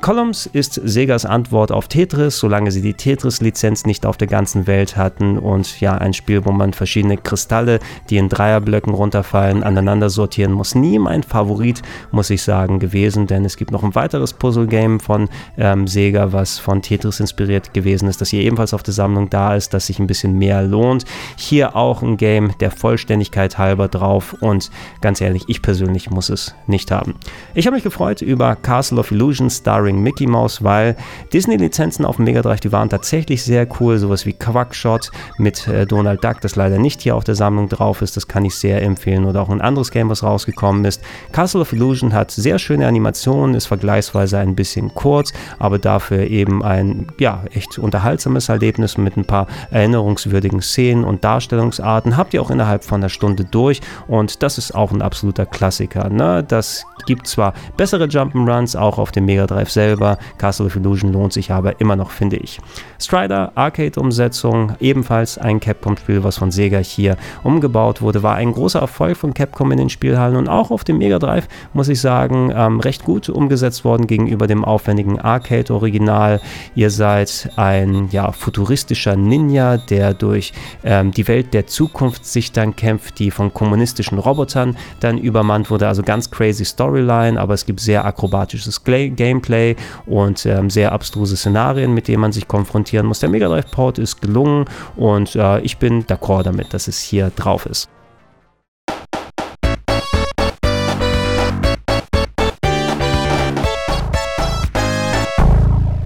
Columns 0.00 0.46
ist 0.46 0.74
Segas 0.84 1.26
Antwort 1.26 1.72
auf 1.72 1.88
Tetris, 1.88 2.38
solange 2.38 2.70
sie 2.70 2.82
die 2.82 2.94
Tetris-Lizenz 2.94 3.84
nicht 3.84 4.06
auf 4.06 4.16
der 4.16 4.28
ganzen 4.28 4.68
Welt 4.68 4.96
hatten 4.96 5.38
und 5.38 5.80
ja, 5.80 5.98
ein 5.98 6.14
Spiel, 6.14 6.44
wo 6.44 6.52
man 6.52 6.72
verschiedene 6.72 7.16
Kristalle, 7.16 7.80
die 8.08 8.16
in 8.16 8.28
Dreierblöcken 8.28 8.94
runterfallen, 8.94 9.64
aneinander 9.64 10.08
sortieren 10.08 10.52
muss. 10.52 10.76
Nie 10.76 11.00
mein 11.00 11.24
Favorit, 11.24 11.82
muss 12.12 12.30
ich 12.30 12.42
sagen, 12.42 12.78
gewesen, 12.78 13.26
denn 13.26 13.44
es 13.44 13.56
gibt 13.56 13.72
noch 13.72 13.82
ein 13.82 13.96
weiteres 13.96 14.32
Puzzle-Game 14.32 15.00
von 15.00 15.28
ähm, 15.58 15.88
Sega, 15.88 16.32
was 16.32 16.60
von 16.60 16.80
Tetris 16.80 17.18
inspiriert 17.18 17.74
gewesen 17.74 18.08
ist, 18.08 18.20
das 18.20 18.30
hier 18.30 18.42
ebenfalls 18.42 18.74
auf 18.74 18.84
der 18.84 18.94
Sammlung 18.94 19.28
da 19.30 19.56
ist, 19.56 19.74
das 19.74 19.88
sich 19.88 19.98
ein 19.98 20.06
bisschen 20.06 20.38
mehr 20.38 20.62
lohnt. 20.62 21.06
Hier 21.36 21.74
auch 21.74 22.02
ein 22.02 22.16
Game 22.16 22.52
der 22.60 22.70
Vollständigkeit 22.70 23.58
halber 23.58 23.88
drauf 23.88 24.36
und 24.40 24.70
ganz 25.00 25.20
ehrlich, 25.20 25.44
ich 25.48 25.60
persönlich 25.60 26.08
muss 26.08 26.28
es 26.28 26.54
nicht 26.68 26.92
haben. 26.92 27.16
Ich 27.54 27.66
habe 27.66 27.74
mich 27.74 27.84
gefreut 27.84 28.22
über 28.22 28.54
Castle 28.54 29.00
of 29.00 29.10
Illusion 29.10 29.50
Starring 29.50 29.87
Starring 29.88 30.02
Mickey 30.02 30.26
Mouse, 30.26 30.62
weil 30.62 30.96
Disney-Lizenzen 31.32 32.04
auf 32.04 32.16
dem 32.16 32.26
Mega 32.26 32.42
Drive, 32.42 32.60
die 32.60 32.72
waren 32.72 32.90
tatsächlich 32.90 33.42
sehr 33.42 33.66
cool. 33.80 33.98
Sowas 33.98 34.26
wie 34.26 34.34
Quackshot 34.34 35.10
mit 35.38 35.66
äh, 35.66 35.86
Donald 35.86 36.22
Duck, 36.22 36.40
das 36.42 36.56
leider 36.56 36.78
nicht 36.78 37.00
hier 37.00 37.16
auf 37.16 37.24
der 37.24 37.34
Sammlung 37.34 37.68
drauf 37.68 38.02
ist, 38.02 38.16
das 38.16 38.28
kann 38.28 38.44
ich 38.44 38.54
sehr 38.54 38.82
empfehlen. 38.82 39.24
Oder 39.24 39.40
auch 39.40 39.48
ein 39.48 39.62
anderes 39.62 39.90
Game, 39.90 40.10
was 40.10 40.22
rausgekommen 40.22 40.84
ist. 40.84 41.02
Castle 41.32 41.62
of 41.62 41.72
Illusion 41.72 42.12
hat 42.12 42.30
sehr 42.30 42.58
schöne 42.58 42.86
Animationen, 42.86 43.54
ist 43.54 43.66
vergleichsweise 43.66 44.38
ein 44.38 44.54
bisschen 44.54 44.94
kurz, 44.94 45.32
aber 45.58 45.78
dafür 45.78 46.26
eben 46.26 46.62
ein 46.62 47.06
ja, 47.18 47.44
echt 47.54 47.78
unterhaltsames 47.78 48.48
Erlebnis 48.48 48.98
mit 48.98 49.16
ein 49.16 49.24
paar 49.24 49.46
erinnerungswürdigen 49.70 50.60
Szenen 50.60 51.04
und 51.04 51.24
Darstellungsarten. 51.24 52.16
Habt 52.16 52.34
ihr 52.34 52.42
auch 52.42 52.50
innerhalb 52.50 52.84
von 52.84 53.00
einer 53.00 53.08
Stunde 53.08 53.44
durch 53.44 53.80
und 54.06 54.42
das 54.42 54.58
ist 54.58 54.74
auch 54.74 54.92
ein 54.92 55.00
absoluter 55.00 55.46
Klassiker. 55.46 56.10
Ne? 56.10 56.44
Das 56.46 56.84
gibt 57.06 57.26
zwar 57.26 57.54
bessere 57.76 58.04
Jump'n'Runs 58.04 58.76
auch 58.76 58.98
auf 58.98 59.12
dem 59.12 59.24
Mega 59.24 59.46
Drive 59.46 59.70
selber. 59.78 60.18
Castle 60.38 60.66
of 60.66 60.74
Illusion 60.74 61.12
lohnt 61.12 61.32
sich 61.32 61.52
aber 61.52 61.80
immer 61.80 61.94
noch, 61.94 62.10
finde 62.10 62.36
ich. 62.36 62.58
Strider 63.00 63.52
Arcade-Umsetzung, 63.54 64.72
ebenfalls 64.80 65.38
ein 65.38 65.60
Capcom-Spiel, 65.60 66.24
was 66.24 66.36
von 66.36 66.50
Sega 66.50 66.78
hier 66.78 67.16
umgebaut 67.44 68.02
wurde, 68.02 68.24
war 68.24 68.34
ein 68.34 68.52
großer 68.52 68.80
Erfolg 68.80 69.16
von 69.16 69.34
Capcom 69.34 69.70
in 69.70 69.78
den 69.78 69.88
Spielhallen 69.88 70.34
und 70.34 70.48
auch 70.48 70.72
auf 70.72 70.82
dem 70.82 70.98
Mega 70.98 71.20
Drive, 71.20 71.46
muss 71.74 71.88
ich 71.88 72.00
sagen, 72.00 72.52
ähm, 72.52 72.80
recht 72.80 73.04
gut 73.04 73.28
umgesetzt 73.28 73.84
worden 73.84 74.08
gegenüber 74.08 74.48
dem 74.48 74.64
aufwendigen 74.64 75.20
Arcade-Original. 75.20 76.40
Ihr 76.74 76.90
seid 76.90 77.50
ein 77.54 78.08
ja, 78.10 78.32
futuristischer 78.32 79.14
Ninja, 79.14 79.76
der 79.76 80.12
durch 80.12 80.52
ähm, 80.82 81.12
die 81.12 81.28
Welt 81.28 81.54
der 81.54 81.68
Zukunft 81.68 82.24
sich 82.24 82.50
dann 82.50 82.74
kämpft, 82.74 83.20
die 83.20 83.30
von 83.30 83.54
kommunistischen 83.54 84.18
Robotern 84.18 84.76
dann 84.98 85.18
übermannt 85.18 85.70
wurde. 85.70 85.86
Also 85.86 86.02
ganz 86.02 86.32
crazy 86.32 86.64
Storyline, 86.64 87.40
aber 87.40 87.54
es 87.54 87.64
gibt 87.64 87.78
sehr 87.78 88.04
akrobatisches 88.04 88.82
Gameplay 88.82 89.67
und 90.06 90.46
ähm, 90.46 90.70
sehr 90.70 90.92
abstruse 90.92 91.36
Szenarien, 91.36 91.94
mit 91.94 92.08
denen 92.08 92.20
man 92.20 92.32
sich 92.32 92.48
konfrontieren 92.48 93.06
muss. 93.06 93.20
Der 93.20 93.28
Mega 93.28 93.48
Drive 93.48 93.70
Port 93.70 93.98
ist 93.98 94.20
gelungen 94.20 94.66
und 94.96 95.34
äh, 95.34 95.60
ich 95.60 95.78
bin 95.78 96.04
d'accord 96.04 96.44
damit, 96.44 96.72
dass 96.74 96.88
es 96.88 97.00
hier 97.00 97.30
drauf 97.34 97.66
ist. 97.66 97.88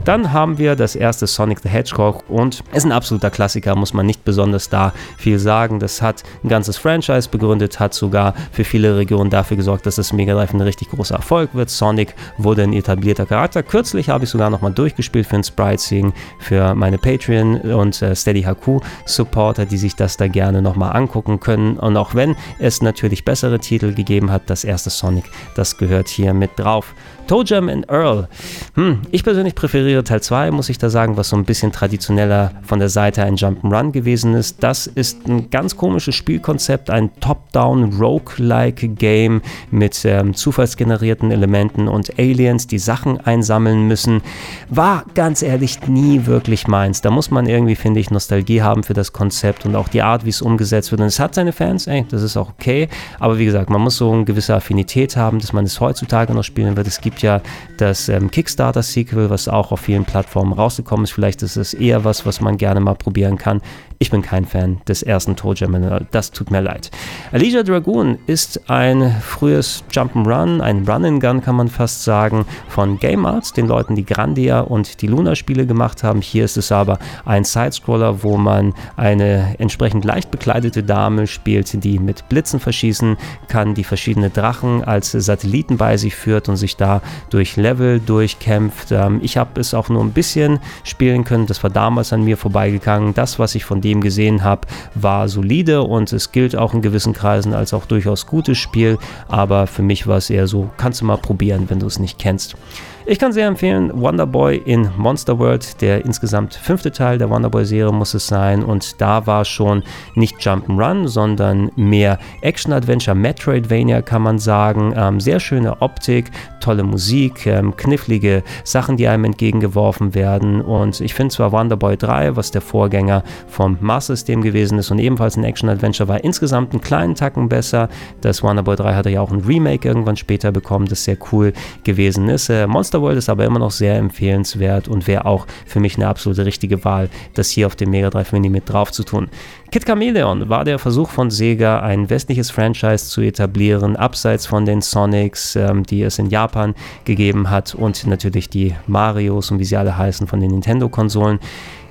Dann 0.04 0.32
haben 0.32 0.58
wir 0.58 0.74
das 0.74 0.96
erste 0.96 1.28
Sonic 1.28 1.60
the 1.60 1.68
Hedgehog 1.68 2.24
und 2.28 2.64
ist 2.72 2.84
ein 2.84 2.90
absoluter 2.90 3.30
Klassiker, 3.30 3.76
muss 3.76 3.94
man 3.94 4.04
nicht 4.04 4.24
besonders 4.24 4.68
da 4.68 4.92
viel 5.16 5.38
sagen. 5.38 5.78
Das 5.78 6.02
hat 6.02 6.24
ein 6.42 6.48
ganzes 6.48 6.76
Franchise 6.76 7.28
begründet, 7.28 7.78
hat 7.78 7.94
sogar 7.94 8.34
für 8.50 8.64
viele 8.64 8.96
Regionen 8.96 9.30
dafür 9.30 9.56
gesorgt, 9.56 9.86
dass 9.86 9.94
das 9.94 10.12
Mega 10.12 10.34
Drive 10.34 10.52
ein 10.52 10.60
richtig 10.60 10.90
großer 10.90 11.14
Erfolg 11.14 11.54
wird. 11.54 11.70
Sonic 11.70 12.14
wurde 12.36 12.64
ein 12.64 12.72
etablierter 12.72 13.26
Charakter. 13.26 13.62
Kürzlich 13.62 14.08
habe 14.08 14.24
ich 14.24 14.30
sogar 14.30 14.50
nochmal 14.50 14.72
durchgespielt 14.72 15.26
für 15.26 15.36
ein 15.36 15.44
Sprite-Sing 15.44 16.12
für 16.40 16.74
meine 16.74 16.98
Patreon 16.98 17.60
und 17.60 18.02
äh, 18.02 18.16
Steady 18.16 18.42
HQ 18.42 18.82
Supporter, 19.06 19.66
die 19.66 19.78
sich 19.78 19.94
das 19.94 20.16
da 20.16 20.26
gerne 20.26 20.62
nochmal 20.62 20.96
angucken 20.96 21.38
können. 21.38 21.76
Und 21.78 21.96
auch 21.96 22.16
wenn 22.16 22.34
es 22.58 22.82
natürlich 22.82 23.24
bessere 23.24 23.60
Titel 23.60 23.94
gegeben 23.94 24.32
hat, 24.32 24.50
das 24.50 24.64
erste 24.64 24.90
Sonic, 24.90 25.26
das 25.54 25.78
gehört 25.78 26.08
hier 26.08 26.34
mit 26.34 26.50
drauf. 26.56 26.92
Toe 27.26 27.44
Jam 27.46 27.68
and 27.68 27.88
Earl. 27.88 28.28
Hm, 28.74 29.02
ich 29.10 29.24
persönlich 29.24 29.54
präferiere 29.54 30.04
Teil 30.04 30.20
2, 30.20 30.50
muss 30.50 30.68
ich 30.68 30.78
da 30.78 30.90
sagen, 30.90 31.16
was 31.16 31.28
so 31.28 31.36
ein 31.36 31.44
bisschen 31.44 31.72
traditioneller 31.72 32.52
von 32.62 32.78
der 32.78 32.88
Seite 32.88 33.22
ein 33.22 33.36
Jump'n'Run 33.36 33.92
gewesen 33.92 34.34
ist. 34.34 34.62
Das 34.62 34.86
ist 34.86 35.26
ein 35.28 35.50
ganz 35.50 35.76
komisches 35.76 36.14
Spielkonzept, 36.14 36.90
ein 36.90 37.10
Top-Down 37.20 37.94
Rogue-like 37.98 38.96
Game 38.96 39.40
mit 39.70 40.04
ähm, 40.04 40.34
zufallsgenerierten 40.34 41.30
Elementen 41.30 41.88
und 41.88 42.18
Aliens, 42.18 42.66
die 42.66 42.78
Sachen 42.78 43.20
einsammeln 43.20 43.86
müssen. 43.86 44.22
War 44.68 45.04
ganz 45.14 45.42
ehrlich 45.42 45.86
nie 45.86 46.26
wirklich 46.26 46.66
meins. 46.66 47.00
Da 47.00 47.10
muss 47.10 47.30
man 47.30 47.46
irgendwie, 47.46 47.76
finde 47.76 48.00
ich, 48.00 48.10
Nostalgie 48.10 48.62
haben 48.62 48.82
für 48.82 48.94
das 48.94 49.12
Konzept 49.12 49.64
und 49.64 49.76
auch 49.76 49.88
die 49.88 50.02
Art, 50.02 50.24
wie 50.24 50.30
es 50.30 50.42
umgesetzt 50.42 50.90
wird. 50.90 51.00
Und 51.00 51.06
es 51.06 51.20
hat 51.20 51.34
seine 51.34 51.52
Fans, 51.52 51.86
ey, 51.86 52.04
das 52.10 52.22
ist 52.22 52.36
auch 52.36 52.50
okay. 52.50 52.88
Aber 53.18 53.38
wie 53.38 53.44
gesagt, 53.44 53.70
man 53.70 53.80
muss 53.80 53.96
so 53.96 54.12
eine 54.12 54.24
gewisse 54.24 54.54
Affinität 54.54 55.16
haben, 55.16 55.38
dass 55.38 55.52
man 55.52 55.64
es 55.64 55.80
heutzutage 55.80 56.34
noch 56.34 56.44
spielen 56.44 56.76
wird. 56.76 56.86
Es 56.86 57.00
gibt 57.00 57.11
gibt 57.12 57.22
ja 57.22 57.42
das 57.76 58.08
ähm, 58.08 58.30
Kickstarter-Sequel, 58.30 59.28
was 59.28 59.46
auch 59.46 59.70
auf 59.70 59.80
vielen 59.80 60.04
Plattformen 60.04 60.54
rausgekommen 60.54 61.04
ist. 61.04 61.10
Vielleicht 61.10 61.42
ist 61.42 61.56
es 61.56 61.74
eher 61.74 62.04
was, 62.04 62.24
was 62.24 62.40
man 62.40 62.56
gerne 62.56 62.80
mal 62.80 62.94
probieren 62.94 63.36
kann. 63.36 63.60
Ich 64.02 64.10
bin 64.10 64.20
kein 64.20 64.46
Fan 64.46 64.80
des 64.88 65.04
ersten 65.04 65.36
Toe 65.36 65.54
Jam, 65.54 65.76
das 66.10 66.32
tut 66.32 66.50
mir 66.50 66.60
leid. 66.60 66.90
Alicia 67.30 67.62
Dragoon 67.62 68.18
ist 68.26 68.68
ein 68.68 69.14
frühes 69.22 69.84
Jump'n'Run, 69.92 70.60
ein 70.60 70.84
Run-and-Gun 70.84 71.40
kann 71.40 71.54
man 71.54 71.68
fast 71.68 72.02
sagen, 72.02 72.44
von 72.68 72.98
Game 72.98 73.24
Arts, 73.24 73.52
den 73.52 73.68
Leuten, 73.68 73.94
die 73.94 74.04
Grandia 74.04 74.58
und 74.58 75.02
die 75.02 75.06
Luna-Spiele 75.06 75.66
gemacht 75.66 76.02
haben. 76.02 76.20
Hier 76.20 76.44
ist 76.44 76.56
es 76.56 76.72
aber 76.72 76.98
ein 77.24 77.44
Sidescroller, 77.44 78.24
wo 78.24 78.36
man 78.36 78.74
eine 78.96 79.54
entsprechend 79.60 80.04
leicht 80.04 80.32
bekleidete 80.32 80.82
Dame 80.82 81.28
spielt, 81.28 81.84
die 81.84 82.00
mit 82.00 82.28
Blitzen 82.28 82.58
verschießen 82.58 83.16
kann, 83.46 83.74
die 83.74 83.84
verschiedene 83.84 84.30
Drachen 84.30 84.82
als 84.82 85.12
Satelliten 85.12 85.76
bei 85.76 85.96
sich 85.96 86.16
führt 86.16 86.48
und 86.48 86.56
sich 86.56 86.76
da 86.76 87.02
durch 87.30 87.56
Level 87.56 88.00
durchkämpft. 88.00 88.90
Ähm, 88.90 89.20
ich 89.22 89.36
habe 89.36 89.60
es 89.60 89.74
auch 89.74 89.88
nur 89.88 90.02
ein 90.02 90.10
bisschen 90.10 90.58
spielen 90.82 91.22
können, 91.22 91.46
das 91.46 91.62
war 91.62 91.70
damals 91.70 92.12
an 92.12 92.24
mir 92.24 92.36
vorbeigegangen. 92.36 93.14
Das, 93.14 93.38
was 93.38 93.54
ich 93.54 93.64
von 93.64 93.80
dem 93.92 94.00
gesehen 94.00 94.42
habe, 94.42 94.66
war 94.94 95.28
solide 95.28 95.82
und 95.82 96.12
es 96.12 96.32
gilt 96.32 96.56
auch 96.56 96.74
in 96.74 96.82
gewissen 96.82 97.12
Kreisen 97.12 97.54
als 97.54 97.74
auch 97.74 97.86
durchaus 97.86 98.26
gutes 98.26 98.58
Spiel, 98.58 98.98
aber 99.28 99.66
für 99.66 99.82
mich 99.82 100.06
war 100.06 100.16
es 100.16 100.30
eher 100.30 100.46
so, 100.46 100.70
kannst 100.76 101.00
du 101.00 101.04
mal 101.04 101.18
probieren, 101.18 101.66
wenn 101.68 101.80
du 101.80 101.86
es 101.86 101.98
nicht 101.98 102.18
kennst. 102.18 102.56
Ich 103.04 103.18
kann 103.18 103.32
sehr 103.32 103.48
empfehlen, 103.48 103.90
Wonderboy 104.00 104.62
in 104.64 104.88
Monster 104.96 105.36
World, 105.40 105.80
der 105.82 106.04
insgesamt 106.04 106.54
fünfte 106.54 106.92
Teil 106.92 107.18
der 107.18 107.30
Wonderboy-Serie 107.30 107.92
muss 107.92 108.14
es 108.14 108.28
sein. 108.28 108.62
Und 108.62 109.00
da 109.00 109.26
war 109.26 109.44
schon 109.44 109.82
nicht 110.14 110.38
Jump'n'Run, 110.38 111.08
sondern 111.08 111.72
mehr 111.74 112.20
Action-Adventure, 112.42 113.16
Metroidvania 113.16 114.02
kann 114.02 114.22
man 114.22 114.38
sagen. 114.38 114.94
Ähm, 114.96 115.18
sehr 115.18 115.40
schöne 115.40 115.82
Optik, 115.82 116.30
tolle 116.60 116.84
Musik, 116.84 117.44
ähm, 117.46 117.76
knifflige 117.76 118.44
Sachen, 118.62 118.96
die 118.96 119.08
einem 119.08 119.24
entgegengeworfen 119.24 120.14
werden. 120.14 120.60
Und 120.62 121.00
ich 121.00 121.14
finde 121.14 121.34
zwar 121.34 121.50
Wonderboy 121.50 121.96
3, 121.96 122.36
was 122.36 122.52
der 122.52 122.62
Vorgänger 122.62 123.24
vom 123.48 123.78
Master-System 123.80 124.42
gewesen 124.42 124.78
ist 124.78 124.92
und 124.92 125.00
ebenfalls 125.00 125.36
ein 125.36 125.42
Action-Adventure 125.42 126.08
war, 126.08 126.22
insgesamt 126.22 126.72
einen 126.72 126.80
kleinen 126.80 127.16
Tacken 127.16 127.48
besser. 127.48 127.88
Das 128.20 128.44
Wonderboy 128.44 128.76
3 128.76 128.94
hatte 128.94 129.10
ja 129.10 129.20
auch 129.20 129.32
ein 129.32 129.40
Remake 129.40 129.88
irgendwann 129.88 130.16
später 130.16 130.52
bekommen, 130.52 130.86
das 130.86 131.02
sehr 131.02 131.16
cool 131.32 131.52
gewesen 131.82 132.28
ist. 132.28 132.48
Äh, 132.48 132.68
Monster 132.68 132.92
Monster 133.02 133.08
World 133.08 133.18
ist 133.18 133.28
aber 133.28 133.44
immer 133.44 133.58
noch 133.58 133.70
sehr 133.70 133.96
empfehlenswert 133.96 134.88
und 134.88 135.06
wäre 135.06 135.26
auch 135.26 135.46
für 135.66 135.80
mich 135.80 135.96
eine 135.96 136.06
absolute 136.06 136.44
richtige 136.44 136.84
Wahl, 136.84 137.08
das 137.34 137.50
hier 137.50 137.66
auf 137.66 137.76
dem 137.76 137.90
Mega 137.90 138.10
Drive 138.10 138.32
Mini 138.32 138.48
mit 138.48 138.68
drauf 138.68 138.92
zu 138.92 139.02
tun. 139.02 139.28
Kid 139.70 139.86
Chameleon 139.86 140.48
war 140.48 140.64
der 140.64 140.78
Versuch 140.78 141.10
von 141.10 141.30
Sega, 141.30 141.80
ein 141.80 142.10
westliches 142.10 142.50
Franchise 142.50 143.08
zu 143.08 143.20
etablieren, 143.22 143.96
abseits 143.96 144.46
von 144.46 144.64
den 144.66 144.82
Sonics, 144.82 145.56
ähm, 145.56 145.82
die 145.84 146.02
es 146.02 146.18
in 146.18 146.30
Japan 146.30 146.74
gegeben 147.04 147.50
hat 147.50 147.74
und 147.74 148.06
natürlich 148.06 148.48
die 148.48 148.74
Marios 148.86 149.50
und 149.50 149.58
wie 149.58 149.64
sie 149.64 149.76
alle 149.76 149.96
heißen 149.96 150.26
von 150.26 150.40
den 150.40 150.50
Nintendo-Konsolen. 150.50 151.40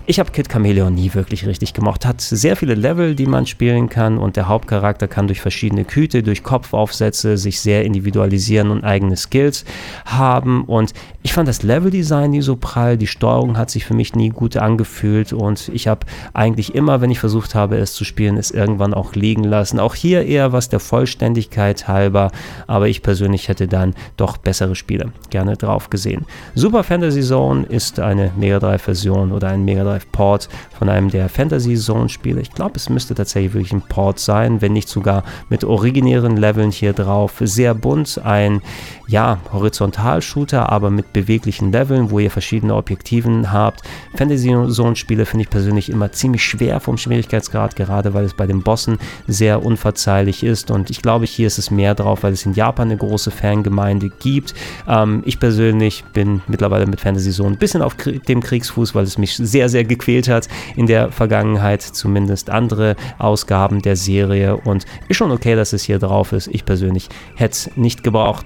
Ich 0.07 0.19
habe 0.19 0.31
Kid 0.31 0.49
Chameleon 0.49 0.93
nie 0.93 1.13
wirklich 1.13 1.45
richtig 1.45 1.73
gemocht. 1.73 2.07
Hat 2.07 2.21
sehr 2.21 2.55
viele 2.55 2.73
Level, 2.73 3.13
die 3.13 3.27
man 3.27 3.45
spielen 3.45 3.87
kann 3.87 4.17
und 4.17 4.35
der 4.35 4.47
Hauptcharakter 4.47 5.07
kann 5.07 5.27
durch 5.27 5.41
verschiedene 5.41 5.85
Küte, 5.85 6.23
durch 6.23 6.41
Kopfaufsätze 6.41 7.37
sich 7.37 7.59
sehr 7.59 7.85
individualisieren 7.85 8.71
und 8.71 8.83
eigene 8.83 9.15
Skills 9.15 9.63
haben. 10.05 10.63
Und 10.63 10.93
ich 11.21 11.33
fand 11.33 11.47
das 11.47 11.61
Leveldesign 11.61 12.31
nie 12.31 12.41
so 12.41 12.55
prall. 12.55 12.97
Die 12.97 13.05
Steuerung 13.05 13.57
hat 13.57 13.69
sich 13.69 13.85
für 13.85 13.93
mich 13.93 14.15
nie 14.15 14.29
gut 14.29 14.57
angefühlt 14.57 15.33
und 15.33 15.69
ich 15.71 15.87
habe 15.87 16.07
eigentlich 16.33 16.73
immer, 16.73 16.99
wenn 17.01 17.11
ich 17.11 17.19
versucht 17.19 17.53
habe, 17.53 17.77
es 17.77 17.93
zu 17.93 18.03
spielen, 18.03 18.37
es 18.37 18.49
irgendwann 18.49 18.95
auch 18.95 19.13
liegen 19.13 19.43
lassen. 19.43 19.79
Auch 19.79 19.93
hier 19.93 20.25
eher 20.25 20.51
was 20.51 20.67
der 20.67 20.79
Vollständigkeit 20.79 21.87
halber, 21.87 22.31
aber 22.65 22.87
ich 22.87 23.03
persönlich 23.03 23.49
hätte 23.49 23.67
dann 23.67 23.93
doch 24.17 24.37
bessere 24.37 24.75
Spiele 24.75 25.11
gerne 25.29 25.57
drauf 25.57 25.91
gesehen. 25.91 26.25
Super 26.55 26.83
Fantasy 26.83 27.21
Zone 27.21 27.67
ist 27.67 27.99
eine 27.99 28.31
Mega 28.35 28.57
Drive 28.57 28.81
Version 28.81 29.31
oder 29.31 29.49
ein 29.49 29.63
Mega 29.63 29.83
Drive 29.83 29.90
Drive 29.91 30.12
Port 30.12 30.49
von 30.77 30.89
einem 30.89 31.10
der 31.10 31.27
Fantasy 31.27 31.75
Zone 31.75 32.10
Spiele. 32.10 32.41
Ich 32.41 32.51
glaube, 32.51 32.73
es 32.75 32.89
müsste 32.89 33.13
tatsächlich 33.13 33.54
wirklich 33.54 33.73
ein 33.73 33.82
Port 33.82 34.19
sein, 34.19 34.62
wenn 34.62 34.73
nicht 34.73 34.88
sogar 34.88 35.23
mit 35.49 35.63
originären 35.63 36.38
Leveln 36.38 36.71
hier 36.71 36.93
drauf. 36.93 37.34
Sehr 37.41 37.73
bunt, 37.73 38.21
ein 38.23 38.62
ja, 39.08 39.39
Horizontal-Shooter, 39.51 40.71
aber 40.71 40.89
mit 40.89 41.12
beweglichen 41.12 41.71
Leveln, 41.71 42.12
wo 42.12 42.19
ihr 42.19 42.32
verschiedene 42.32 42.75
Objektiven 42.75 43.51
habt. 43.51 43.82
Fantasy 44.15 44.56
Zone 44.69 44.95
Spiele 44.95 45.25
finde 45.25 45.43
ich 45.43 45.49
persönlich 45.49 45.89
immer 45.89 46.12
ziemlich 46.13 46.43
schwer 46.43 46.80
vom 46.80 46.97
Schwierigkeitsgrad, 46.97 47.75
gerade 47.75 48.13
weil 48.13 48.23
es 48.23 48.34
bei 48.34 48.47
den 48.47 48.63
Bossen 48.63 48.97
sehr 49.27 49.65
unverzeihlich 49.65 50.43
ist 50.43 50.71
und 50.71 50.89
ich 50.89 51.01
glaube, 51.01 51.25
hier 51.25 51.47
ist 51.47 51.60
es 51.60 51.71
mehr 51.71 51.93
drauf, 51.93 52.23
weil 52.23 52.32
es 52.32 52.45
in 52.45 52.54
Japan 52.54 52.88
eine 52.88 52.97
große 52.97 53.32
Fangemeinde 53.32 54.10
gibt. 54.10 54.54
Ähm, 54.88 55.23
ich 55.25 55.39
persönlich 55.39 56.06
bin 56.13 56.41
mittlerweile 56.47 56.86
mit 56.86 57.01
Fantasy 57.01 57.32
Zone 57.32 57.56
ein 57.56 57.58
bisschen 57.58 57.82
auf 57.82 57.95
dem 57.95 58.41
Kriegsfuß, 58.41 58.95
weil 58.95 59.04
es 59.04 59.17
mich 59.17 59.36
sehr, 59.36 59.67
sehr 59.67 59.81
gequält 59.84 60.28
hat 60.28 60.48
in 60.76 60.88
der 60.88 61.12
Vergangenheit, 61.12 61.82
zumindest 61.82 62.50
andere 62.50 62.96
Ausgaben 63.17 63.82
der 63.82 63.96
Serie. 63.96 64.58
Und 64.58 64.86
ist 65.08 65.17
schon 65.17 65.32
okay, 65.32 65.56
dass 65.56 65.74
es 65.74 65.84
hier 65.84 66.00
drauf 66.00 66.32
ist. 66.32 66.48
Ich 66.48 66.65
persönlich 66.65 67.10
hätte 67.36 67.52
es 67.52 67.72
nicht 67.76 68.04
gebraucht. 68.04 68.46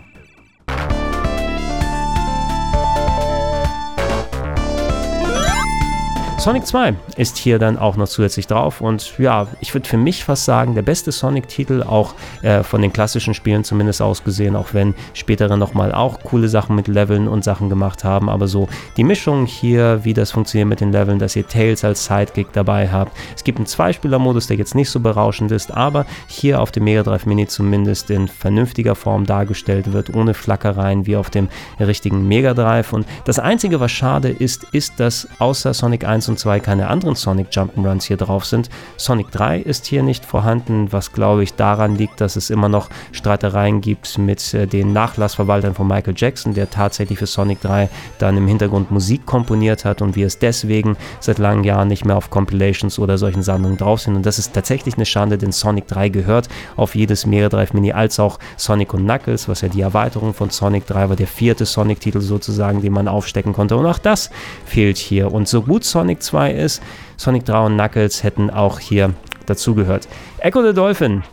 Sonic 6.46 6.68
2 6.68 6.94
ist 7.18 7.38
hier 7.38 7.58
dann 7.58 7.76
auch 7.76 7.98
noch 7.98 8.08
zusätzlich 8.08 8.46
drauf. 8.46 8.80
Und 8.80 9.18
ja, 9.18 9.48
ich 9.62 9.74
würde 9.74 9.90
für 9.90 9.98
mich 9.98 10.24
fast 10.24 10.46
sagen, 10.46 10.76
der 10.76 10.84
beste 10.84 11.12
Sonic-Titel, 11.12 11.82
auch 11.82 12.14
äh, 12.44 12.62
von 12.62 12.84
den 12.84 12.94
klassischen 12.94 13.34
Spielen 13.34 13.64
zumindest 13.64 14.00
ausgesehen, 14.00 14.56
auch 14.56 14.76
wenn 14.76 14.94
spätere 15.16 15.58
nochmal 15.58 15.92
auch 15.92 16.20
coole 16.20 16.48
Sachen 16.48 16.76
mit 16.76 16.88
Leveln 16.88 17.28
und 17.28 17.44
Sachen 17.44 17.68
gemacht 17.68 18.04
haben, 18.04 18.30
aber 18.30 18.48
so 18.48 18.70
die 18.96 19.04
Mischung 19.04 19.48
hier, 19.48 20.02
wie 20.04 20.14
das 20.14 20.30
funktioniert 20.30 20.70
mit 20.70 20.82
den 20.82 20.92
Leveln, 20.92 21.18
dass 21.18 21.36
ihr 21.36 21.48
Tails 21.48 21.84
als 21.84 22.06
Sidekick 22.06 22.54
dabei 22.54 22.92
habt. 22.92 23.18
Es 23.36 23.44
gibt 23.44 23.58
einen 23.58 23.66
Zweispieler-Modus, 23.66 24.46
der 24.46 24.58
jetzt 24.58 24.76
nicht 24.76 24.92
so 24.92 25.00
berauschend 25.00 25.52
ist, 25.52 25.72
aber 25.72 26.06
hier 26.28 26.62
auf 26.62 26.72
dem 26.72 26.84
Mega 26.84 27.02
Drive 27.02 27.26
Mini 27.26 27.48
zumindest 27.48 28.12
in 28.12 28.28
vernünftiger 28.28 28.94
Form 28.94 29.26
dargestellt 29.26 29.94
wird, 29.94 30.14
ohne 30.14 30.36
Flackereien 30.36 31.08
wie 31.08 31.16
auf 31.16 31.32
dem 31.32 31.50
richtigen 31.80 32.28
Mega 32.28 32.54
Drive. 32.54 32.94
Und 32.94 33.08
das 33.26 33.40
einzige, 33.40 33.80
was 33.80 33.92
schade 33.92 34.30
ist, 34.30 34.66
ist, 34.74 35.00
dass 35.00 35.28
außer 35.40 35.74
Sonic 35.74 36.06
1 36.06 36.30
und 36.30 36.35
und 36.36 36.40
2 36.40 36.60
keine 36.60 36.90
anderen 36.90 37.16
Sonic 37.16 37.48
Jump'n'Runs 37.50 38.04
hier 38.04 38.18
drauf 38.18 38.46
sind. 38.46 38.70
Sonic 38.98 39.32
3 39.32 39.60
ist 39.60 39.86
hier 39.86 40.04
nicht 40.04 40.26
vorhanden, 40.26 40.92
was 40.92 41.14
glaube 41.14 41.44
ich 41.44 41.54
daran 41.54 41.96
liegt, 41.96 42.20
dass 42.20 42.36
es 42.36 42.50
immer 42.50 42.68
noch 42.68 42.90
Streitereien 43.14 43.80
gibt 43.80 44.18
mit 44.18 44.54
äh, 44.54 44.68
den 44.68 44.92
Nachlassverwaltern 44.92 45.76
von 45.76 45.88
Michael 45.88 46.14
Jackson, 46.18 46.54
der 46.54 46.70
tatsächlich 46.70 47.20
für 47.20 47.26
Sonic 47.26 47.62
3 47.62 47.90
dann 48.18 48.36
im 48.36 48.48
Hintergrund 48.48 48.92
Musik 48.92 49.26
komponiert 49.26 49.86
hat 49.86 50.02
und 50.02 50.18
wir 50.18 50.28
es 50.28 50.38
deswegen 50.38 50.98
seit 51.22 51.38
langen 51.38 51.64
Jahren 51.64 51.88
nicht 51.88 52.04
mehr 52.04 52.18
auf 52.18 52.30
Compilations 52.30 53.00
oder 53.00 53.18
solchen 53.18 53.42
Sammlungen 53.42 53.78
drauf 53.78 54.02
sind. 54.02 54.18
Und 54.18 54.26
das 54.26 54.38
ist 54.38 54.52
tatsächlich 54.54 54.96
eine 54.96 55.06
Schande, 55.06 55.38
denn 55.38 55.54
Sonic 55.54 55.88
3 55.88 56.10
gehört 56.10 56.50
auf 56.76 56.96
jedes 56.96 57.26
Mega 57.26 57.48
Drive 57.48 57.72
Mini 57.74 57.94
als 57.94 58.20
auch 58.20 58.40
Sonic 58.58 58.94
und 58.94 59.06
Knuckles, 59.06 59.48
was 59.48 59.62
ja 59.62 59.70
die 59.70 59.82
Erweiterung 59.82 60.34
von 60.34 60.50
Sonic 60.50 60.86
3 60.88 61.08
war, 61.08 61.16
der 61.16 61.28
vierte 61.28 61.66
Sonic-Titel 61.66 62.20
sozusagen, 62.20 62.82
den 62.82 62.92
man 62.92 63.08
aufstecken 63.08 63.54
konnte. 63.54 63.78
Und 63.78 63.86
auch 63.86 64.00
das 64.00 64.32
fehlt 64.66 64.98
hier. 64.98 65.32
Und 65.32 65.48
so 65.48 65.62
gut 65.62 65.86
Sonic 65.86 66.25
2 66.26 66.52
ist. 66.52 66.82
Sonic 67.18 67.46
3 67.46 67.66
und 67.66 67.78
Knuckles 67.78 68.24
hätten 68.24 68.50
auch 68.50 68.80
hier 68.80 69.14
dazugehört. 69.46 70.08
Echo 70.40 70.66
the 70.66 70.74
Dolphin 70.74 71.24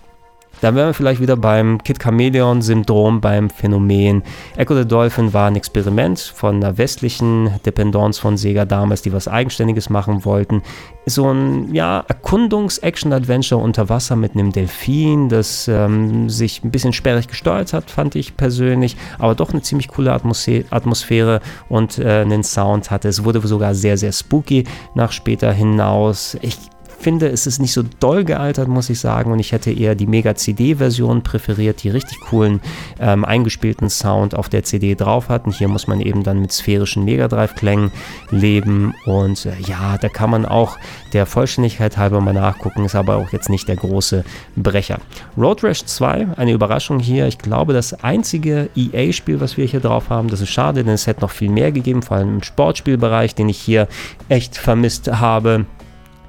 Da 0.63 0.77
wären 0.77 0.91
wir 0.91 0.95
vielleicht 0.95 1.21
wieder 1.21 1.37
beim 1.37 1.83
Kid 1.83 1.99
Chameleon-Syndrom, 1.99 3.21
beim 3.21 3.51
Phänomen. 3.51 4.23
Echo 4.57 4.77
the 4.77 4.87
Dolphin 4.87 5.33
war 5.33 5.49
ein 5.49 5.57
Experiment 5.57 6.21
von 6.21 6.55
einer 6.55 6.79
westlichen 6.79 7.51
Dependance 7.67 8.21
von 8.21 8.37
Sega 8.37 8.65
damals, 8.65 9.03
die 9.03 9.13
was 9.13 9.27
Eigenständiges 9.27 9.91
machen 9.91 10.25
wollten. 10.25 10.63
So 11.05 11.29
ein 11.29 11.75
ja, 11.75 12.05
Erkundungs-Action-Adventure 12.07 13.61
unter 13.61 13.89
Wasser 13.89 14.15
mit 14.15 14.35
einem 14.35 14.53
Delfin, 14.53 15.29
das 15.29 15.67
ähm, 15.67 16.31
sich 16.31 16.63
ein 16.63 16.71
bisschen 16.71 16.93
sperrig 16.93 17.27
gesteuert 17.27 17.73
hat, 17.73 17.91
fand 17.91 18.15
ich 18.15 18.37
persönlich, 18.37 18.97
aber 19.19 19.35
doch 19.35 19.51
eine 19.51 19.63
ziemlich 19.63 19.89
coole 19.89 20.13
Atmosphäre 20.13 21.41
und 21.71 21.99
äh, 21.99 22.21
einen 22.21 22.45
Sound 22.45 22.93
hatte. 22.93 23.09
Es 23.09 23.25
wurde 23.25 23.41
sogar 23.41 23.75
sehr, 23.75 23.99
sehr 23.99 24.13
spooky 24.13 24.63
nach 24.95 25.11
später 25.11 25.53
hinaus. 25.53 26.39
Ich 26.41 26.57
finde, 27.03 27.29
es 27.29 27.47
ist 27.47 27.61
nicht 27.61 27.73
so 27.73 27.83
doll 28.01 28.25
gealtert, 28.25 28.69
muss 28.69 28.89
ich 28.89 29.01
sagen. 29.01 29.33
Und 29.33 29.41
ich 29.41 29.53
hätte 29.53 29.71
eher 29.71 29.95
die 29.95 30.07
Mega-CD-Version 30.07 31.23
präferiert, 31.23 31.83
die 31.83 31.91
richtig 31.91 32.19
coolen 32.21 32.61
ähm, 33.01 33.25
eingespielten 33.25 33.91
Sound 33.91 34.35
auf 34.35 34.49
der 34.49 34.63
CD 34.65 34.95
drauf 34.95 35.29
hatten. 35.29 35.51
Hier 35.51 35.69
muss 35.69 35.87
man 35.87 36.01
eben 36.01 36.23
dann 36.23 36.41
mit 36.41 36.53
sphärischen 36.53 37.05
Mega 37.05 37.29
Drive-Klängen 37.29 37.91
leben. 38.31 38.95
Und 39.05 39.47
äh, 39.47 39.53
ja, 39.67 39.99
da 39.99 40.09
kann 40.09 40.31
man 40.31 40.47
auch 40.47 40.79
der 41.13 41.27
Vollständigkeit 41.27 41.97
halber 41.97 42.21
mal 42.21 42.33
nachgucken, 42.33 42.85
ist 42.85 42.95
aber 42.95 43.17
auch 43.17 43.33
jetzt 43.33 43.51
nicht 43.51 43.69
der 43.69 43.77
große 43.77 44.25
Brecher. 44.57 44.99
Road 45.37 45.63
Rash 45.65 45.85
2, 45.85 46.29
eine 46.37 46.53
Überraschung 46.53 47.01
hier. 47.01 47.27
Ich 47.27 47.39
glaube, 47.39 47.73
das 47.73 48.05
einzige 48.05 48.71
EA-Spiel, 48.77 49.41
was 49.41 49.57
wir 49.57 49.67
hier 49.67 49.81
drauf 49.81 50.09
haben, 50.09 50.29
das 50.29 50.41
ist 50.41 50.51
schade, 50.51 50.85
denn 50.85 50.95
es 50.95 51.07
hätte 51.07 51.23
noch 51.23 51.31
viel 51.31 51.51
mehr 51.51 51.73
gegeben, 51.73 52.03
vor 52.03 52.17
allem 52.17 52.37
im 52.37 52.43
Sportspielbereich, 52.43 53.35
den 53.35 53.49
ich 53.49 53.59
hier 53.59 53.89
echt 54.29 54.57
vermisst 54.57 55.09
habe. 55.09 55.67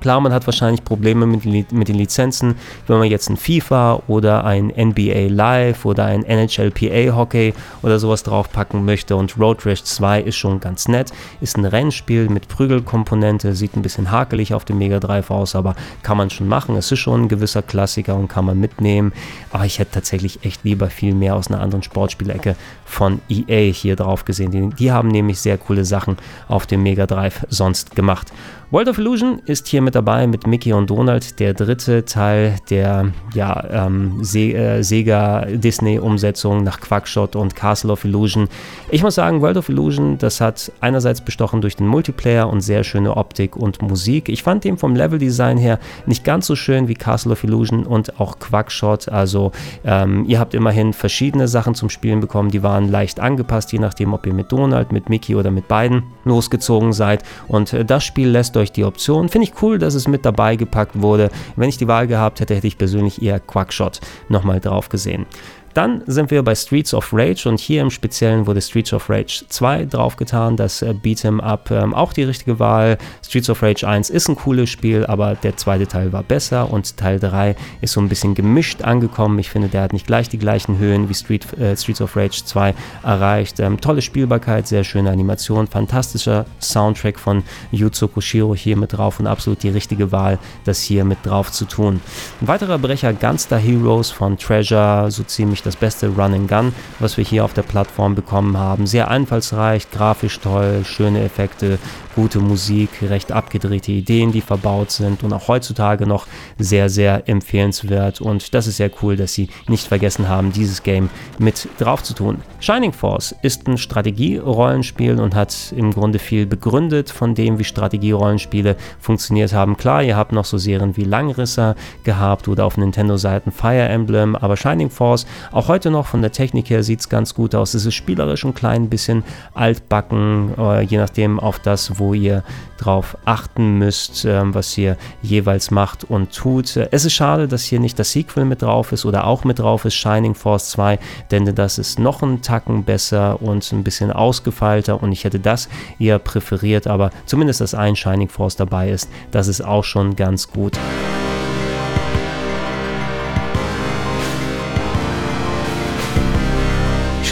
Klar, 0.03 0.19
man 0.19 0.33
hat 0.33 0.45
wahrscheinlich 0.47 0.83
Probleme 0.83 1.25
mit, 1.25 1.71
mit 1.71 1.87
den 1.87 1.95
Lizenzen, 1.95 2.55
wenn 2.87 2.97
man 2.97 3.09
jetzt 3.09 3.29
ein 3.29 3.37
FIFA 3.37 4.03
oder 4.07 4.43
ein 4.43 4.67
NBA 4.67 5.29
Live 5.29 5.85
oder 5.85 6.03
ein 6.03 6.23
NHLPA 6.23 7.15
Hockey 7.15 7.53
oder 7.83 7.97
sowas 7.99 8.21
draufpacken 8.23 8.83
möchte 8.83 9.15
und 9.15 9.39
Road 9.39 9.65
Rash 9.65 9.81
2 9.81 10.23
ist 10.23 10.35
schon 10.35 10.59
ganz 10.59 10.89
nett, 10.89 11.13
ist 11.39 11.57
ein 11.57 11.63
Rennspiel 11.63 12.27
mit 12.27 12.49
Prügelkomponente, 12.49 13.55
sieht 13.55 13.77
ein 13.77 13.81
bisschen 13.81 14.11
hakelig 14.11 14.53
auf 14.53 14.65
dem 14.65 14.77
Mega 14.77 14.99
Drive 14.99 15.31
aus, 15.31 15.55
aber 15.55 15.73
kann 16.01 16.17
man 16.17 16.29
schon 16.29 16.49
machen, 16.49 16.75
es 16.75 16.91
ist 16.91 16.99
schon 16.99 17.21
ein 17.21 17.29
gewisser 17.29 17.61
Klassiker 17.61 18.15
und 18.15 18.27
kann 18.27 18.43
man 18.43 18.59
mitnehmen, 18.59 19.13
aber 19.51 19.63
ich 19.63 19.79
hätte 19.79 19.91
tatsächlich 19.91 20.43
echt 20.43 20.65
lieber 20.65 20.89
viel 20.89 21.15
mehr 21.15 21.37
aus 21.37 21.47
einer 21.47 21.61
anderen 21.61 21.81
Sportspielecke 21.81 22.57
von 22.93 23.19
EA 23.29 23.71
hier 23.71 23.95
drauf 23.95 24.25
gesehen, 24.25 24.51
die, 24.51 24.69
die 24.69 24.91
haben 24.91 25.09
nämlich 25.09 25.39
sehr 25.39 25.57
coole 25.57 25.85
Sachen 25.85 26.17
auf 26.47 26.65
dem 26.65 26.83
Mega 26.83 27.05
Drive 27.05 27.45
sonst 27.49 27.95
gemacht. 27.95 28.31
World 28.73 28.89
of 28.89 28.97
Illusion 28.97 29.39
ist 29.45 29.67
hier 29.67 29.83
mit 29.83 29.93
dabei 29.93 30.25
mit 30.25 30.47
Mickey 30.47 30.73
und 30.73 30.89
Donald, 30.89 31.39
der 31.39 31.53
dritte 31.53 32.05
Teil 32.05 32.55
der 32.71 33.11
ja, 33.35 33.63
ähm, 33.69 34.23
Se 34.23 34.51
äh, 34.51 34.81
Sega-Disney-Umsetzung 34.81 36.63
nach 36.63 36.79
Quackshot 36.79 37.35
und 37.35 37.55
Castle 37.55 37.91
of 37.91 38.03
Illusion. 38.03 38.47
Ich 38.89 39.03
muss 39.03 39.13
sagen, 39.13 39.41
World 39.41 39.57
of 39.57 39.69
Illusion, 39.69 40.17
das 40.17 40.41
hat 40.41 40.71
einerseits 40.81 41.21
bestochen 41.21 41.61
durch 41.61 41.75
den 41.75 41.85
Multiplayer 41.85 42.49
und 42.49 42.61
sehr 42.61 42.83
schöne 42.83 43.15
Optik 43.15 43.55
und 43.55 43.79
Musik. 43.83 44.27
Ich 44.27 44.41
fand 44.41 44.63
den 44.63 44.79
vom 44.79 44.95
Leveldesign 44.95 45.59
her 45.59 45.77
nicht 46.07 46.23
ganz 46.23 46.47
so 46.47 46.55
schön 46.55 46.87
wie 46.87 46.95
Castle 46.95 47.33
of 47.33 47.43
Illusion 47.43 47.85
und 47.85 48.19
auch 48.19 48.39
Quackshot. 48.39 49.07
Also 49.07 49.51
ähm, 49.85 50.25
ihr 50.25 50.39
habt 50.39 50.55
immerhin 50.55 50.93
verschiedene 50.93 51.47
Sachen 51.47 51.75
zum 51.75 51.91
Spielen 51.91 52.21
bekommen, 52.21 52.49
die 52.49 52.63
waren 52.63 52.82
leicht 52.89 53.19
angepasst, 53.19 53.71
je 53.71 53.79
nachdem, 53.79 54.13
ob 54.13 54.25
ihr 54.25 54.33
mit 54.33 54.51
Donald, 54.51 54.91
mit 54.91 55.09
Mickey 55.09 55.35
oder 55.35 55.51
mit 55.51 55.67
beiden 55.67 56.03
losgezogen 56.25 56.93
seid. 56.93 57.23
Und 57.47 57.73
äh, 57.73 57.85
das 57.85 58.03
Spiel 58.03 58.29
lässt 58.29 58.57
euch 58.57 58.71
die 58.71 58.83
Option. 58.83 59.29
Finde 59.29 59.47
ich 59.47 59.61
cool, 59.61 59.79
dass 59.79 59.93
es 59.93 60.07
mit 60.07 60.25
dabei 60.25 60.55
gepackt 60.55 61.01
wurde. 61.01 61.29
Wenn 61.55 61.69
ich 61.69 61.77
die 61.77 61.87
Wahl 61.87 62.07
gehabt 62.07 62.39
hätte, 62.39 62.55
hätte 62.55 62.67
ich 62.67 62.77
persönlich 62.77 63.21
eher 63.21 63.39
Quackshot 63.39 64.01
nochmal 64.29 64.59
drauf 64.59 64.89
gesehen. 64.89 65.25
Dann 65.73 66.03
sind 66.05 66.29
wir 66.29 66.43
bei 66.43 66.53
Streets 66.53 66.93
of 66.93 67.09
Rage 67.11 67.49
und 67.49 67.59
hier 67.59 67.81
im 67.81 67.89
Speziellen 67.89 68.45
wurde 68.45 68.61
Streets 68.61 68.93
of 68.93 69.09
Rage 69.09 69.43
2 69.49 69.85
draufgetan, 69.85 70.55
das 70.55 70.81
äh, 70.83 70.93
Beat'em 70.93 71.39
Up 71.39 71.71
ähm, 71.71 71.95
auch 71.95 72.13
die 72.13 72.23
richtige 72.23 72.59
Wahl. 72.59 72.97
Streets 73.25 73.49
of 73.49 73.63
Rage 73.63 73.87
1 73.87 74.11
ist 74.11 74.27
ein 74.27 74.35
cooles 74.35 74.69
Spiel, 74.69 75.05
aber 75.05 75.33
der 75.33 75.57
zweite 75.57 75.87
Teil 75.87 76.13
war 76.13 76.21
besser 76.21 76.71
und 76.71 76.95
Teil 76.97 77.19
3 77.19 77.55
ist 77.81 77.93
so 77.93 78.01
ein 78.01 78.09
bisschen 78.09 78.35
gemischt 78.35 78.83
angekommen. 78.83 79.39
Ich 79.39 79.49
finde, 79.49 79.67
der 79.67 79.81
hat 79.81 79.93
nicht 79.93 80.05
gleich 80.05 80.29
die 80.29 80.37
gleichen 80.37 80.77
Höhen 80.77 81.09
wie 81.09 81.15
Street, 81.15 81.51
äh, 81.57 81.75
Streets 81.75 82.01
of 82.01 82.15
Rage 82.15 82.43
2 82.45 82.75
erreicht. 83.01 83.59
Ähm, 83.59 83.81
tolle 83.81 84.03
Spielbarkeit, 84.03 84.67
sehr 84.67 84.83
schöne 84.83 85.09
Animation, 85.09 85.65
fantastischer 85.65 86.45
Soundtrack 86.61 87.17
von 87.17 87.43
Yuzo 87.71 88.07
Koshiro 88.07 88.53
hier 88.53 88.77
mit 88.77 88.93
drauf 88.93 89.19
und 89.19 89.25
absolut 89.25 89.63
die 89.63 89.69
richtige 89.69 90.11
Wahl, 90.11 90.37
das 90.65 90.81
hier 90.81 91.03
mit 91.03 91.17
drauf 91.23 91.51
zu 91.51 91.65
tun. 91.65 91.99
Ein 92.41 92.47
weiterer 92.47 92.77
Brecher, 92.77 93.13
Gunster 93.13 93.57
Heroes 93.57 94.11
von 94.11 94.37
Treasure, 94.37 95.09
so 95.09 95.23
ziemlich 95.23 95.62
das 95.63 95.75
beste 95.75 96.07
Run 96.07 96.33
and 96.33 96.49
Gun, 96.49 96.73
was 96.99 97.17
wir 97.17 97.23
hier 97.23 97.45
auf 97.45 97.53
der 97.53 97.61
Plattform 97.63 98.15
bekommen 98.15 98.57
haben. 98.57 98.87
Sehr 98.87 99.09
einfallsreich, 99.09 99.89
grafisch 99.91 100.39
toll, 100.39 100.83
schöne 100.85 101.23
Effekte, 101.23 101.79
gute 102.15 102.39
Musik, 102.39 102.89
recht 103.01 103.31
abgedrehte 103.31 103.91
Ideen, 103.91 104.31
die 104.31 104.41
verbaut 104.41 104.91
sind 104.91 105.23
und 105.23 105.33
auch 105.33 105.47
heutzutage 105.47 106.07
noch 106.07 106.27
sehr, 106.57 106.89
sehr 106.89 107.27
empfehlenswert. 107.27 108.21
Und 108.21 108.53
das 108.53 108.67
ist 108.67 108.77
sehr 108.77 108.91
cool, 109.01 109.15
dass 109.15 109.33
sie 109.33 109.49
nicht 109.67 109.87
vergessen 109.87 110.27
haben, 110.27 110.51
dieses 110.51 110.83
Game 110.83 111.09
mit 111.39 111.67
drauf 111.79 112.03
zu 112.03 112.13
tun. 112.13 112.39
Shining 112.59 112.93
Force 112.93 113.35
ist 113.41 113.67
ein 113.67 113.77
Strategie-Rollenspiel 113.77 115.19
und 115.19 115.35
hat 115.35 115.73
im 115.75 115.91
Grunde 115.91 116.19
viel 116.19 116.45
begründet 116.45 117.09
von 117.09 117.35
dem, 117.35 117.59
wie 117.59 117.63
Strategie-Rollenspiele 117.63 118.75
funktioniert 118.99 119.53
haben. 119.53 119.77
Klar, 119.77 120.03
ihr 120.03 120.15
habt 120.15 120.31
noch 120.31 120.45
so 120.45 120.57
Serien 120.57 120.95
wie 120.97 121.03
Langrisser 121.03 121.75
gehabt 122.03 122.47
oder 122.47 122.65
auf 122.65 122.77
Nintendo-Seiten 122.77 123.51
Fire 123.51 123.87
Emblem, 123.87 124.35
aber 124.35 124.57
Shining 124.57 124.89
Force, 124.89 125.25
auch 125.51 125.67
heute 125.67 125.91
noch 125.91 126.07
von 126.07 126.21
der 126.21 126.31
Technik 126.31 126.69
her 126.69 126.83
sieht 126.83 127.01
es 127.01 127.09
ganz 127.09 127.33
gut 127.33 127.55
aus. 127.55 127.73
Es 127.73 127.85
ist 127.85 127.93
spielerisch 127.93 128.43
ein 128.45 128.53
klein 128.53 128.89
bisschen 128.89 129.23
altbacken, 129.53 130.53
äh, 130.57 130.81
je 130.81 130.97
nachdem 130.97 131.39
auf 131.39 131.59
das, 131.59 131.99
wo 131.99 132.02
wo 132.03 132.13
ihr 132.13 132.43
drauf 132.77 133.17
achten 133.23 133.77
müsst, 133.77 134.25
ähm, 134.25 134.53
was 134.53 134.77
ihr 134.77 134.97
jeweils 135.21 135.71
macht 135.71 136.03
und 136.03 136.35
tut. 136.35 136.75
Es 136.75 137.05
ist 137.05 137.13
schade, 137.13 137.47
dass 137.47 137.63
hier 137.63 137.79
nicht 137.79 137.97
das 137.97 138.11
Sequel 138.11 138.43
mit 138.43 138.61
drauf 138.61 138.91
ist 138.91 139.05
oder 139.05 139.25
auch 139.25 139.45
mit 139.45 139.59
drauf 139.59 139.85
ist, 139.85 139.95
Shining 139.95 140.35
Force 140.35 140.71
2, 140.71 140.99
denn 141.31 141.55
das 141.55 141.77
ist 141.77 141.99
noch 141.99 142.21
einen 142.21 142.41
Tacken 142.41 142.83
besser 142.83 143.41
und 143.41 143.71
ein 143.71 143.83
bisschen 143.83 144.11
ausgefeilter 144.11 145.01
und 145.01 145.11
ich 145.11 145.23
hätte 145.23 145.39
das 145.39 145.69
eher 145.97 146.19
präferiert, 146.19 146.87
aber 146.87 147.11
zumindest, 147.25 147.61
dass 147.61 147.73
ein 147.73 147.95
Shining 147.95 148.29
Force 148.29 148.57
dabei 148.57 148.89
ist, 148.89 149.09
das 149.31 149.47
ist 149.47 149.61
auch 149.61 149.83
schon 149.83 150.15
ganz 150.15 150.49
gut. 150.51 150.77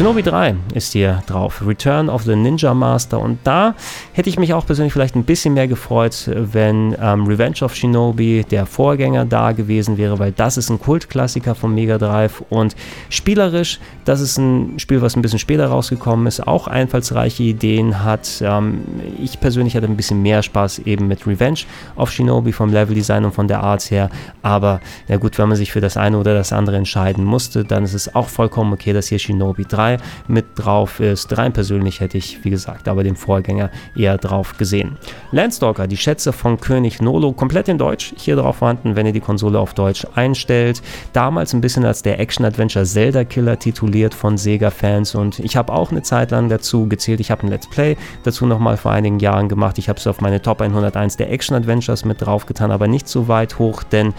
Shinobi 0.02 0.24
3 0.24 0.56
ist 0.74 0.94
hier 0.94 1.22
drauf. 1.28 1.62
Return 1.64 2.10
of 2.10 2.24
the 2.24 2.36
Ninja 2.36 2.74
Master. 2.74 3.20
Und 3.20 3.38
da 3.44 3.76
hätte 4.14 4.30
ich 4.30 4.40
mich 4.40 4.52
auch 4.52 4.66
persönlich 4.66 4.94
vielleicht 4.94 5.16
ein 5.16 5.26
bisschen 5.26 5.54
mehr 5.54 5.68
gefreut, 5.68 6.28
wenn 6.34 6.98
ähm, 7.00 7.28
Revenge 7.28 7.58
of 7.62 7.76
Shinobi 7.76 8.44
der 8.50 8.66
Vorgänger 8.66 9.26
da 9.26 9.52
gewesen 9.52 10.00
wäre, 10.00 10.18
weil 10.18 10.32
das 10.32 10.58
ist 10.58 10.72
ein 10.72 10.80
Kultklassiker 10.80 11.54
von 11.54 11.76
Mega 11.76 12.00
Drive. 12.00 12.44
Und 12.50 12.76
spielerisch, 13.10 13.80
das 14.04 14.22
ist 14.22 14.40
ein 14.40 14.80
Spiel, 14.80 15.04
was 15.04 15.16
ein 15.16 15.22
bisschen 15.22 15.38
später 15.38 15.68
rausgekommen 15.68 16.26
ist, 16.26 16.48
auch 16.48 16.66
einfallsreiche 16.66 17.44
Ideen 17.44 18.04
hat. 18.04 18.42
Ähm, 18.44 18.82
ich 19.22 19.40
persönlich 19.40 19.76
hatte 19.76 19.86
ein 19.86 19.98
bisschen 19.98 20.24
mehr 20.24 20.42
Spaß 20.42 20.80
eben 20.80 21.08
mit 21.08 21.28
Revenge 21.28 21.60
of 21.96 22.12
Shinobi 22.12 22.54
vom 22.54 22.74
Leveldesign 22.74 23.24
und 23.24 23.36
von 23.36 23.48
der 23.48 23.62
Art 23.62 23.92
her. 23.92 24.10
Aber 24.42 24.82
ja 25.08 25.18
gut, 25.18 25.38
wenn 25.38 25.48
man 25.48 25.58
sich 25.58 25.72
für 25.72 25.80
das 25.80 25.96
eine 25.96 26.18
oder 26.18 26.34
das 26.34 26.52
andere 26.52 26.78
entscheiden 26.78 27.24
musste, 27.24 27.64
dann 27.64 27.84
ist 27.84 27.94
es 27.94 28.16
auch 28.16 28.30
vollkommen 28.30 28.74
okay, 28.74 28.94
dass 28.94 29.06
hier 29.06 29.20
Shinobi 29.20 29.66
3 29.66 29.91
2 29.98 30.04
mit 30.28 30.46
drauf 30.56 31.00
ist. 31.00 31.38
Rein 31.38 31.54
persönlich 31.54 32.00
hätte 32.00 32.18
ich, 32.18 32.44
wie 32.44 32.50
gesagt, 32.50 32.88
aber 32.88 33.04
den 33.04 33.16
Vorgänger 33.16 33.70
eher 33.96 34.18
drauf 34.18 34.58
gesehen. 34.58 34.98
Landstalker, 35.32 35.88
die 35.88 35.98
Schätze 35.98 36.34
von 36.34 36.60
König 36.60 37.02
Nolo, 37.02 37.32
komplett 37.32 37.68
in 37.68 37.78
Deutsch 37.78 38.14
hier 38.18 38.36
drauf 38.36 38.58
vorhanden, 38.58 38.96
wenn 38.96 39.06
ihr 39.06 39.14
die 39.14 39.20
Konsole 39.20 39.60
auf 39.60 39.74
Deutsch 39.74 40.06
einstellt. 40.16 40.82
Damals 41.14 41.54
ein 41.54 41.62
bisschen 41.62 41.86
als 41.86 42.02
der 42.02 42.20
Action-Adventure 42.20 42.86
Zelda-Killer 42.86 43.60
tituliert 43.60 44.14
von 44.14 44.38
Sega-Fans 44.38 45.16
und 45.16 45.40
ich 45.40 45.56
habe 45.56 45.74
auch 45.74 45.92
eine 45.92 46.02
Zeit 46.02 46.32
lang 46.32 46.50
dazu 46.50 46.88
gezählt. 46.88 47.20
Ich 47.20 47.32
habe 47.32 47.44
ein 47.44 47.50
Let's 47.50 47.70
Play 47.70 47.98
dazu 48.24 48.46
nochmal 48.46 48.78
vor 48.78 48.92
einigen 48.92 49.20
Jahren 49.20 49.50
gemacht. 49.50 49.78
Ich 49.78 49.90
habe 49.90 50.00
es 50.00 50.08
auf 50.08 50.22
meine 50.22 50.42
Top 50.42 50.62
101 50.62 51.18
der 51.18 51.32
Action-Adventures 51.32 52.06
mit 52.06 52.22
drauf 52.22 52.46
getan, 52.46 52.72
aber 52.72 52.88
nicht 52.88 53.08
so 53.08 53.28
weit 53.28 53.60
hoch, 53.60 53.84
denn 53.84 54.14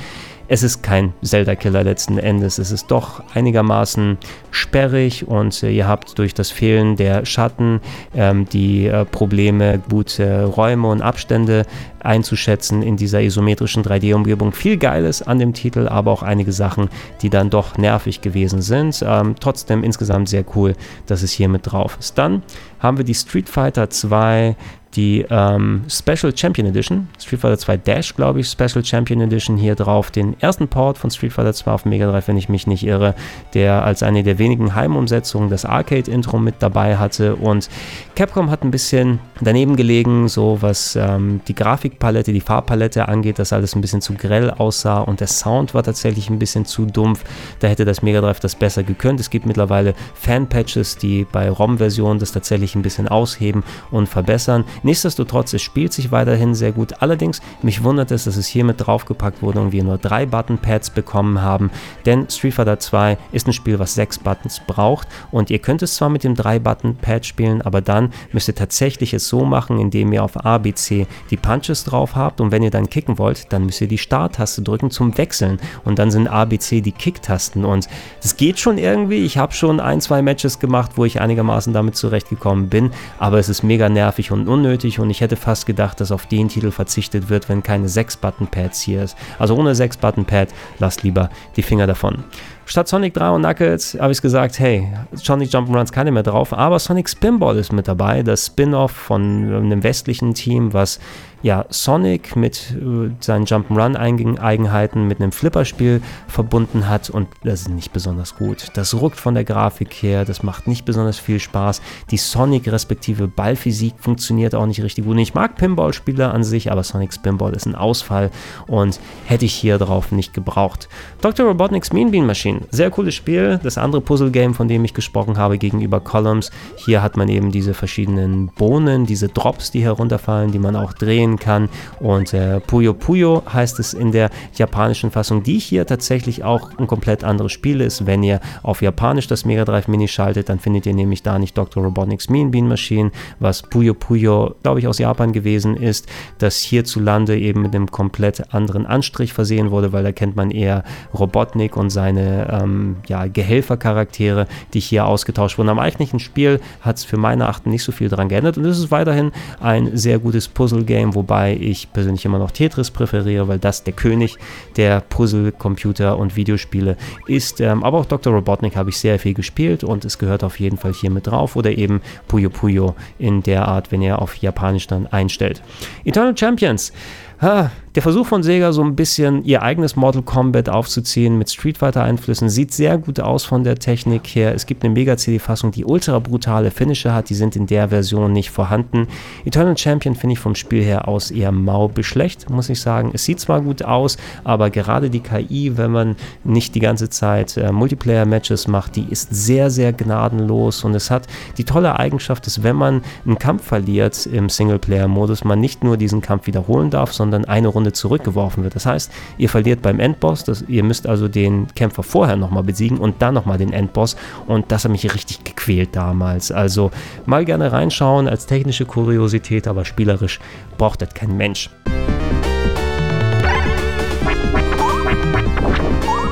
es 0.48 0.62
ist 0.62 0.83
kein 0.83 1.12
Zelda-Killer 1.22 1.85
letzten 1.85 2.18
Endes. 2.18 2.59
Es 2.59 2.70
ist 2.70 2.90
doch 2.90 3.22
einigermaßen 3.35 4.18
sperrig 4.50 5.26
und 5.26 5.62
äh, 5.62 5.70
ihr 5.70 5.88
habt 5.88 6.18
durch 6.18 6.35
das 6.35 6.50
Fehlen 6.50 6.96
der 6.96 7.24
Schatten 7.24 7.81
ähm, 8.14 8.46
die 8.48 8.87
äh, 8.87 9.05
Probleme, 9.05 9.81
gute 9.88 10.44
Räume 10.44 10.88
und 10.88 11.02
Abstände 11.02 11.64
einzuschätzen 12.00 12.83
in 12.83 12.96
dieser 12.96 13.22
isometrischen 13.22 13.83
3D-Umgebung. 13.83 14.52
Viel 14.52 14.76
Geiles 14.76 15.22
an 15.22 15.38
dem 15.38 15.55
Titel, 15.55 15.88
aber 15.88 16.11
auch 16.11 16.22
einige 16.22 16.52
Sachen, 16.52 16.88
die 17.22 17.31
dann 17.31 17.48
doch 17.48 17.78
nervig 17.78 18.20
gewesen 18.20 18.61
sind. 18.61 19.05
Ähm, 19.07 19.37
trotzdem 19.38 19.85
insgesamt 19.85 20.28
sehr 20.28 20.44
cool, 20.55 20.74
dass 21.07 21.22
es 21.22 21.33
hier 21.33 21.48
mit 21.48 21.70
drauf 21.70 21.96
ist. 21.98 22.18
Dann 22.18 22.42
haben 22.81 22.98
wir 22.98 23.05
die 23.05 23.14
Street 23.14 23.48
Fighter 23.48 23.88
2 23.88 24.57
die 24.94 25.24
ähm, 25.31 25.85
Special 25.88 26.37
Champion 26.37 26.66
Edition, 26.66 27.09
Street 27.18 27.40
Fighter 27.40 27.59
2 27.59 27.76
Dash, 27.78 28.14
glaube 28.14 28.40
ich, 28.40 28.48
Special 28.48 28.85
Champion 28.85 29.20
Edition 29.22 29.57
hier 29.57 29.74
drauf. 29.74 30.11
Den 30.11 30.38
ersten 30.40 30.68
Port 30.68 30.98
von 30.98 31.11
Street 31.11 31.33
Fighter 31.33 31.55
2 31.55 31.70
auf 31.70 31.85
Mega 31.85 32.11
Drive, 32.11 32.28
wenn 32.28 32.37
ich 32.37 32.48
mich 32.48 32.66
nicht 32.66 32.85
irre, 32.85 33.14
der 33.55 33.85
als 33.85 34.02
eine 34.02 34.22
der 34.22 34.38
wenigen 34.38 34.74
Heimumsetzungen 34.74 35.48
das 35.48 35.64
Arcade-Intro 35.64 36.38
mit 36.38 36.57
dabei 36.59 36.98
hatte. 36.98 37.37
Und 37.37 37.68
Capcom 38.14 38.50
hat 38.50 38.62
ein 38.62 38.70
bisschen 38.70 39.18
daneben 39.40 39.76
gelegen, 39.76 40.28
so 40.28 40.59
was 40.61 40.96
ähm, 40.96 41.40
die 41.48 41.55
Grafikpalette, 41.55 42.33
die 42.33 42.40
Farbpalette 42.40 43.09
angeht, 43.09 43.38
dass 43.38 43.52
alles 43.52 43.74
ein 43.74 43.81
bisschen 43.81 44.02
zu 44.02 44.14
grell 44.14 44.50
aussah 44.50 45.00
und 45.00 45.20
der 45.20 45.26
Sound 45.26 45.74
war 45.74 45.83
tatsächlich 45.83 46.28
ein 46.28 46.38
bisschen 46.38 46.66
zu 46.66 46.85
dumpf. 46.85 47.24
Da 47.61 47.68
hätte 47.68 47.85
das 47.85 48.02
Mega 48.02 48.20
Drive 48.20 48.40
das 48.40 48.55
besser 48.55 48.83
gekönnt. 48.83 49.20
Es 49.20 49.31
gibt 49.31 49.46
mittlerweile 49.46 49.94
Fan-Patches, 50.14 50.98
die 50.98 51.26
bei 51.31 51.48
ROM-Versionen 51.48 52.18
das 52.18 52.33
tatsächlich 52.33 52.74
ein 52.74 52.83
bisschen 52.83 53.09
ausheben 53.09 53.64
und 53.90 54.09
verbessern. 54.09 54.64
Nichtsdestotrotz, 54.83 55.53
es 55.53 55.62
spielt 55.62 55.92
sich 55.92 56.11
weiterhin 56.11 56.55
sehr 56.55 56.73
gut. 56.73 56.95
Allerdings, 57.01 57.40
mich 57.62 57.85
wundert 57.85 58.11
es, 58.11 58.25
dass 58.25 58.37
es 58.37 58.47
hier 58.47 58.64
mit 58.64 58.85
draufgepackt 58.85 59.42
wurde 59.42 59.61
und 59.61 59.73
wir 59.73 59.85
nur 59.85 59.99
drei 59.99 60.27
Button-Pads 60.27 60.90
bekommen 60.90 61.40
haben, 61.40 61.71
denn 62.05 62.29
Street 62.29 62.55
Fighter 62.55 62.79
2 62.79 63.16
ist 63.33 63.47
ein 63.47 63.53
Spiel, 63.53 63.79
was 63.79 63.95
sechs 63.95 64.18
Buttons 64.18 64.61
braucht. 64.66 65.09
Und 65.31 65.51
ihr 65.51 65.59
könnt 65.59 65.83
es 65.83 65.95
zwar 65.95 66.09
mit 66.09 66.25
dem 66.25 66.35
drei 66.35 66.59
Button-Pad 66.59 67.27
spielen, 67.27 67.62
aber 67.62 67.81
dann 67.81 68.12
müsst 68.33 68.49
ihr 68.49 68.55
tatsächlich 68.55 69.14
es 69.14 69.29
so 69.29 69.45
machen, 69.45 69.79
indem 69.79 70.12
ihr 70.12 70.25
auf 70.25 70.45
A, 70.45 70.59
B, 70.59 70.73
C 70.75 71.07
die 71.31 71.37
Punches 71.37 71.85
drauf 71.85 72.16
habt. 72.16 72.40
Und 72.40 72.51
wenn 72.51 72.62
ihr 72.62 72.71
dann 72.71 72.90
kicken 72.90 73.18
wollt, 73.18 73.53
dann 73.53 73.66
müsst 73.66 73.81
ihr 73.81 73.88
die 73.88 73.99
Start-Taste 73.99 74.62
drücken 74.62 74.90
zum 74.90 75.16
Wechseln. 75.16 75.61
Und 75.85 75.99
dann 75.99 76.11
sind 76.11 76.29
A, 76.29 76.45
B, 76.45 76.59
C 76.59 76.81
die 76.81 76.92
Kick-Tasten. 76.92 77.64
Und 77.64 77.88
es 78.23 78.37
geht 78.37 78.59
schon 78.59 78.79
irgendwie. 78.79 79.25
Ich 79.25 79.38
habe 79.38 79.53
schon 79.53 79.81
ein, 79.81 80.01
zwei 80.01 80.23
Matches 80.23 80.59
gemacht, 80.59 80.92
wo 80.97 81.05
ich 81.05 81.21
einigermaßen 81.21 81.73
damit 81.73 81.97
zurechtgekommen 81.97 82.68
bin, 82.68 82.90
aber 83.18 83.38
es 83.38 83.49
ist 83.49 83.62
mega 83.62 83.88
nervig 83.88 84.33
und 84.33 84.49
unnötig 84.49 84.72
unnötig 84.73 84.99
und 84.99 85.11
ich 85.11 85.21
hätte 85.21 85.37
fast 85.37 85.67
gedacht, 85.67 86.01
dass 86.01 86.11
auf 86.13 86.25
den 86.25 86.49
Titel 86.49 86.71
verzichtet 86.71 87.29
wird, 87.29 87.51
wenn 87.51 87.63
keine 87.63 87.89
6-Button-Pads 87.89 88.81
hier 88.81 89.03
ist. 89.03 89.19
Also 89.39 89.55
ohne 89.55 89.75
6-Button-Pad, 89.75 90.49
lasst 90.79 91.03
lieber 91.03 91.29
die 91.57 91.63
Finger 91.63 91.87
davon. 91.87 92.25
Statt 92.64 92.88
Sonic 92.88 93.14
3 93.14 93.31
und 93.31 93.42
Knuckles 93.42 93.96
habe 94.01 94.12
ich 94.12 94.22
gesagt, 94.22 94.59
hey, 94.59 94.88
Sonic 95.12 95.51
Jump'n'Runs 95.51 95.92
keine 95.92 96.11
mehr 96.11 96.22
drauf, 96.22 96.53
aber 96.53 96.79
Sonic 96.79 97.09
Spinball 97.09 97.57
ist 97.57 97.72
mit 97.72 97.88
dabei, 97.88 98.22
das 98.22 98.46
Spin-off 98.46 98.92
von 98.92 99.22
einem 99.53 99.83
westlichen 99.83 100.35
Team, 100.35 100.72
was 100.72 100.98
ja, 101.42 101.66
Sonic 101.70 102.37
mit 102.37 102.70
äh, 102.70 103.11
seinen 103.20 103.46
Jump'n'Run-Eigenheiten 103.46 105.09
mit 105.09 105.20
einem 105.20 105.33
Flipperspiel 105.33 106.01
verbunden 106.29 106.88
hat 106.88 107.11
und 107.11 107.29
das 107.42 107.62
ist 107.62 107.68
nicht 107.68 107.92
besonders 107.92 108.37
gut. 108.37 108.68
Das 108.75 108.94
ruckt 108.94 109.18
von 109.18 109.35
der 109.35 109.44
Grafik 109.44 109.92
her, 109.94 110.25
das 110.25 110.42
macht 110.42 110.68
nicht 110.68 110.85
besonders 110.85 111.18
viel 111.18 111.40
Spaß. 111.40 111.83
Die 112.11 112.16
Sonic 112.16 112.70
respektive 112.70 113.27
Ballphysik 113.27 113.94
funktioniert 113.98 114.55
auch 114.55 114.66
nicht 114.66 114.83
richtig 114.83 115.05
gut. 115.05 115.18
Ich 115.18 115.35
mag 115.35 115.57
Pinball-Spiele 115.57 116.31
an 116.31 116.44
sich, 116.44 116.70
aber 116.70 116.85
Sonic 116.85 117.12
Spinball 117.12 117.55
ist 117.55 117.66
ein 117.66 117.75
Ausfall 117.75 118.31
und 118.68 119.01
hätte 119.27 119.44
ich 119.44 119.55
hier 119.55 119.79
drauf 119.79 120.12
nicht 120.12 120.35
gebraucht. 120.35 120.88
Dr. 121.20 121.46
Robotnik's 121.46 121.92
Mean 121.92 122.12
Bean 122.12 122.25
Machine, 122.25 122.52
sehr 122.71 122.91
cooles 122.91 123.15
Spiel. 123.15 123.61
Das 123.62 123.79
andere 123.79 124.01
Puzzle-Game, 124.01 124.55
von 124.55 124.69
dem 124.69 124.85
ich 124.85 124.95
gesprochen 124.95 125.38
habe, 125.38 125.59
gegenüber 125.59 126.01
Columns. 126.01 126.51
Hier 126.77 127.03
hat 127.03 127.17
man 127.17 127.29
eben 127.29 127.51
diese 127.51 127.75
verschiedenen 127.75 128.49
Bohnen, 128.49 129.07
diese 129.07 129.29
Drops, 129.29 129.71
die 129.71 129.83
herunterfallen, 129.83 130.53
die 130.53 130.59
man 130.59 130.77
auch 130.77 130.93
drehen 130.93 131.38
kann. 131.38 131.69
Und 132.01 132.35
äh, 132.35 132.61
Puyo 132.61 132.95
Puyo 132.95 133.43
heißt 133.53 133.79
es 133.79 133.95
in 133.95 134.12
der 134.12 134.31
japanischen 134.55 135.11
Fassung, 135.11 135.43
die 135.43 135.59
hier 135.59 135.87
tatsächlich 135.87 136.45
auch 136.45 136.71
ein 136.79 136.87
komplett 136.87 137.25
anderes 137.25 137.53
Spiel 137.53 137.81
ist. 137.81 138.07
Wenn 138.07 138.23
ihr 138.23 138.41
auf 138.62 138.83
Japanisch 138.83 139.27
das 139.27 139.45
Mega 139.45 139.65
Drive 139.65 139.88
Mini 139.88 140.09
schaltet, 140.09 140.49
dann 140.49 140.59
findet 140.59 140.87
ihr 140.87 140.95
nämlich 140.95 141.23
da 141.23 141.38
nicht 141.38 141.57
Dr. 141.57 141.83
Robotnik's 141.83 142.29
Mean 142.29 142.51
Bean 142.51 142.69
Machine, 142.69 143.11
was 143.41 143.62
Puyo 143.62 143.95
Puyo, 143.95 144.55
glaube 144.62 144.81
ich, 144.81 144.87
aus 144.87 144.99
Japan 144.99 145.33
gewesen 145.33 145.77
ist, 145.77 146.09
das 146.38 146.59
hierzulande 146.59 147.38
eben 147.38 147.62
mit 147.62 147.75
einem 147.75 147.91
komplett 147.91 148.53
anderen 148.55 148.87
Anstrich 148.87 149.33
versehen 149.33 149.71
wurde, 149.71 149.93
weil 149.93 150.03
da 150.03 150.12
kennt 150.12 150.37
man 150.37 150.51
eher 150.51 150.85
Robotnik 151.15 151.77
und 151.77 151.91
seine 151.91 152.41
ähm, 152.50 152.96
ja, 153.09 153.26
Gehelfercharaktere, 153.26 154.46
die 154.74 154.81
hier 154.81 155.07
ausgetauscht 155.07 155.57
wurden. 155.57 155.70
Am 155.70 155.78
eigentlichen 155.78 156.18
Spiel 156.18 156.61
hat 156.83 156.98
es 156.98 157.05
für 157.05 157.16
meine 157.16 157.48
Achten 157.48 157.70
nicht 157.70 157.85
so 157.85 157.92
viel 157.92 158.09
daran 158.09 158.28
geändert 158.28 158.59
und 158.59 158.64
es 158.66 158.78
ist 158.78 158.90
weiterhin 158.90 159.33
ein 159.61 159.96
sehr 159.96 160.18
gutes 160.18 160.48
Puzzle-Game, 160.48 161.14
wo 161.14 161.22
wobei 161.22 161.57
ich 161.61 161.92
persönlich 161.92 162.24
immer 162.24 162.40
noch 162.40 162.50
Tetris 162.50 162.90
präferiere, 162.90 163.46
weil 163.46 163.61
das 163.61 163.85
der 163.85 163.92
König 163.92 164.38
der 164.76 165.00
Puzzle, 165.00 165.52
Computer 165.52 166.18
und 166.18 166.35
Videospiele 166.35 166.96
ist. 167.28 167.61
Ähm, 167.61 167.85
aber 167.85 167.98
auch 167.98 168.07
Dr. 168.07 168.33
Robotnik 168.33 168.74
habe 168.74 168.90
ich 168.90 168.98
sehr 168.98 169.20
viel 169.20 169.35
gespielt 169.35 169.85
und 169.85 170.05
es 170.05 170.18
gehört 170.18 170.42
auf 170.42 170.59
jeden 170.59 170.78
Fall 170.78 170.92
hier 170.92 171.11
mit 171.11 171.28
drauf 171.28 171.55
oder 171.55 171.70
eben 171.70 172.00
Puyo 172.26 172.50
Puyo 172.50 172.96
in 173.20 173.44
der 173.44 173.68
Art, 173.68 173.92
wenn 173.92 174.02
ihr 174.02 174.20
auf 174.20 174.35
Japanisch 174.37 174.88
dann 174.88 175.07
einstellt. 175.07 175.62
Eternal 176.05 176.37
Champions. 176.37 176.92
Ah, 177.40 177.70
der 177.94 178.02
Versuch 178.02 178.26
von 178.26 178.42
Sega, 178.42 178.72
so 178.72 178.83
ein 178.83 178.96
bisschen 178.96 179.44
ihr 179.44 179.61
eigenes 179.61 179.96
Mortal 179.96 180.22
Kombat 180.22 180.70
aufzuziehen 180.70 181.37
mit 181.37 181.50
Street 181.50 181.76
Fighter-Einflüssen, 181.76 182.48
sieht 182.48 182.72
sehr 182.72 182.96
gut 182.96 183.20
aus 183.20 183.44
von 183.44 183.64
der 183.64 183.76
Technik 183.76 184.28
her. 184.28 184.55
Es 184.55 184.64
gibt 184.64 184.83
eine 184.83 184.94
Mega-CD-Fassung, 184.94 185.72
die 185.72 185.85
ultra 185.85 186.18
brutale 186.18 186.70
Finisher 186.70 187.12
hat, 187.12 187.28
die 187.28 187.35
sind 187.35 187.55
in 187.55 187.66
der 187.66 187.90
Version 187.90 188.33
nicht 188.33 188.50
vorhanden. 188.50 189.09
Eternal 189.44 189.76
Champion 189.76 190.14
finde 190.14 190.33
ich 190.33 190.38
vom 190.38 190.55
Spiel 190.55 190.83
her 190.83 191.07
aus 191.07 191.31
eher 191.31 191.52
mau 191.52 191.88
beschlecht, 191.88 192.48
muss 192.48 192.70
ich 192.70 192.81
sagen. 192.81 193.11
Es 193.12 193.24
sieht 193.24 193.40
zwar 193.40 193.61
gut 193.61 193.85
aus, 193.85 194.16
aber 194.42 194.70
gerade 194.70 195.11
die 195.11 195.20
KI, 195.20 195.76
wenn 195.76 195.90
man 195.90 196.16
nicht 196.44 196.74
die 196.74 196.81
ganze 196.81 197.11
Zeit 197.11 197.59
äh, 197.59 197.72
Multiplayer-Matches 197.72 198.68
macht, 198.68 198.96
die 198.96 199.05
ist 199.11 199.35
sehr, 199.35 199.68
sehr 199.68 199.92
gnadenlos 199.92 200.83
und 200.85 200.94
es 200.94 201.11
hat 201.11 201.26
die 201.59 201.64
tolle 201.64 201.98
Eigenschaft, 201.98 202.46
dass 202.46 202.62
wenn 202.62 202.76
man 202.76 203.02
einen 203.26 203.38
Kampf 203.38 203.66
verliert 203.66 204.24
im 204.24 204.48
Singleplayer-Modus, 204.48 205.44
man 205.44 205.61
nicht 205.61 205.85
nur 205.85 205.98
diesen 205.98 206.22
Kampf 206.22 206.46
wiederholen 206.46 206.88
darf, 206.88 207.12
sondern 207.12 207.44
eine 207.44 207.68
Runde 207.68 207.82
Runde 207.83 207.92
zurückgeworfen 207.92 208.62
wird. 208.62 208.75
Das 208.77 208.87
heißt, 208.87 209.12
ihr 209.38 209.49
verliert 209.49 209.83
beim 209.83 209.99
Endboss, 209.99 210.45
das, 210.45 210.62
ihr 210.68 210.85
müsst 210.85 211.07
also 211.07 211.29
den 211.29 211.66
Kämpfer 211.75 212.03
vorher 212.03 212.37
nochmal 212.37 212.62
besiegen 212.62 212.99
und 212.99 213.21
dann 213.21 213.35
nochmal 213.35 213.59
den 213.59 213.73
Endboss 213.73 214.16
und 214.47 214.71
das 214.71 214.85
hat 214.85 214.92
mich 214.92 215.12
richtig 215.12 215.42
gequält 215.45 215.97
damals. 215.97 216.53
Also 216.53 216.90
mal 217.27 217.45
gerne 217.45 217.73
reinschauen 217.73 218.29
als 218.29 218.47
technische 218.47 218.85
Kuriosität, 218.85 219.66
aber 219.66 219.85
spielerisch 219.85 220.38
braucht 220.79 221.03
das 221.03 221.12
kein 221.14 221.37
Mensch. 221.37 221.71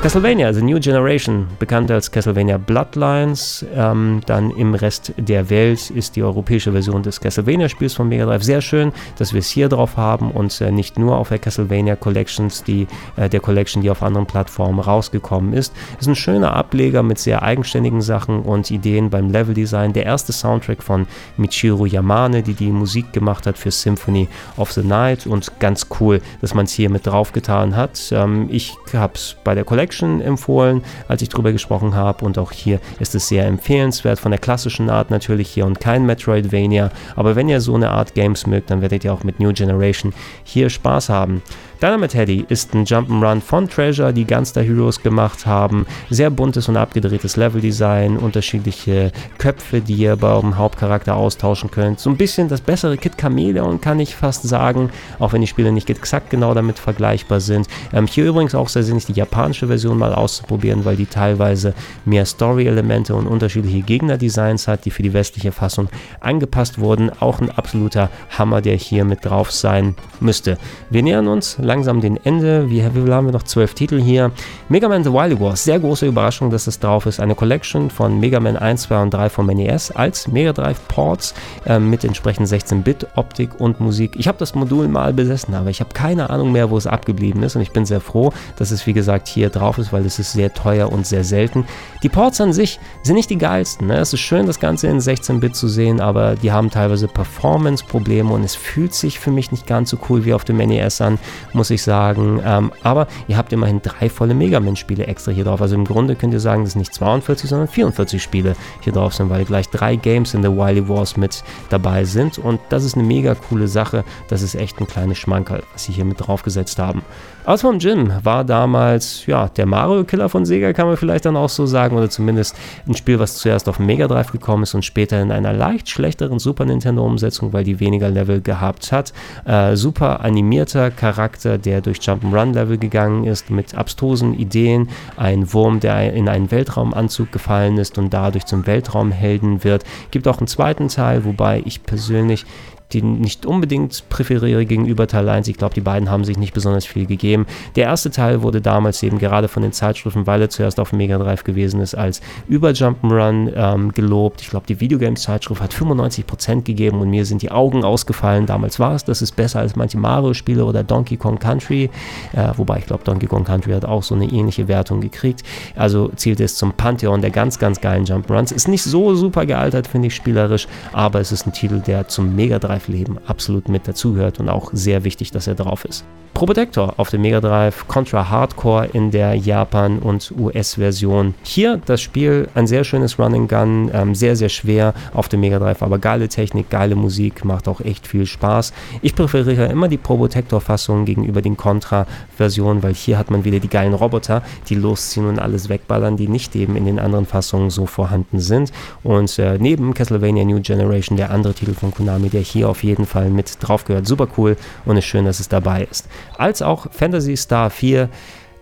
Castlevania, 0.02 0.50
The 0.50 0.62
New 0.62 0.80
Generation, 0.80 1.46
bekannt 1.58 1.90
als 1.90 2.10
Castlevania 2.10 2.56
Bloodlines. 2.56 3.66
Ähm, 3.74 4.22
dann 4.24 4.50
im 4.50 4.74
Rest 4.74 5.12
der 5.18 5.50
Welt 5.50 5.90
ist 5.90 6.16
die 6.16 6.22
europäische 6.22 6.72
Version 6.72 7.02
des 7.02 7.20
Castlevania-Spiels 7.20 7.92
von 7.92 8.08
Mega 8.08 8.24
Drive. 8.24 8.42
Sehr 8.42 8.62
schön, 8.62 8.92
dass 9.18 9.34
wir 9.34 9.40
es 9.40 9.50
hier 9.50 9.68
drauf 9.68 9.98
haben 9.98 10.30
und 10.30 10.58
äh, 10.62 10.72
nicht 10.72 10.98
nur 10.98 11.18
auf 11.18 11.28
der 11.28 11.38
Castlevania 11.38 11.96
Collections, 11.96 12.64
die, 12.64 12.86
äh, 13.16 13.28
der 13.28 13.40
Collection, 13.40 13.82
die 13.82 13.90
auf 13.90 14.02
anderen 14.02 14.26
Plattformen 14.26 14.80
rausgekommen 14.80 15.52
ist. 15.52 15.74
Ist 16.00 16.08
ein 16.08 16.16
schöner 16.16 16.54
Ableger 16.54 17.02
mit 17.02 17.18
sehr 17.18 17.42
eigenständigen 17.42 18.00
Sachen 18.00 18.40
und 18.40 18.70
Ideen 18.70 19.10
beim 19.10 19.30
Leveldesign. 19.30 19.92
Der 19.92 20.06
erste 20.06 20.32
Soundtrack 20.32 20.82
von 20.82 21.06
Michiru 21.36 21.84
Yamane, 21.84 22.42
die 22.42 22.54
die 22.54 22.70
Musik 22.70 23.12
gemacht 23.12 23.46
hat 23.46 23.58
für 23.58 23.70
Symphony 23.70 24.28
of 24.56 24.72
the 24.72 24.82
Night 24.82 25.26
und 25.26 25.60
ganz 25.60 25.88
cool, 26.00 26.22
dass 26.40 26.54
man 26.54 26.64
es 26.64 26.72
hier 26.72 26.88
mit 26.88 27.06
draufgetan 27.06 27.76
hat. 27.76 28.00
Ähm, 28.12 28.48
ich 28.50 28.74
habe 28.94 29.12
es 29.14 29.36
bei 29.44 29.54
der 29.54 29.64
Collection 29.64 29.89
Collection 29.90 30.20
empfohlen, 30.20 30.82
als 31.08 31.22
ich 31.22 31.28
drüber 31.28 31.52
gesprochen 31.52 31.94
habe. 31.94 32.24
Und 32.24 32.38
auch 32.38 32.52
hier 32.52 32.80
ist 33.00 33.14
es 33.14 33.28
sehr 33.28 33.46
empfehlenswert 33.46 34.20
von 34.20 34.30
der 34.30 34.40
klassischen 34.40 34.88
Art 34.88 35.10
natürlich 35.10 35.48
hier 35.48 35.66
und 35.66 35.80
kein 35.80 36.06
Metroidvania. 36.06 36.90
Aber 37.16 37.34
wenn 37.36 37.48
ihr 37.48 37.60
so 37.60 37.74
eine 37.74 37.90
Art 37.90 38.14
Games 38.14 38.46
mögt, 38.46 38.70
dann 38.70 38.82
werdet 38.82 39.04
ihr 39.04 39.12
auch 39.12 39.24
mit 39.24 39.40
New 39.40 39.52
Generation 39.52 40.12
hier 40.44 40.70
Spaß 40.70 41.08
haben. 41.08 41.42
Dynamite 41.80 42.18
Heady 42.18 42.44
ist 42.46 42.74
ein 42.74 42.84
Jump'n'Run 42.84 43.40
von 43.40 43.66
Treasure, 43.66 44.12
die 44.12 44.26
Gunstar 44.26 44.62
Heroes 44.62 45.02
gemacht 45.02 45.46
haben. 45.46 45.86
Sehr 46.10 46.28
buntes 46.28 46.68
und 46.68 46.76
abgedrehtes 46.76 47.36
Leveldesign, 47.36 48.18
unterschiedliche 48.18 49.12
Köpfe, 49.38 49.80
die 49.80 49.94
ihr 49.94 50.16
bei 50.16 50.28
eurem 50.28 50.58
Hauptcharakter 50.58 51.16
austauschen 51.16 51.70
könnt. 51.70 51.98
So 51.98 52.10
ein 52.10 52.18
bisschen 52.18 52.48
das 52.48 52.60
bessere 52.60 52.98
Kid 52.98 53.16
Chameleon 53.16 53.80
kann 53.80 53.98
ich 53.98 54.14
fast 54.14 54.42
sagen, 54.42 54.90
auch 55.18 55.32
wenn 55.32 55.40
die 55.40 55.46
Spiele 55.46 55.72
nicht 55.72 55.88
exakt 55.88 56.28
genau 56.28 56.52
damit 56.52 56.78
vergleichbar 56.78 57.40
sind. 57.40 57.66
Ähm, 57.94 58.06
hier 58.06 58.26
übrigens 58.26 58.54
auch 58.54 58.68
sehr 58.68 58.82
sinnig 58.82 59.06
die 59.06 59.14
japanische 59.14 59.68
Version 59.68 59.96
mal 59.96 60.14
auszuprobieren, 60.14 60.84
weil 60.84 60.96
die 60.96 61.06
teilweise 61.06 61.72
mehr 62.04 62.26
Story-Elemente 62.26 63.14
und 63.14 63.26
unterschiedliche 63.26 63.80
Gegner-Designs 63.80 64.68
hat, 64.68 64.84
die 64.84 64.90
für 64.90 65.02
die 65.02 65.14
westliche 65.14 65.50
Fassung 65.50 65.88
angepasst 66.20 66.78
wurden. 66.78 67.10
Auch 67.20 67.40
ein 67.40 67.50
absoluter 67.50 68.10
Hammer, 68.36 68.60
der 68.60 68.76
hier 68.76 69.06
mit 69.06 69.24
drauf 69.24 69.50
sein 69.50 69.94
müsste. 70.20 70.58
Wir 70.90 71.02
nähern 71.02 71.26
uns 71.26 71.56
langsam 71.70 72.00
dem 72.00 72.18
Ende. 72.24 72.68
Wie, 72.68 72.82
wie 72.82 73.12
haben 73.12 73.26
wir 73.26 73.32
noch 73.32 73.44
zwölf 73.44 73.74
Titel 73.74 74.00
hier? 74.00 74.32
Mega 74.68 74.88
Man 74.88 75.04
The 75.04 75.12
Wild 75.12 75.38
Wars, 75.38 75.62
sehr 75.62 75.78
große 75.78 76.04
Überraschung, 76.04 76.50
dass 76.50 76.64
das 76.64 76.80
drauf 76.80 77.06
ist. 77.06 77.20
Eine 77.20 77.36
Collection 77.36 77.90
von 77.90 78.18
Mega 78.18 78.40
Man 78.40 78.56
1, 78.56 78.82
2 78.82 79.02
und 79.02 79.14
3 79.14 79.28
vom 79.28 79.46
NES 79.46 79.92
als 79.92 80.26
Mega 80.26 80.52
Drive 80.52 80.80
Ports 80.88 81.32
äh, 81.64 81.78
mit 81.78 82.02
entsprechend 82.02 82.48
16-Bit 82.48 83.06
Optik 83.14 83.60
und 83.60 83.78
Musik. 83.78 84.16
Ich 84.16 84.26
habe 84.26 84.36
das 84.36 84.56
Modul 84.56 84.88
mal 84.88 85.12
besessen, 85.12 85.54
aber 85.54 85.70
ich 85.70 85.78
habe 85.78 85.94
keine 85.94 86.30
Ahnung 86.30 86.50
mehr, 86.50 86.70
wo 86.70 86.76
es 86.76 86.88
abgeblieben 86.88 87.40
ist 87.44 87.54
und 87.54 87.62
ich 87.62 87.70
bin 87.70 87.86
sehr 87.86 88.00
froh, 88.00 88.32
dass 88.56 88.72
es 88.72 88.84
wie 88.88 88.92
gesagt 88.92 89.28
hier 89.28 89.48
drauf 89.48 89.78
ist, 89.78 89.92
weil 89.92 90.04
es 90.04 90.18
ist 90.18 90.32
sehr 90.32 90.52
teuer 90.52 90.90
und 90.90 91.06
sehr 91.06 91.22
selten. 91.22 91.66
Die 92.02 92.08
Ports 92.08 92.40
an 92.40 92.52
sich 92.52 92.80
sind 93.04 93.14
nicht 93.14 93.30
die 93.30 93.38
geilsten. 93.38 93.86
Ne? 93.86 93.98
Es 93.98 94.12
ist 94.12 94.20
schön, 94.20 94.46
das 94.46 94.58
Ganze 94.58 94.88
in 94.88 94.98
16-Bit 94.98 95.54
zu 95.54 95.68
sehen, 95.68 96.00
aber 96.00 96.34
die 96.34 96.50
haben 96.50 96.68
teilweise 96.68 97.06
Performance-Probleme 97.06 98.32
und 98.32 98.42
es 98.42 98.56
fühlt 98.56 98.92
sich 98.92 99.20
für 99.20 99.30
mich 99.30 99.52
nicht 99.52 99.68
ganz 99.68 99.90
so 99.90 99.98
cool 100.08 100.24
wie 100.24 100.34
auf 100.34 100.44
dem 100.44 100.56
NES 100.56 101.00
an, 101.00 101.20
muss 101.60 101.68
ich 101.68 101.82
sagen. 101.82 102.40
Ähm, 102.42 102.72
aber 102.82 103.06
ihr 103.28 103.36
habt 103.36 103.52
immerhin 103.52 103.82
drei 103.82 104.08
volle 104.08 104.32
Mega 104.32 104.60
Man-Spiele 104.60 105.06
extra 105.06 105.30
hier 105.30 105.44
drauf. 105.44 105.60
Also 105.60 105.74
im 105.74 105.84
Grunde 105.84 106.16
könnt 106.16 106.32
ihr 106.32 106.40
sagen, 106.40 106.64
dass 106.64 106.74
nicht 106.74 106.94
42, 106.94 107.50
sondern 107.50 107.68
44 107.68 108.22
Spiele 108.22 108.56
hier 108.80 108.94
drauf 108.94 109.12
sind, 109.12 109.28
weil 109.28 109.44
gleich 109.44 109.68
drei 109.68 109.96
Games 109.96 110.32
in 110.32 110.42
The 110.42 110.48
Wily 110.48 110.88
Wars 110.88 111.18
mit 111.18 111.44
dabei 111.68 112.04
sind. 112.04 112.38
Und 112.38 112.60
das 112.70 112.82
ist 112.84 112.94
eine 112.94 113.06
mega 113.06 113.34
coole 113.34 113.68
Sache. 113.68 114.04
Das 114.28 114.40
ist 114.40 114.54
echt 114.54 114.80
ein 114.80 114.86
kleines 114.86 115.18
Schmankerl, 115.18 115.62
was 115.74 115.84
sie 115.84 115.92
hier 115.92 116.06
mit 116.06 116.26
draufgesetzt 116.26 116.78
haben. 116.78 117.02
Aus 117.46 117.62
vom 117.62 117.78
Jim 117.78 118.12
war 118.22 118.44
damals 118.44 119.24
ja, 119.24 119.48
der 119.48 119.64
Mario-Killer 119.64 120.28
von 120.28 120.44
Sega, 120.44 120.74
kann 120.74 120.86
man 120.86 120.98
vielleicht 120.98 121.24
dann 121.24 121.36
auch 121.36 121.48
so 121.48 121.64
sagen, 121.64 121.96
oder 121.96 122.10
zumindest 122.10 122.54
ein 122.86 122.94
Spiel, 122.94 123.18
was 123.18 123.36
zuerst 123.36 123.66
auf 123.66 123.78
Mega 123.78 124.06
Drive 124.06 124.30
gekommen 124.30 124.64
ist 124.64 124.74
und 124.74 124.84
später 124.84 125.20
in 125.22 125.32
einer 125.32 125.54
leicht 125.54 125.88
schlechteren 125.88 126.38
Super 126.38 126.66
Nintendo-Umsetzung, 126.66 127.54
weil 127.54 127.64
die 127.64 127.80
weniger 127.80 128.10
Level 128.10 128.42
gehabt 128.42 128.92
hat. 128.92 129.14
Äh, 129.46 129.74
super 129.76 130.20
animierter 130.20 130.90
Charakter, 130.90 131.56
der 131.56 131.80
durch 131.80 132.00
Jump'n'Run-Level 132.00 132.76
gegangen 132.76 133.24
ist, 133.24 133.48
mit 133.48 133.74
abstrusen 133.74 134.34
Ideen. 134.38 134.90
Ein 135.16 135.50
Wurm, 135.54 135.80
der 135.80 136.12
in 136.12 136.28
einen 136.28 136.50
Weltraumanzug 136.50 137.32
gefallen 137.32 137.78
ist 137.78 137.96
und 137.96 138.12
dadurch 138.12 138.44
zum 138.44 138.66
Weltraumhelden 138.66 139.64
wird. 139.64 139.84
Gibt 140.10 140.28
auch 140.28 140.38
einen 140.38 140.46
zweiten 140.46 140.88
Teil, 140.88 141.24
wobei 141.24 141.62
ich 141.64 141.84
persönlich 141.84 142.44
die 142.92 143.02
nicht 143.02 143.46
unbedingt 143.46 144.08
präferiere 144.08 144.66
gegenüber 144.66 145.06
Teil 145.06 145.28
1. 145.28 145.48
Ich 145.48 145.56
glaube, 145.56 145.74
die 145.74 145.80
beiden 145.80 146.10
haben 146.10 146.24
sich 146.24 146.38
nicht 146.38 146.54
besonders 146.54 146.86
viel 146.86 147.06
gegeben. 147.06 147.46
Der 147.76 147.84
erste 147.84 148.10
Teil 148.10 148.42
wurde 148.42 148.60
damals 148.60 149.02
eben 149.02 149.18
gerade 149.18 149.48
von 149.48 149.62
den 149.62 149.72
Zeitschriften, 149.72 150.26
weil 150.26 150.42
er 150.42 150.50
zuerst 150.50 150.80
auf 150.80 150.92
Mega 150.92 151.18
Drive 151.18 151.44
gewesen 151.44 151.80
ist, 151.80 151.94
als 151.94 152.20
über 152.48 152.70
Jump'n'Run 152.70 153.52
ähm, 153.54 153.92
gelobt. 153.92 154.40
Ich 154.40 154.50
glaube, 154.50 154.66
die 154.66 154.80
Videogames-Zeitschrift 154.80 155.60
hat 155.60 155.72
95% 155.72 156.62
gegeben 156.62 157.00
und 157.00 157.10
mir 157.10 157.24
sind 157.24 157.42
die 157.42 157.50
Augen 157.50 157.84
ausgefallen. 157.84 158.46
Damals 158.46 158.80
war 158.80 158.94
es, 158.94 159.04
das 159.04 159.22
ist 159.22 159.36
besser 159.36 159.60
als 159.60 159.76
manche 159.76 159.98
Mario-Spiele 159.98 160.64
oder 160.64 160.82
Donkey 160.82 161.16
Kong 161.16 161.38
Country, 161.38 161.90
äh, 162.32 162.48
wobei 162.56 162.78
ich 162.78 162.86
glaube, 162.86 163.04
Donkey 163.04 163.26
Kong 163.26 163.44
Country 163.44 163.72
hat 163.72 163.84
auch 163.84 164.02
so 164.02 164.14
eine 164.14 164.26
ähnliche 164.26 164.68
Wertung 164.68 165.00
gekriegt. 165.00 165.42
Also 165.76 166.08
zielt 166.16 166.40
es 166.40 166.56
zum 166.56 166.72
Pantheon 166.72 167.20
der 167.20 167.30
ganz, 167.30 167.58
ganz 167.58 167.80
geilen 167.80 168.04
Jump'n'Runs. 168.04 168.52
Ist 168.52 168.68
nicht 168.68 168.82
so 168.82 169.14
super 169.14 169.46
gealtert, 169.46 169.86
finde 169.86 170.08
ich, 170.08 170.14
spielerisch, 170.14 170.66
aber 170.92 171.20
es 171.20 171.32
ist 171.32 171.46
ein 171.46 171.52
Titel, 171.52 171.80
der 171.80 172.08
zum 172.08 172.34
Mega 172.34 172.58
Drive 172.58 172.79
Live-Leben 172.80 173.18
absolut 173.26 173.68
mit 173.68 173.86
dazugehört 173.86 174.40
und 174.40 174.48
auch 174.48 174.70
sehr 174.72 175.04
wichtig, 175.04 175.30
dass 175.30 175.46
er 175.46 175.54
drauf 175.54 175.84
ist. 175.84 176.04
Probotector 176.32 176.94
auf 176.96 177.10
dem 177.10 177.22
Mega 177.22 177.40
Drive, 177.40 177.86
Contra 177.86 178.30
Hardcore 178.30 178.88
in 178.92 179.10
der 179.10 179.34
Japan- 179.34 179.98
und 179.98 180.32
US-Version. 180.38 181.34
Hier 181.42 181.80
das 181.84 182.00
Spiel, 182.00 182.48
ein 182.54 182.66
sehr 182.66 182.84
schönes 182.84 183.18
Running 183.18 183.46
Gun, 183.46 183.90
ähm, 183.92 184.14
sehr, 184.14 184.36
sehr 184.36 184.48
schwer 184.48 184.94
auf 185.12 185.28
dem 185.28 185.40
Mega 185.40 185.58
Drive, 185.58 185.82
aber 185.82 185.98
geile 185.98 186.28
Technik, 186.28 186.70
geile 186.70 186.94
Musik, 186.94 187.44
macht 187.44 187.68
auch 187.68 187.80
echt 187.80 188.06
viel 188.06 188.24
Spaß. 188.24 188.72
Ich 189.02 189.14
präferiere 189.14 189.66
immer 189.66 189.88
die 189.88 189.98
Probotector-Fassung 189.98 191.04
gegenüber 191.04 191.42
den 191.42 191.56
Contra-Versionen, 191.56 192.82
weil 192.82 192.94
hier 192.94 193.18
hat 193.18 193.30
man 193.30 193.44
wieder 193.44 193.58
die 193.58 193.68
geilen 193.68 193.92
Roboter, 193.92 194.42
die 194.68 194.76
losziehen 194.76 195.26
und 195.26 195.40
alles 195.40 195.68
wegballern, 195.68 196.16
die 196.16 196.28
nicht 196.28 196.56
eben 196.56 196.76
in 196.76 196.86
den 196.86 196.98
anderen 196.98 197.26
Fassungen 197.26 197.68
so 197.70 197.84
vorhanden 197.86 198.40
sind. 198.40 198.72
Und 199.02 199.38
äh, 199.38 199.58
neben 199.58 199.92
Castlevania 199.92 200.44
New 200.44 200.60
Generation, 200.60 201.18
der 201.18 201.32
andere 201.32 201.52
Titel 201.52 201.74
von 201.74 201.92
Konami, 201.92 202.30
der 202.30 202.40
hier 202.40 202.69
auf 202.70 202.82
jeden 202.82 203.06
Fall 203.06 203.30
mit 203.30 203.58
drauf 203.60 203.84
gehört, 203.84 204.06
super 204.06 204.28
cool 204.36 204.56
und 204.84 204.96
ist 204.96 205.04
schön, 205.04 205.24
dass 205.24 205.40
es 205.40 205.48
dabei 205.48 205.86
ist. 205.90 206.08
Als 206.38 206.62
auch 206.62 206.86
Fantasy 206.90 207.36
Star 207.36 207.70
4 207.70 208.08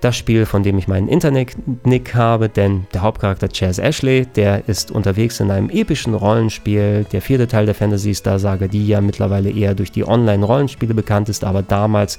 das 0.01 0.17
Spiel, 0.17 0.47
von 0.47 0.63
dem 0.63 0.79
ich 0.79 0.87
meinen 0.87 1.09
Internet-Nick 1.09 2.15
habe, 2.15 2.49
denn 2.49 2.87
der 2.95 3.03
Hauptcharakter 3.03 3.49
Chaz 3.49 3.79
Ashley, 3.79 4.27
der 4.27 4.69
ist 4.69 4.91
unterwegs 4.91 5.41
in 5.41 5.51
einem 5.51 5.71
epischen 5.71 6.15
Rollenspiel, 6.15 7.05
der 7.11 7.21
vierte 7.21 7.49
Teil 7.49 7.67
der 7.67 7.75
Fantasy 7.75 8.15
Star 8.15 8.39
Saga, 8.39 8.69
die 8.69 8.87
ja 8.87 9.01
mittlerweile 9.01 9.51
eher 9.51 9.75
durch 9.75 9.91
die 9.91 10.07
Online-Rollenspiele 10.07 10.95
bekannt 10.95 11.29
ist, 11.29 11.43
aber 11.43 11.63
damals, 11.63 12.19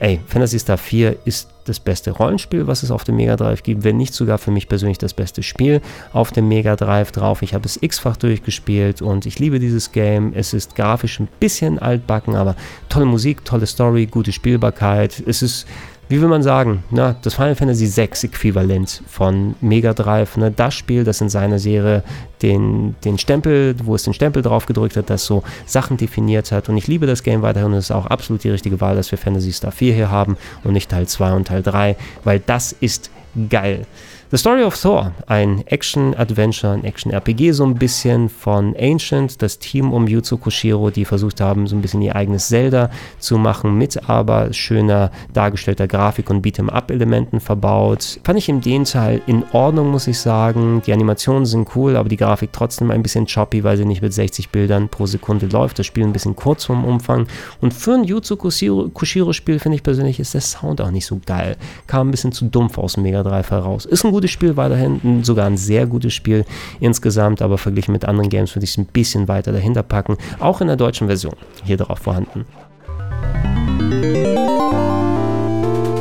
ey, 0.00 0.20
Fantasy 0.26 0.58
Star 0.58 0.76
4 0.76 1.16
ist 1.24 1.53
das 1.64 1.80
beste 1.80 2.10
Rollenspiel, 2.10 2.66
was 2.66 2.82
es 2.82 2.90
auf 2.90 3.04
dem 3.04 3.16
Mega 3.16 3.36
Drive 3.36 3.62
gibt, 3.62 3.84
wenn 3.84 3.96
nicht 3.96 4.14
sogar 4.14 4.38
für 4.38 4.50
mich 4.50 4.68
persönlich 4.68 4.98
das 4.98 5.14
beste 5.14 5.42
Spiel 5.42 5.80
auf 6.12 6.32
dem 6.32 6.48
Mega 6.48 6.76
Drive 6.76 7.12
drauf. 7.12 7.42
Ich 7.42 7.54
habe 7.54 7.66
es 7.66 7.78
x-fach 7.80 8.16
durchgespielt 8.16 9.02
und 9.02 9.26
ich 9.26 9.38
liebe 9.38 9.58
dieses 9.58 9.92
Game. 9.92 10.32
Es 10.34 10.52
ist 10.52 10.76
grafisch 10.76 11.20
ein 11.20 11.28
bisschen 11.40 11.78
altbacken, 11.78 12.36
aber 12.36 12.56
tolle 12.88 13.06
Musik, 13.06 13.44
tolle 13.44 13.66
Story, 13.66 14.06
gute 14.06 14.32
Spielbarkeit. 14.32 15.22
Es 15.26 15.42
ist 15.42 15.66
wie 16.08 16.20
will 16.20 16.28
man 16.28 16.42
sagen, 16.42 16.84
ne, 16.90 17.16
das 17.22 17.34
Final 17.34 17.54
Fantasy 17.54 17.96
VI 17.96 18.26
Äquivalent 18.26 19.02
von 19.08 19.54
Mega 19.60 19.94
Drive, 19.94 20.36
ne, 20.36 20.50
das 20.50 20.74
Spiel, 20.74 21.04
das 21.04 21.20
in 21.20 21.28
seiner 21.28 21.58
Serie 21.58 22.02
den, 22.42 22.94
den 23.04 23.18
Stempel, 23.18 23.74
wo 23.82 23.94
es 23.94 24.02
den 24.02 24.12
Stempel 24.12 24.42
drauf 24.42 24.66
gedrückt 24.66 24.96
hat, 24.96 25.08
das 25.08 25.24
so 25.24 25.42
Sachen 25.66 25.96
definiert 25.96 26.52
hat. 26.52 26.68
Und 26.68 26.76
ich 26.76 26.86
liebe 26.86 27.06
das 27.06 27.22
Game 27.22 27.42
weiterhin 27.42 27.72
und 27.72 27.78
es 27.78 27.86
ist 27.86 27.90
auch 27.90 28.06
absolut 28.06 28.44
die 28.44 28.50
richtige 28.50 28.80
Wahl, 28.80 28.96
dass 28.96 29.10
wir 29.10 29.18
Fantasy 29.18 29.52
Star 29.52 29.72
4 29.72 29.94
hier 29.94 30.10
haben 30.10 30.36
und 30.62 30.72
nicht 30.72 30.90
Teil 30.90 31.06
2 31.06 31.32
und 31.32 31.48
Teil 31.48 31.62
3, 31.62 31.96
weil 32.24 32.40
das 32.40 32.72
ist 32.72 33.10
geil. 33.48 33.86
The 34.34 34.38
Story 34.38 34.64
of 34.64 34.76
Thor, 34.76 35.12
ein 35.28 35.62
Action-Adventure, 35.64 36.72
ein 36.72 36.82
Action-RPG 36.82 37.52
so 37.52 37.64
ein 37.64 37.76
bisschen 37.76 38.28
von 38.28 38.74
Ancient, 38.76 39.40
das 39.40 39.60
Team 39.60 39.92
um 39.92 40.08
Yuzo 40.08 40.38
Koshiro, 40.38 40.90
die 40.90 41.04
versucht 41.04 41.40
haben, 41.40 41.68
so 41.68 41.76
ein 41.76 41.82
bisschen 41.82 42.02
ihr 42.02 42.16
eigenes 42.16 42.48
Zelda 42.48 42.90
zu 43.20 43.38
machen, 43.38 43.78
mit 43.78 44.10
aber 44.10 44.52
schöner 44.52 45.12
dargestellter 45.32 45.86
Grafik 45.86 46.30
und 46.30 46.44
Beat'em-up-Elementen 46.44 47.38
verbaut. 47.38 48.18
Fand 48.24 48.36
ich 48.36 48.48
in 48.48 48.60
dem 48.60 48.82
Teil 48.82 49.22
in 49.28 49.44
Ordnung, 49.52 49.92
muss 49.92 50.08
ich 50.08 50.18
sagen. 50.18 50.82
Die 50.84 50.92
Animationen 50.92 51.46
sind 51.46 51.68
cool, 51.76 51.94
aber 51.94 52.08
die 52.08 52.16
Grafik 52.16 52.52
trotzdem 52.52 52.90
ein 52.90 53.04
bisschen 53.04 53.26
choppy, 53.26 53.62
weil 53.62 53.76
sie 53.76 53.84
nicht 53.84 54.02
mit 54.02 54.12
60 54.12 54.48
Bildern 54.48 54.88
pro 54.88 55.06
Sekunde 55.06 55.46
läuft. 55.46 55.78
Das 55.78 55.86
Spiel 55.86 56.02
ein 56.02 56.12
bisschen 56.12 56.34
kurz 56.34 56.64
vom 56.64 56.84
Umfang. 56.84 57.28
Und 57.60 57.72
für 57.72 57.94
ein 57.94 58.02
Yuzo 58.02 58.34
Koshiro-Spiel, 58.34 59.60
finde 59.60 59.76
ich 59.76 59.84
persönlich, 59.84 60.18
ist 60.18 60.34
der 60.34 60.40
Sound 60.40 60.80
auch 60.80 60.90
nicht 60.90 61.06
so 61.06 61.20
geil. 61.24 61.56
Kam 61.86 62.08
ein 62.08 62.10
bisschen 62.10 62.32
zu 62.32 62.46
dumpf 62.46 62.78
aus 62.78 62.94
dem 62.94 63.04
Mega 63.04 63.22
Drive 63.22 63.52
heraus. 63.52 63.84
Ist 63.84 64.04
ein 64.04 64.10
gutes 64.10 64.23
Spiel 64.30 64.56
weiterhin, 64.56 65.24
sogar 65.24 65.46
ein 65.46 65.56
sehr 65.56 65.86
gutes 65.86 66.14
Spiel 66.14 66.44
insgesamt, 66.80 67.42
aber 67.42 67.58
verglichen 67.58 67.92
mit 67.92 68.04
anderen 68.04 68.30
Games 68.30 68.54
würde 68.54 68.64
ich 68.64 68.70
es 68.70 68.78
ein 68.78 68.86
bisschen 68.86 69.28
weiter 69.28 69.52
dahinter 69.52 69.82
packen. 69.82 70.16
Auch 70.38 70.60
in 70.60 70.66
der 70.66 70.76
deutschen 70.76 71.06
Version 71.06 71.34
hier 71.64 71.76
drauf 71.76 71.98
vorhanden. 71.98 72.44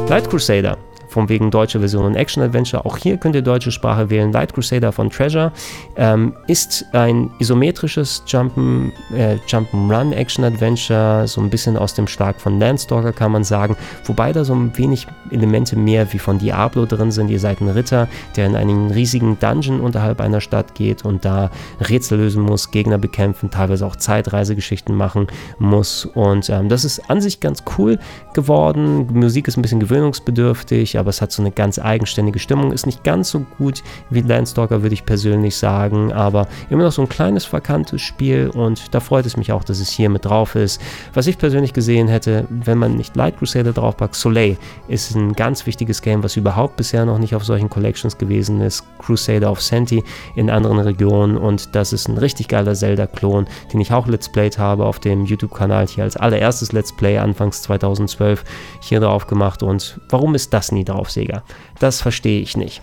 Light 0.10 0.30
Crusader 0.30 0.78
von 1.14 1.30
wegen 1.30 1.52
deutsche 1.52 1.80
Version 1.80 2.06
und 2.06 2.16
Action 2.16 2.44
Adventure. 2.44 2.86
Auch 2.86 2.98
hier 2.98 3.18
könnt 3.18 3.36
ihr 3.36 3.42
deutsche 3.42 3.72
Sprache 3.72 4.10
wählen. 4.10 4.32
Light 4.32 4.54
Crusader 4.54 4.92
von 4.92 5.10
Treasure 5.10 5.52
ähm, 5.96 6.34
ist 6.48 6.86
ein 6.92 7.30
isometrisches 7.40 8.24
Jump'n'Run 8.28 8.92
äh, 9.16 9.38
Jump'n'Run 9.48 10.12
Action 10.14 10.44
Adventure, 10.44 11.28
so 11.28 11.40
ein 11.42 11.50
bisschen 11.50 11.78
aus 11.78 11.94
dem 11.94 12.08
Schlag 12.08 12.42
von 12.42 12.60
Landstalker 12.60 13.14
kann 13.14 13.32
man 13.32 13.44
sagen, 13.44 13.78
wobei 14.06 14.34
da 14.34 14.44
so 14.44 14.54
ein 14.54 14.76
wenig 14.78 15.08
Elemente 15.32 15.76
mehr 15.76 16.12
wie 16.14 16.20
von 16.20 16.40
Diablo 16.40 16.86
drin 16.86 17.12
sind. 17.12 17.30
Ihr 17.30 17.40
seid 17.40 17.62
ein 17.62 17.70
Ritter, 17.70 18.08
der 18.36 18.48
in 18.48 18.56
einen 18.56 18.92
riesigen 18.92 19.38
Dungeon 19.40 19.80
unterhalb 19.80 20.20
einer 20.22 20.42
Stadt 20.42 20.76
geht 20.76 21.06
und 21.06 21.26
da 21.26 21.52
Rätsel 21.80 22.18
lösen 22.18 22.44
muss, 22.44 22.72
Gegner 22.72 22.98
bekämpfen, 22.98 23.52
teilweise 23.52 23.86
auch 23.86 23.96
Zeitreisegeschichten 23.96 24.96
machen 24.96 25.28
muss. 25.60 26.06
Und 26.06 26.50
ähm, 26.50 26.70
das 26.70 26.86
ist 26.86 27.10
an 27.10 27.22
sich 27.22 27.40
ganz 27.40 27.64
cool 27.78 28.00
geworden. 28.34 29.08
Musik 29.14 29.48
ist 29.48 29.58
ein 29.58 29.62
bisschen 29.62 29.80
gewöhnungsbedürftig, 29.80 30.98
aber 31.04 31.10
es 31.10 31.22
hat 31.22 31.34
so 31.34 31.42
eine 31.42 31.52
ganz 31.52 31.80
eigenständige 31.80 32.40
Stimmung. 32.40 32.72
Ist 32.72 32.86
nicht 32.86 33.04
ganz 33.04 33.30
so 33.30 33.42
gut 33.58 33.84
wie 34.10 34.22
Landstalker, 34.22 34.84
würde 34.84 34.94
ich 34.94 35.06
persönlich 35.06 35.58
sagen, 35.58 36.14
aber 36.14 36.48
immer 36.70 36.84
noch 36.84 36.94
so 36.94 37.02
ein 37.02 37.10
kleines 37.10 37.44
verkanntes 37.44 38.02
Spiel 38.02 38.50
und 38.50 38.94
da 38.96 39.02
freut 39.02 39.26
es 39.26 39.36
mich 39.36 39.52
auch, 39.52 39.66
dass 39.66 39.82
es 39.82 39.90
hier 39.90 40.10
mit 40.10 40.24
drauf 40.24 40.56
ist. 40.56 40.82
Was 41.14 41.28
ich 41.28 41.38
persönlich 41.38 41.74
gesehen 41.74 42.08
hätte, 42.08 42.46
wenn 42.50 42.78
man 42.78 42.96
nicht 42.96 43.18
Light 43.18 43.38
Crusader 43.38 43.74
draufpackt, 43.74 44.16
Soleil 44.16 44.56
ist 44.88 45.14
ein 45.14 45.34
ganz 45.34 45.66
wichtiges 45.66 46.02
Game, 46.02 46.24
was 46.24 46.38
überhaupt 46.38 46.78
bisher 46.78 47.06
noch 47.06 47.18
nicht 47.18 47.36
auf 47.36 47.44
solchen 47.44 47.70
Collections 47.70 48.18
gewesen 48.18 48.62
ist. 48.62 48.86
Crusader 49.00 49.52
of 49.52 49.62
Senti 49.62 50.04
in 50.36 50.50
anderen 50.50 50.80
Regionen 50.80 51.36
und 51.36 51.76
das 51.76 51.92
ist 51.92 52.08
ein 52.08 52.18
richtig 52.18 52.48
geiler 52.48 52.76
Zelda-Klon, 52.76 53.46
den 53.74 53.82
ich 53.82 53.92
auch 53.92 54.08
Let's 54.08 54.30
Played 54.30 54.58
habe 54.58 54.86
auf 54.86 55.00
dem 55.00 55.26
YouTube-Kanal 55.26 55.88
hier 55.88 56.06
als 56.06 56.16
allererstes 56.16 56.72
Let's 56.72 56.96
Play 56.96 57.18
anfangs 57.18 57.62
2012 57.64 58.46
hier 58.80 59.02
drauf 59.02 59.28
gemacht 59.28 59.64
und 59.64 60.00
warum 60.10 60.34
ist 60.36 60.54
das 60.54 60.72
nie 60.72 60.86
drauf? 60.86 60.93
Drauf, 60.94 61.12
Sega. 61.12 61.44
Das 61.80 62.02
verstehe 62.02 62.42
ich 62.42 62.58
nicht. 62.58 62.82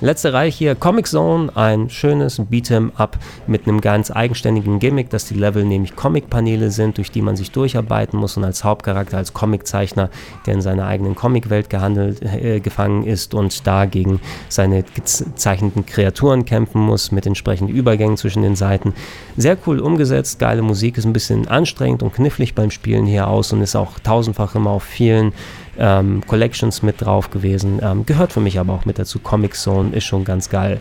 Letzte 0.00 0.32
Reihe 0.32 0.50
hier, 0.50 0.74
Comic 0.74 1.06
Zone, 1.06 1.56
ein 1.56 1.88
schönes 1.88 2.40
Beat'em 2.40 2.90
Up 2.96 3.16
mit 3.46 3.68
einem 3.68 3.80
ganz 3.80 4.10
eigenständigen 4.10 4.80
Gimmick, 4.80 5.08
dass 5.08 5.26
die 5.26 5.34
Level 5.34 5.64
nämlich 5.64 5.94
Comic-Paneele 5.94 6.72
sind, 6.72 6.98
durch 6.98 7.12
die 7.12 7.22
man 7.22 7.36
sich 7.36 7.52
durcharbeiten 7.52 8.18
muss 8.18 8.36
und 8.36 8.42
als 8.42 8.64
Hauptcharakter, 8.64 9.16
als 9.16 9.32
Comiczeichner, 9.32 10.10
der 10.46 10.54
in 10.54 10.60
seiner 10.62 10.86
eigenen 10.86 11.14
Comicwelt 11.14 11.70
gehandelt, 11.70 12.22
äh, 12.22 12.58
gefangen 12.58 13.04
ist 13.04 13.34
und 13.34 13.66
da 13.68 13.84
gegen 13.84 14.20
seine 14.48 14.82
gezeichneten 14.82 15.86
Kreaturen 15.86 16.44
kämpfen 16.44 16.80
muss, 16.80 17.12
mit 17.12 17.24
entsprechenden 17.24 17.72
Übergängen 17.72 18.16
zwischen 18.16 18.42
den 18.42 18.56
Seiten. 18.56 18.94
Sehr 19.36 19.56
cool 19.64 19.78
umgesetzt, 19.78 20.40
geile 20.40 20.62
Musik, 20.62 20.98
ist 20.98 21.04
ein 21.04 21.12
bisschen 21.12 21.46
anstrengend 21.46 22.02
und 22.02 22.12
knifflig 22.12 22.56
beim 22.56 22.72
Spielen 22.72 23.06
hier 23.06 23.28
aus 23.28 23.52
und 23.52 23.62
ist 23.62 23.76
auch 23.76 24.00
tausendfach 24.00 24.56
immer 24.56 24.70
auf 24.70 24.82
vielen 24.82 25.32
ähm, 25.78 26.22
Collections 26.26 26.82
mit 26.82 27.00
drauf 27.00 27.30
gewesen. 27.30 27.80
Ähm, 27.82 28.06
gehört 28.06 28.32
für 28.32 28.40
mich 28.40 28.58
aber 28.58 28.72
auch 28.72 28.84
mit 28.84 28.98
dazu. 28.98 29.18
Comic 29.18 29.54
Zone 29.54 29.94
ist 29.94 30.04
schon 30.04 30.24
ganz 30.24 30.50
geil. 30.50 30.80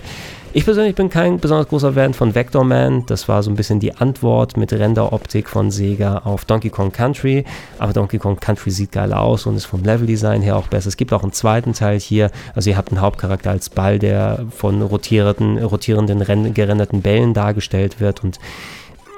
Ich 0.56 0.66
persönlich 0.66 0.94
bin 0.94 1.10
kein 1.10 1.40
besonders 1.40 1.68
großer 1.68 1.94
Fan 1.94 2.14
von 2.14 2.36
Vector 2.36 2.64
Man. 2.64 3.08
Das 3.08 3.28
war 3.28 3.42
so 3.42 3.50
ein 3.50 3.56
bisschen 3.56 3.80
die 3.80 3.96
Antwort 3.96 4.56
mit 4.56 4.72
Renderoptik 4.72 5.50
von 5.50 5.72
Sega 5.72 6.20
auf 6.20 6.46
Donkey 6.46 6.70
Kong 6.70 6.92
Country. 6.92 7.44
Aber 7.80 7.92
Donkey 7.92 8.20
Kong 8.20 8.40
Country 8.40 8.70
sieht 8.70 8.92
geil 8.92 9.14
aus 9.14 9.48
und 9.48 9.56
ist 9.56 9.66
vom 9.66 9.84
Leveldesign 9.84 10.44
her 10.44 10.56
auch 10.56 10.68
besser. 10.68 10.90
Es 10.90 10.98
gibt 10.98 11.12
auch 11.12 11.24
einen 11.24 11.32
zweiten 11.32 11.74
Teil 11.74 12.00
hier. 12.00 12.30
Also 12.54 12.70
ihr 12.70 12.78
habt 12.78 12.92
einen 12.92 13.02
Hauptcharakter 13.02 13.50
als 13.50 13.72
Ball, 13.72 13.98
der 13.98 14.46
von 14.52 14.84
rotierenden, 14.84 15.58
rotierenden 15.58 16.54
gerenderten 16.54 17.02
Bällen 17.02 17.34
dargestellt 17.34 18.00
wird 18.00 18.24
und 18.24 18.38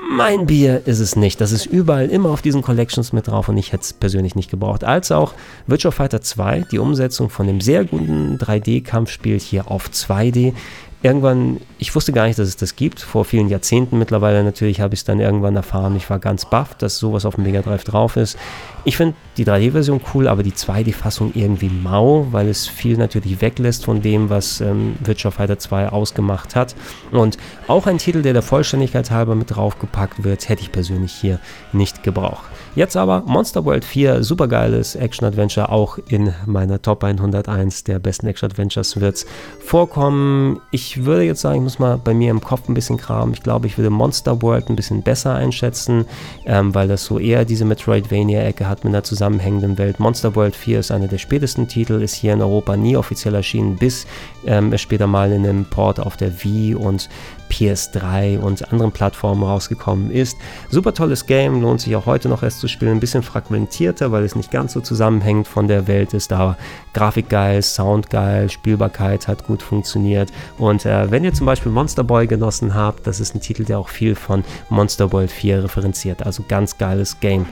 mein 0.09 0.45
Bier 0.45 0.81
ist 0.85 0.99
es 0.99 1.15
nicht. 1.15 1.41
Das 1.41 1.51
ist 1.51 1.65
überall 1.65 2.09
immer 2.09 2.29
auf 2.29 2.41
diesen 2.41 2.61
Collections 2.61 3.13
mit 3.13 3.27
drauf 3.27 3.49
und 3.49 3.57
ich 3.57 3.73
hätte 3.73 3.83
es 3.83 3.93
persönlich 3.93 4.35
nicht 4.35 4.49
gebraucht. 4.49 4.83
Als 4.83 5.11
auch 5.11 5.33
Virtua 5.67 5.91
Fighter 5.91 6.21
2, 6.21 6.65
die 6.71 6.79
Umsetzung 6.79 7.29
von 7.29 7.47
dem 7.47 7.61
sehr 7.61 7.85
guten 7.85 8.37
3D-Kampfspiel 8.37 9.39
hier 9.39 9.69
auf 9.69 9.89
2D, 9.89 10.53
irgendwann, 11.05 11.61
ich 11.77 11.93
wusste 11.93 12.11
gar 12.11 12.25
nicht, 12.25 12.39
dass 12.39 12.47
es 12.47 12.57
das 12.57 12.75
gibt. 12.75 12.99
Vor 12.99 13.25
vielen 13.25 13.47
Jahrzehnten 13.47 13.99
mittlerweile 13.99 14.43
natürlich 14.43 14.81
habe 14.81 14.95
ich 14.95 15.01
es 15.01 15.03
dann 15.03 15.19
irgendwann 15.19 15.55
erfahren. 15.55 15.95
Ich 15.95 16.09
war 16.09 16.17
ganz 16.17 16.49
baff, 16.49 16.73
dass 16.73 16.97
sowas 16.97 17.25
auf 17.25 17.35
dem 17.35 17.43
Mega 17.43 17.61
Drive 17.61 17.83
drauf 17.83 18.17
ist. 18.17 18.37
Ich 18.85 18.97
finde 18.97 19.13
die 19.37 19.45
3D-Version 19.45 20.01
cool, 20.13 20.27
aber 20.27 20.41
die 20.41 20.53
2D-Fassung 20.53 21.31
irgendwie 21.35 21.69
mau, 21.69 22.27
weil 22.31 22.47
es 22.47 22.67
viel 22.67 22.97
natürlich 22.97 23.39
weglässt 23.39 23.85
von 23.85 24.01
dem, 24.01 24.31
was 24.31 24.61
ähm, 24.61 24.95
Virtua 24.99 25.29
Fighter 25.29 25.59
2 25.59 25.89
ausgemacht 25.89 26.55
hat. 26.55 26.75
Und 27.11 27.37
auch 27.67 27.85
ein 27.85 27.99
Titel, 27.99 28.23
der 28.23 28.33
der 28.33 28.41
Vollständigkeit 28.41 29.11
halber 29.11 29.35
mit 29.35 29.55
draufgepackt 29.55 30.23
wird, 30.23 30.49
hätte 30.49 30.63
ich 30.63 30.71
persönlich 30.71 31.13
hier 31.13 31.39
nicht 31.71 32.01
gebraucht. 32.01 32.45
Jetzt 32.75 32.97
aber 32.97 33.21
Monster 33.25 33.63
World 33.63 33.85
4, 33.85 34.23
supergeiles 34.23 34.95
Action-Adventure, 34.95 35.69
auch 35.69 35.97
in 36.09 36.33
meiner 36.45 36.81
Top 36.81 37.03
101 37.03 37.85
der 37.85 37.99
besten 37.99 38.27
Action-Adventures 38.27 38.99
wird 38.99 39.25
vorkommen. 39.63 40.59
Ich 40.71 40.94
würde 41.03 41.23
jetzt 41.23 41.41
sagen, 41.41 41.57
ich 41.57 41.63
muss 41.63 41.79
mal 41.79 41.97
bei 41.97 42.13
mir 42.13 42.31
im 42.31 42.41
Kopf 42.41 42.69
ein 42.69 42.73
bisschen 42.73 42.97
kramen. 42.97 43.33
Ich 43.33 43.43
glaube, 43.43 43.67
ich 43.67 43.77
würde 43.77 43.89
Monster 43.89 44.41
World 44.41 44.69
ein 44.69 44.75
bisschen 44.75 45.01
besser 45.01 45.33
einschätzen, 45.33 46.05
ähm, 46.45 46.73
weil 46.73 46.87
das 46.87 47.03
so 47.03 47.19
eher 47.19 47.43
diese 47.43 47.65
Metroidvania-Ecke 47.65 48.69
hat 48.69 48.83
mit 48.83 48.93
einer 48.93 49.03
zusammenhängenden 49.03 49.77
Welt. 49.77 49.99
Monster 49.99 50.35
World 50.35 50.55
4 50.55 50.79
ist 50.79 50.91
einer 50.91 51.07
der 51.07 51.17
spätesten 51.17 51.67
Titel, 51.67 52.01
ist 52.01 52.15
hier 52.15 52.33
in 52.33 52.41
Europa 52.41 52.77
nie 52.77 52.95
offiziell 52.95 53.35
erschienen, 53.35 53.75
bis 53.75 54.07
ähm, 54.45 54.75
später 54.77 55.07
mal 55.07 55.31
in 55.31 55.45
einem 55.45 55.65
Port 55.65 55.99
auf 55.99 56.15
der 56.15 56.43
Wii 56.43 56.75
und 56.75 57.09
PS3 57.49 58.39
und 58.39 58.71
anderen 58.71 58.91
Plattformen 58.91 59.43
rausgekommen 59.43 60.11
ist. 60.11 60.37
Super 60.69 60.93
tolles 60.93 61.25
Game, 61.25 61.61
lohnt 61.61 61.81
sich 61.81 61.95
auch 61.95 62.05
heute 62.05 62.29
noch 62.29 62.43
erst 62.43 62.59
zu 62.59 62.67
spielen. 62.67 62.93
Ein 62.93 62.99
bisschen 62.99 63.23
fragmentierter, 63.23 64.11
weil 64.11 64.23
es 64.23 64.35
nicht 64.35 64.51
ganz 64.51 64.73
so 64.73 64.81
zusammenhängt 64.81 65.47
von 65.47 65.67
der 65.67 65.87
Welt 65.87 66.13
ist, 66.13 66.31
aber 66.33 66.57
Grafik 66.93 67.29
geil, 67.29 67.61
Sound 67.61 68.09
geil, 68.09 68.49
Spielbarkeit 68.49 69.27
hat 69.27 69.45
gut 69.45 69.61
funktioniert. 69.61 70.31
Und 70.57 70.85
äh, 70.85 71.09
wenn 71.11 71.23
ihr 71.23 71.33
zum 71.33 71.45
Beispiel 71.45 71.71
Monster 71.71 72.03
Boy 72.03 72.27
genossen 72.27 72.73
habt, 72.73 73.05
das 73.07 73.19
ist 73.19 73.35
ein 73.35 73.41
Titel, 73.41 73.65
der 73.65 73.79
auch 73.79 73.89
viel 73.89 74.15
von 74.15 74.43
Monster 74.69 75.07
Boy 75.07 75.27
4 75.27 75.63
referenziert. 75.63 76.25
Also 76.25 76.43
ganz 76.47 76.77
geiles 76.77 77.19
Game. 77.19 77.45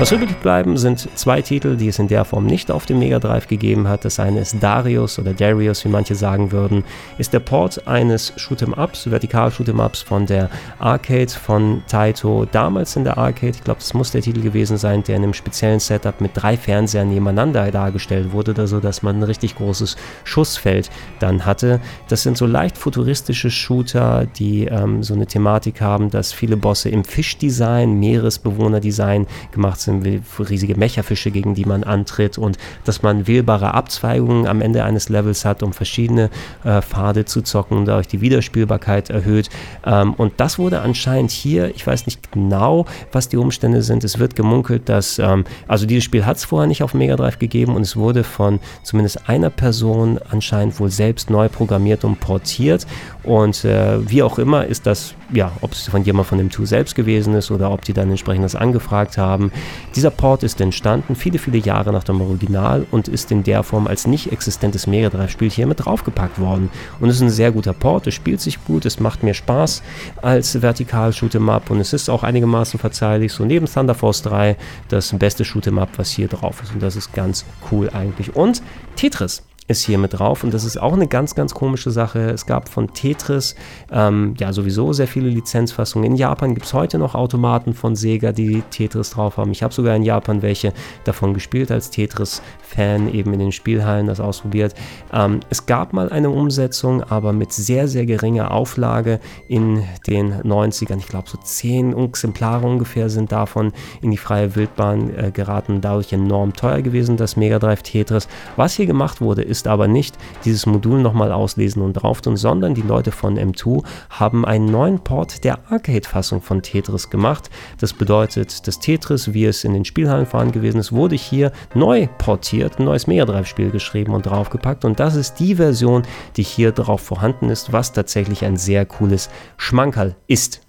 Was 0.00 0.12
übrig 0.12 0.34
bleiben, 0.40 0.78
sind 0.78 1.10
zwei 1.14 1.42
Titel, 1.42 1.76
die 1.76 1.88
es 1.88 1.98
in 1.98 2.08
der 2.08 2.24
Form 2.24 2.46
nicht 2.46 2.70
auf 2.70 2.86
dem 2.86 3.00
Mega 3.00 3.18
Drive 3.18 3.48
gegeben 3.48 3.86
hat. 3.86 4.06
Das 4.06 4.18
eine 4.18 4.40
ist 4.40 4.56
Darius 4.58 5.18
oder 5.18 5.34
Darius, 5.34 5.84
wie 5.84 5.90
manche 5.90 6.14
sagen 6.14 6.52
würden, 6.52 6.84
ist 7.18 7.34
der 7.34 7.40
Port 7.40 7.86
eines 7.86 8.32
Shoot'em-Ups, 8.38 9.10
Vertikal-Shoot'em-Ups 9.10 10.00
von 10.00 10.24
der 10.24 10.48
Arcade 10.78 11.28
von 11.28 11.82
Taito. 11.86 12.46
Damals 12.50 12.96
in 12.96 13.04
der 13.04 13.18
Arcade, 13.18 13.50
ich 13.50 13.62
glaube, 13.62 13.80
das 13.80 13.92
muss 13.92 14.10
der 14.10 14.22
Titel 14.22 14.40
gewesen 14.40 14.78
sein, 14.78 15.02
der 15.02 15.16
in 15.16 15.22
einem 15.22 15.34
speziellen 15.34 15.80
Setup 15.80 16.18
mit 16.22 16.30
drei 16.32 16.56
Fernsehern 16.56 17.10
nebeneinander 17.10 17.70
dargestellt 17.70 18.32
wurde, 18.32 18.54
da 18.54 18.66
so 18.66 18.80
dass 18.80 19.02
man 19.02 19.18
ein 19.18 19.24
richtig 19.24 19.56
großes 19.56 19.98
Schussfeld 20.24 20.88
dann 21.18 21.44
hatte. 21.44 21.78
Das 22.08 22.22
sind 22.22 22.38
so 22.38 22.46
leicht 22.46 22.78
futuristische 22.78 23.50
Shooter, 23.50 24.24
die 24.24 24.64
ähm, 24.64 25.02
so 25.02 25.12
eine 25.12 25.26
Thematik 25.26 25.82
haben, 25.82 26.08
dass 26.08 26.32
viele 26.32 26.56
Bosse 26.56 26.88
im 26.88 27.04
Fischdesign, 27.04 28.00
Meeresbewohnerdesign 28.00 29.26
gemacht 29.52 29.78
sind 29.78 29.89
sind 29.90 30.50
riesige 30.50 30.76
Mecherfische, 30.76 31.30
gegen 31.30 31.54
die 31.54 31.64
man 31.64 31.84
antritt 31.84 32.38
und 32.38 32.58
dass 32.84 33.02
man 33.02 33.26
wählbare 33.26 33.74
Abzweigungen 33.74 34.46
am 34.46 34.60
Ende 34.60 34.84
eines 34.84 35.08
Levels 35.08 35.44
hat, 35.44 35.62
um 35.62 35.72
verschiedene 35.72 36.30
äh, 36.64 36.80
Pfade 36.82 37.24
zu 37.24 37.42
zocken 37.42 37.84
dadurch 37.84 38.08
die 38.08 38.20
Wiederspielbarkeit 38.20 39.10
erhöht. 39.10 39.48
Ähm, 39.84 40.14
und 40.14 40.34
das 40.38 40.58
wurde 40.58 40.80
anscheinend 40.80 41.30
hier, 41.30 41.74
ich 41.74 41.86
weiß 41.86 42.06
nicht 42.06 42.32
genau, 42.32 42.86
was 43.12 43.28
die 43.28 43.36
Umstände 43.36 43.82
sind, 43.82 44.04
es 44.04 44.18
wird 44.18 44.36
gemunkelt, 44.36 44.88
dass, 44.88 45.18
ähm, 45.18 45.44
also 45.68 45.86
dieses 45.86 46.04
Spiel 46.04 46.24
hat 46.24 46.36
es 46.36 46.44
vorher 46.44 46.66
nicht 46.66 46.82
auf 46.82 46.94
Mega 46.94 47.16
Drive 47.16 47.38
gegeben 47.38 47.74
und 47.74 47.82
es 47.82 47.96
wurde 47.96 48.24
von 48.24 48.60
zumindest 48.82 49.28
einer 49.28 49.50
Person 49.50 50.18
anscheinend 50.30 50.78
wohl 50.78 50.90
selbst 50.90 51.30
neu 51.30 51.48
programmiert 51.48 52.04
und 52.04 52.20
portiert 52.20 52.86
und 53.22 53.64
äh, 53.64 54.08
wie 54.08 54.22
auch 54.22 54.38
immer 54.38 54.66
ist 54.66 54.86
das, 54.86 55.14
ja, 55.32 55.52
ob 55.60 55.72
es 55.72 55.88
von 55.88 56.04
jemand 56.04 56.28
von 56.28 56.38
dem 56.38 56.50
Tool 56.50 56.66
selbst 56.66 56.94
gewesen 56.94 57.34
ist 57.34 57.50
oder 57.50 57.70
ob 57.70 57.82
die 57.82 57.92
dann 57.92 58.10
entsprechend 58.10 58.44
das 58.44 58.54
angefragt 58.54 59.18
haben. 59.18 59.52
Dieser 59.94 60.10
Port 60.10 60.42
ist 60.42 60.60
entstanden 60.60 61.16
viele, 61.16 61.38
viele 61.38 61.58
Jahre 61.58 61.92
nach 61.92 62.04
dem 62.04 62.20
Original 62.20 62.86
und 62.90 63.08
ist 63.08 63.30
in 63.32 63.42
der 63.42 63.62
Form 63.62 63.86
als 63.86 64.06
nicht 64.06 64.32
existentes 64.32 64.86
Mega 64.86 65.08
Drive-Spiel 65.08 65.50
hier 65.50 65.66
mit 65.66 65.84
draufgepackt 65.84 66.38
worden. 66.38 66.70
Und 67.00 67.08
es 67.08 67.16
ist 67.16 67.22
ein 67.22 67.30
sehr 67.30 67.52
guter 67.52 67.72
Port, 67.72 68.06
es 68.06 68.14
spielt 68.14 68.40
sich 68.40 68.64
gut, 68.64 68.84
es 68.84 69.00
macht 69.00 69.22
mir 69.22 69.34
Spaß 69.34 69.82
als 70.22 70.62
vertikal 70.62 71.10
Shoot'em 71.10 71.50
Up 71.50 71.70
und 71.70 71.80
es 71.80 71.92
ist 71.92 72.08
auch 72.08 72.22
einigermaßen 72.22 72.78
verzeihlich. 72.78 73.32
So 73.32 73.44
neben 73.44 73.66
Thunder 73.66 73.94
Force 73.94 74.22
3 74.22 74.56
das 74.88 75.12
beste 75.18 75.44
Shoot'em 75.44 75.80
Up, 75.80 75.90
was 75.96 76.10
hier 76.10 76.28
drauf 76.28 76.62
ist. 76.62 76.72
Und 76.72 76.82
das 76.82 76.96
ist 76.96 77.12
ganz 77.12 77.44
cool 77.70 77.90
eigentlich. 77.90 78.36
Und 78.36 78.62
Tetris 78.96 79.42
ist 79.70 79.84
hier 79.84 79.98
mit 79.98 80.18
drauf 80.18 80.42
und 80.42 80.52
das 80.52 80.64
ist 80.64 80.82
auch 80.82 80.94
eine 80.94 81.06
ganz, 81.06 81.36
ganz 81.36 81.54
komische 81.54 81.92
Sache. 81.92 82.30
Es 82.30 82.44
gab 82.44 82.68
von 82.68 82.92
Tetris 82.92 83.54
ähm, 83.92 84.34
ja 84.36 84.52
sowieso 84.52 84.92
sehr 84.92 85.06
viele 85.06 85.28
Lizenzfassungen. 85.28 86.10
In 86.10 86.16
Japan 86.16 86.54
gibt 86.54 86.66
es 86.66 86.74
heute 86.74 86.98
noch 86.98 87.14
Automaten 87.14 87.72
von 87.72 87.94
Sega, 87.94 88.32
die 88.32 88.64
Tetris 88.70 89.10
drauf 89.10 89.36
haben. 89.36 89.52
Ich 89.52 89.62
habe 89.62 89.72
sogar 89.72 89.94
in 89.94 90.02
Japan 90.02 90.42
welche 90.42 90.72
davon 91.04 91.34
gespielt 91.34 91.70
als 91.70 91.90
Tetris-Fan, 91.90 93.14
eben 93.14 93.32
in 93.32 93.38
den 93.38 93.52
Spielhallen 93.52 94.08
das 94.08 94.18
ausprobiert. 94.18 94.74
Ähm, 95.12 95.38
es 95.50 95.66
gab 95.66 95.92
mal 95.92 96.10
eine 96.10 96.30
Umsetzung, 96.30 97.04
aber 97.04 97.32
mit 97.32 97.52
sehr, 97.52 97.86
sehr 97.86 98.06
geringer 98.06 98.50
Auflage 98.50 99.20
in 99.46 99.84
den 100.08 100.34
90ern. 100.42 100.98
Ich 100.98 101.06
glaube, 101.06 101.30
so 101.30 101.38
10 101.38 101.96
Exemplare 101.96 102.66
ungefähr 102.66 103.08
sind 103.08 103.30
davon 103.30 103.72
in 104.02 104.10
die 104.10 104.16
freie 104.16 104.56
Wildbahn 104.56 105.16
äh, 105.16 105.30
geraten, 105.30 105.80
dadurch 105.80 106.12
enorm 106.12 106.54
teuer 106.54 106.82
gewesen, 106.82 107.16
das 107.16 107.36
Mega 107.36 107.60
Drive 107.60 107.84
Tetris. 107.84 108.26
Was 108.56 108.74
hier 108.74 108.86
gemacht 108.86 109.20
wurde, 109.20 109.42
ist 109.42 109.59
ist 109.60 109.68
aber 109.68 109.88
nicht 109.88 110.16
dieses 110.46 110.64
Modul 110.64 111.02
nochmal 111.02 111.32
auslesen 111.32 111.82
und 111.82 111.92
drauf 111.92 112.22
tun, 112.22 112.38
sondern 112.38 112.72
die 112.74 112.80
Leute 112.80 113.12
von 113.12 113.38
M2 113.38 113.84
haben 114.08 114.46
einen 114.46 114.64
neuen 114.64 115.00
Port 115.00 115.44
der 115.44 115.58
Arcade-Fassung 115.70 116.40
von 116.40 116.62
Tetris 116.62 117.10
gemacht. 117.10 117.50
Das 117.78 117.92
bedeutet, 117.92 118.66
das 118.66 118.78
Tetris, 118.78 119.34
wie 119.34 119.44
es 119.44 119.64
in 119.64 119.74
den 119.74 119.84
Spielhallen 119.84 120.24
vorhanden 120.24 120.54
gewesen 120.54 120.80
ist, 120.80 120.92
wurde 120.92 121.14
hier 121.14 121.52
neu 121.74 122.08
portiert, 122.16 122.78
ein 122.78 122.86
neues 122.86 123.06
Mega 123.06 123.26
Drive-Spiel 123.26 123.70
geschrieben 123.70 124.14
und 124.14 124.24
draufgepackt. 124.24 124.86
Und 124.86 124.98
das 124.98 125.14
ist 125.14 125.34
die 125.34 125.56
Version, 125.56 126.04
die 126.38 126.42
hier 126.42 126.72
drauf 126.72 127.02
vorhanden 127.02 127.50
ist, 127.50 127.70
was 127.70 127.92
tatsächlich 127.92 128.46
ein 128.46 128.56
sehr 128.56 128.86
cooles 128.86 129.28
Schmankerl 129.58 130.16
ist. 130.26 130.62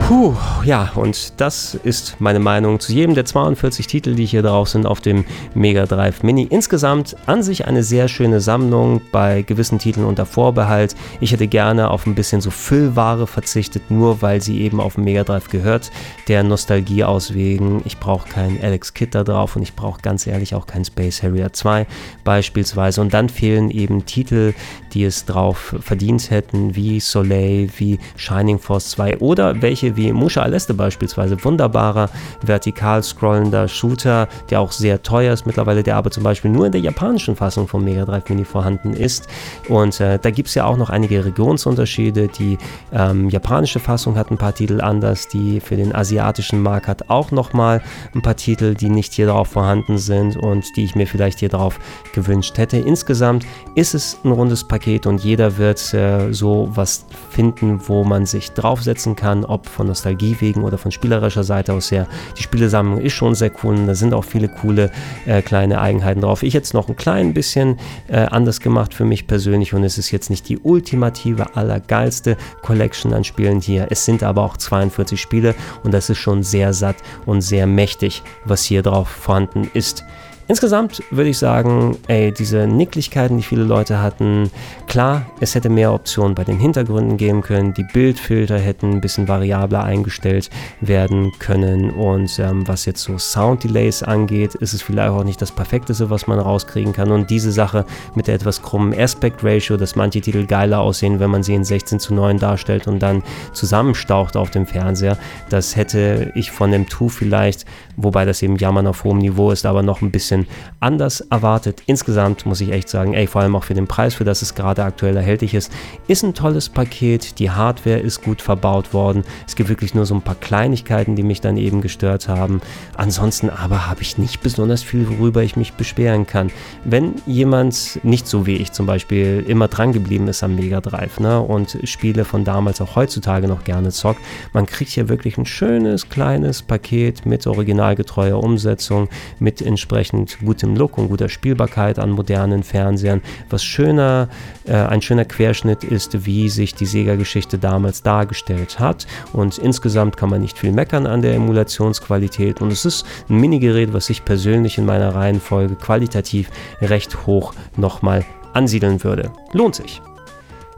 Puh, 0.00 0.34
ja, 0.66 0.90
und 0.96 1.34
das 1.40 1.76
ist 1.76 2.16
meine 2.18 2.40
Meinung 2.40 2.80
zu 2.80 2.92
jedem 2.92 3.14
der 3.14 3.24
42 3.24 3.86
Titel, 3.86 4.16
die 4.16 4.26
hier 4.26 4.42
drauf 4.42 4.68
sind 4.68 4.84
auf 4.84 5.00
dem 5.00 5.24
Mega 5.54 5.86
Drive 5.86 6.24
Mini. 6.24 6.42
Insgesamt 6.50 7.16
an 7.26 7.44
sich 7.44 7.66
eine 7.66 7.84
sehr 7.84 8.08
schöne 8.08 8.40
Sammlung 8.40 9.00
bei 9.12 9.42
gewissen 9.42 9.78
Titeln 9.78 10.04
unter 10.04 10.26
Vorbehalt. 10.26 10.96
Ich 11.20 11.30
hätte 11.30 11.46
gerne 11.46 11.88
auf 11.88 12.04
ein 12.04 12.16
bisschen 12.16 12.40
so 12.40 12.50
Füllware 12.50 13.28
verzichtet, 13.28 13.92
nur 13.92 14.22
weil 14.22 14.42
sie 14.42 14.60
eben 14.60 14.80
auf 14.80 14.96
dem 14.96 15.04
Mega 15.04 15.22
Drive 15.22 15.50
gehört. 15.50 15.92
Der 16.26 16.42
Nostalgie 16.42 17.04
auswegen. 17.04 17.82
Ich 17.84 17.98
brauche 17.98 18.28
keinen 18.28 18.60
Alex 18.60 18.92
Kidd 18.92 19.14
da 19.14 19.22
drauf 19.22 19.54
und 19.54 19.62
ich 19.62 19.74
brauche 19.74 20.00
ganz 20.02 20.26
ehrlich 20.26 20.56
auch 20.56 20.66
keinen 20.66 20.84
Space 20.84 21.22
Harrier 21.22 21.52
2 21.52 21.86
beispielsweise. 22.24 23.00
Und 23.00 23.14
dann 23.14 23.28
fehlen 23.28 23.70
eben 23.70 24.04
Titel, 24.04 24.52
die 24.94 25.04
es 25.04 25.26
drauf 25.26 25.76
verdient 25.80 26.30
hätten, 26.30 26.74
wie 26.74 26.98
Soleil, 26.98 27.68
wie 27.76 28.00
Shining 28.16 28.58
Force 28.58 28.90
2 28.90 29.18
oder 29.18 29.62
welche 29.62 29.96
wie 29.96 30.12
Musha 30.12 30.42
Aleste 30.56 30.72
beispielsweise. 30.72 31.44
Wunderbarer, 31.44 32.08
vertikal 32.40 33.02
scrollender 33.02 33.68
Shooter, 33.68 34.26
der 34.48 34.62
auch 34.62 34.72
sehr 34.72 35.02
teuer 35.02 35.34
ist 35.34 35.44
mittlerweile, 35.44 35.82
der 35.82 35.96
aber 35.96 36.10
zum 36.10 36.22
Beispiel 36.22 36.50
nur 36.50 36.64
in 36.64 36.72
der 36.72 36.80
japanischen 36.80 37.36
Fassung 37.36 37.68
vom 37.68 37.84
Mega 37.84 38.06
Drive 38.06 38.26
Mini 38.30 38.46
vorhanden 38.46 38.94
ist. 38.94 39.28
Und 39.68 40.00
äh, 40.00 40.18
da 40.18 40.30
gibt 40.30 40.48
es 40.48 40.54
ja 40.54 40.64
auch 40.64 40.78
noch 40.78 40.88
einige 40.88 41.26
Regionsunterschiede. 41.26 42.28
Die 42.28 42.56
ähm, 42.90 43.28
japanische 43.28 43.80
Fassung 43.80 44.16
hat 44.16 44.30
ein 44.30 44.38
paar 44.38 44.54
Titel 44.54 44.80
anders, 44.80 45.28
die 45.28 45.60
für 45.60 45.76
den 45.76 45.94
asiatischen 45.94 46.62
Markt 46.62 46.88
hat 46.88 47.10
auch 47.10 47.32
nochmal 47.32 47.82
ein 48.14 48.22
paar 48.22 48.36
Titel, 48.36 48.74
die 48.74 48.88
nicht 48.88 49.12
hier 49.12 49.26
drauf 49.26 49.48
vorhanden 49.48 49.98
sind 49.98 50.38
und 50.38 50.74
die 50.76 50.84
ich 50.84 50.94
mir 50.94 51.06
vielleicht 51.06 51.40
hier 51.40 51.50
drauf 51.50 51.78
gewünscht 52.14 52.56
hätte. 52.56 52.78
Insgesamt 52.78 53.44
ist 53.74 53.94
es 53.94 54.18
ein 54.24 54.32
rundes 54.32 54.64
Paket 54.64 55.04
und 55.06 55.22
jeder 55.22 55.58
wird 55.58 55.92
äh, 55.92 56.32
so 56.32 56.70
was 56.70 57.04
finden, 57.28 57.78
wo 57.86 58.04
man 58.04 58.24
sich 58.24 58.52
draufsetzen 58.52 59.16
kann, 59.16 59.44
ob 59.44 59.66
von 59.68 59.88
Nostalgie 59.88 60.34
wegen 60.40 60.45
oder 60.54 60.78
von 60.78 60.90
spielerischer 60.90 61.44
Seite 61.44 61.72
aus 61.72 61.90
her. 61.90 62.06
Die 62.36 62.42
Spielesammlung 62.42 63.00
ist 63.00 63.12
schon 63.12 63.34
sehr 63.34 63.50
cool 63.62 63.76
da 63.86 63.94
sind 63.94 64.14
auch 64.14 64.24
viele 64.24 64.48
coole 64.48 64.90
äh, 65.26 65.42
kleine 65.42 65.80
Eigenheiten 65.80 66.20
drauf. 66.20 66.42
Ich 66.42 66.54
hätte 66.54 66.64
es 66.64 66.74
noch 66.74 66.88
ein 66.88 66.96
klein 66.96 67.34
bisschen 67.34 67.78
äh, 68.08 68.18
anders 68.18 68.60
gemacht 68.60 68.94
für 68.94 69.04
mich 69.04 69.26
persönlich 69.26 69.74
und 69.74 69.84
es 69.84 69.98
ist 69.98 70.10
jetzt 70.10 70.30
nicht 70.30 70.48
die 70.48 70.58
ultimative, 70.58 71.56
allergeilste 71.56 72.36
Collection 72.62 73.12
an 73.12 73.24
Spielen 73.24 73.60
hier. 73.60 73.88
Es 73.90 74.04
sind 74.04 74.22
aber 74.22 74.42
auch 74.42 74.56
42 74.56 75.20
Spiele 75.20 75.54
und 75.82 75.92
das 75.92 76.10
ist 76.10 76.18
schon 76.18 76.42
sehr 76.42 76.72
satt 76.72 76.96
und 77.24 77.40
sehr 77.42 77.66
mächtig, 77.66 78.22
was 78.44 78.64
hier 78.64 78.82
drauf 78.82 79.08
vorhanden 79.08 79.70
ist. 79.74 80.04
Insgesamt 80.48 81.02
würde 81.10 81.30
ich 81.30 81.38
sagen, 81.38 81.96
ey, 82.06 82.32
diese 82.32 82.68
Nicklichkeiten, 82.68 83.36
die 83.36 83.42
viele 83.42 83.64
Leute 83.64 84.00
hatten, 84.00 84.48
klar, 84.86 85.26
es 85.40 85.56
hätte 85.56 85.68
mehr 85.68 85.92
Optionen 85.92 86.36
bei 86.36 86.44
den 86.44 86.60
Hintergründen 86.60 87.16
geben 87.16 87.42
können, 87.42 87.74
die 87.74 87.82
Bildfilter 87.82 88.56
hätten 88.56 88.92
ein 88.92 89.00
bisschen 89.00 89.26
variabler 89.26 89.82
eingestellt 89.82 90.50
werden 90.80 91.32
können. 91.40 91.90
Und 91.90 92.38
ähm, 92.38 92.66
was 92.68 92.84
jetzt 92.84 93.02
so 93.02 93.18
Sound 93.18 93.64
Delays 93.64 94.04
angeht, 94.04 94.54
ist 94.54 94.72
es 94.72 94.82
vielleicht 94.82 95.10
auch 95.10 95.24
nicht 95.24 95.42
das 95.42 95.50
perfekteste, 95.50 96.10
was 96.10 96.28
man 96.28 96.38
rauskriegen 96.38 96.92
kann. 96.92 97.10
Und 97.10 97.28
diese 97.28 97.50
Sache 97.50 97.84
mit 98.14 98.28
der 98.28 98.36
etwas 98.36 98.62
krummen 98.62 98.96
Aspect 98.96 99.42
Ratio, 99.42 99.76
dass 99.76 99.96
manche 99.96 100.20
Titel 100.20 100.46
geiler 100.46 100.78
aussehen, 100.78 101.18
wenn 101.18 101.30
man 101.30 101.42
sie 101.42 101.54
in 101.54 101.64
16 101.64 101.98
zu 101.98 102.14
9 102.14 102.38
darstellt 102.38 102.86
und 102.86 103.00
dann 103.00 103.24
zusammenstaucht 103.52 104.36
auf 104.36 104.52
dem 104.52 104.66
Fernseher, 104.66 105.18
das 105.48 105.74
hätte 105.74 106.30
ich 106.36 106.52
von 106.52 106.70
dem 106.70 106.88
2 106.88 107.08
vielleicht, 107.08 107.64
wobei 107.96 108.24
das 108.24 108.42
eben 108.42 108.56
Jammern 108.56 108.86
auf 108.86 109.04
hohem 109.04 109.18
Niveau 109.18 109.50
ist, 109.50 109.66
aber 109.66 109.82
noch 109.82 110.02
ein 110.02 110.10
bisschen 110.10 110.46
anders 110.80 111.20
erwartet. 111.20 111.82
Insgesamt 111.86 112.46
muss 112.46 112.60
ich 112.60 112.72
echt 112.72 112.88
sagen, 112.88 113.14
ey, 113.14 113.26
vor 113.26 113.42
allem 113.42 113.56
auch 113.56 113.64
für 113.64 113.74
den 113.74 113.86
Preis, 113.86 114.14
für 114.14 114.24
das 114.24 114.42
es 114.42 114.54
gerade 114.54 114.84
aktuell 114.84 115.16
erhältlich 115.16 115.54
ist, 115.54 115.72
ist 116.08 116.22
ein 116.22 116.34
tolles 116.34 116.68
Paket. 116.68 117.38
Die 117.38 117.50
Hardware 117.50 117.98
ist 117.98 118.22
gut 118.22 118.42
verbaut 118.42 118.92
worden. 118.92 119.24
Es 119.46 119.56
gibt 119.56 119.68
wirklich 119.68 119.94
nur 119.94 120.06
so 120.06 120.14
ein 120.14 120.22
paar 120.22 120.34
Kleinigkeiten, 120.34 121.16
die 121.16 121.22
mich 121.22 121.40
dann 121.40 121.56
eben 121.56 121.80
gestört 121.80 122.28
haben. 122.28 122.60
Ansonsten 122.96 123.50
aber 123.50 123.86
habe 123.88 124.02
ich 124.02 124.18
nicht 124.18 124.40
besonders 124.40 124.82
viel, 124.82 125.08
worüber 125.08 125.42
ich 125.42 125.56
mich 125.56 125.72
beschweren 125.74 126.26
kann. 126.26 126.50
Wenn 126.84 127.14
jemand 127.26 128.00
nicht 128.02 128.26
so 128.26 128.46
wie 128.46 128.56
ich 128.56 128.72
zum 128.72 128.86
Beispiel 128.86 129.44
immer 129.46 129.68
dran 129.68 129.92
geblieben 129.92 130.28
ist 130.28 130.42
am 130.42 130.54
Mega 130.54 130.80
Drive 130.80 131.20
ne, 131.20 131.40
und 131.40 131.78
Spiele 131.84 132.24
von 132.24 132.44
damals 132.44 132.80
auch 132.80 132.96
heutzutage 132.96 133.48
noch 133.48 133.64
gerne 133.64 133.90
zockt, 133.90 134.20
man 134.52 134.66
kriegt 134.66 134.90
hier 134.90 135.08
wirklich 135.08 135.38
ein 135.38 135.46
schönes 135.46 136.08
kleines 136.08 136.62
Paket 136.62 137.26
mit 137.26 137.42
originalgetreuer 137.86 138.42
Umsetzung, 138.42 139.08
mit 139.38 139.62
entsprechend 139.62 140.38
gutem 140.44 140.76
Look 140.76 140.98
und 140.98 141.08
guter 141.08 141.28
Spielbarkeit 141.28 141.98
an 141.98 142.10
modernen 142.10 142.62
Fernsehern. 142.62 143.22
Was 143.50 143.64
schöner, 143.64 144.28
äh, 144.66 144.74
ein 144.74 145.02
schöner 145.02 145.24
Querschnitt 145.24 145.84
ist, 145.84 146.26
wie 146.26 146.48
sich 146.48 146.74
die 146.74 146.86
Sega-Geschichte 146.86 147.58
damals 147.58 148.02
dargestellt 148.02 148.78
hat. 148.78 149.06
Und 149.32 149.58
insgesamt 149.58 150.16
kann 150.16 150.30
man 150.30 150.40
nicht 150.40 150.58
viel 150.58 150.72
meckern 150.72 151.06
an 151.06 151.22
der 151.22 151.34
Emulationsqualität. 151.34 152.60
Und 152.60 152.72
es 152.72 152.84
ist 152.84 153.06
ein 153.28 153.36
Minigerät, 153.36 153.92
was 153.92 154.10
ich 154.10 154.24
persönlich 154.24 154.78
in 154.78 154.86
meiner 154.86 155.14
Reihenfolge 155.14 155.76
qualitativ 155.76 156.50
recht 156.80 157.26
hoch 157.26 157.54
nochmal 157.76 158.24
ansiedeln 158.52 159.02
würde. 159.04 159.30
Lohnt 159.52 159.74
sich. 159.74 160.00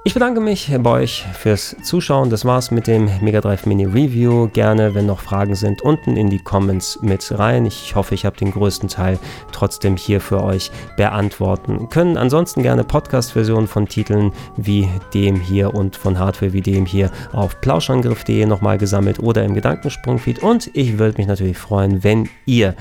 Ich 0.09 0.15
bedanke 0.15 0.41
mich 0.41 0.73
bei 0.81 0.91
euch 0.91 1.27
fürs 1.35 1.77
Zuschauen. 1.83 2.31
Das 2.31 2.47
war's 2.47 2.71
mit 2.71 2.87
dem 2.87 3.11
Mega 3.21 3.43
Drive 3.43 3.67
Mini 3.67 3.85
Review. 3.85 4.49
Gerne, 4.49 4.95
wenn 4.95 5.05
noch 5.05 5.21
Fragen 5.21 5.55
sind, 5.55 5.83
unten 5.83 6.17
in 6.17 6.31
die 6.31 6.39
Comments 6.39 6.99
mit 7.03 7.39
rein. 7.39 7.67
Ich 7.67 7.95
hoffe, 7.95 8.15
ich 8.15 8.25
habe 8.25 8.35
den 8.35 8.51
größten 8.51 8.89
Teil 8.89 9.19
trotzdem 9.53 9.99
hier 9.99 10.23
für 10.23 10.43
euch 10.43 10.71
beantworten 10.97 11.91
können. 11.91 12.17
Ansonsten 12.17 12.63
gerne 12.63 12.85
Podcast-Versionen 12.85 13.67
von 13.67 13.87
Titeln 13.87 14.33
wie 14.57 14.89
dem 15.13 15.37
hier 15.37 15.75
und 15.75 15.95
von 15.95 16.19
Hardware 16.19 16.55
wie 16.55 16.63
dem 16.63 16.87
hier 16.87 17.11
auf 17.35 17.61
plauschangriff.de 17.61 18.47
nochmal 18.47 18.79
gesammelt 18.79 19.19
oder 19.19 19.45
im 19.45 19.53
Gedankensprungfeed. 19.53 20.43
Und 20.43 20.71
ich 20.73 20.99
würde 20.99 21.19
mich 21.19 21.27
natürlich 21.27 21.59
freuen, 21.59 22.03
wenn 22.03 22.31
ihr 22.47 22.75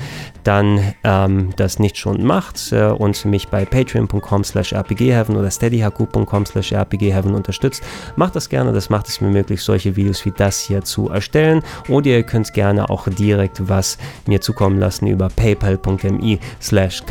dann 0.46 0.94
ähm, 1.04 1.50
das 1.58 1.78
nicht 1.78 1.98
schon 1.98 2.24
macht 2.24 2.72
äh, 2.72 2.86
und 2.86 3.26
mich 3.26 3.50
bei 3.50 3.66
patreon.com 3.66 4.46
slash 4.46 4.72
rpgheaven 4.72 5.36
oder 5.36 5.52
steadyhq.com 5.52 6.46
slash 6.46 6.72
rpgheaven 6.72 7.17
unterstützt. 7.26 7.84
Macht 8.16 8.36
das 8.36 8.50
gerne, 8.50 8.74
das 8.74 8.90
macht 8.90 9.08
es 9.08 9.22
mir 9.22 9.30
möglich, 9.30 9.62
solche 9.62 9.96
Videos 9.96 10.26
wie 10.26 10.32
das 10.32 10.60
hier 10.60 10.84
zu 10.84 11.10
erstellen. 11.10 11.62
Oder 11.90 12.08
ihr 12.08 12.24
könnt 12.24 12.54
gerne 12.54 12.90
auch 12.90 13.08
direkt 13.08 13.68
was 13.68 13.98
mir 14.26 14.42
zukommen 14.42 14.80
lassen 14.80 15.08
über 15.08 15.30
paypal.me 15.30 16.40
slash 16.62 17.04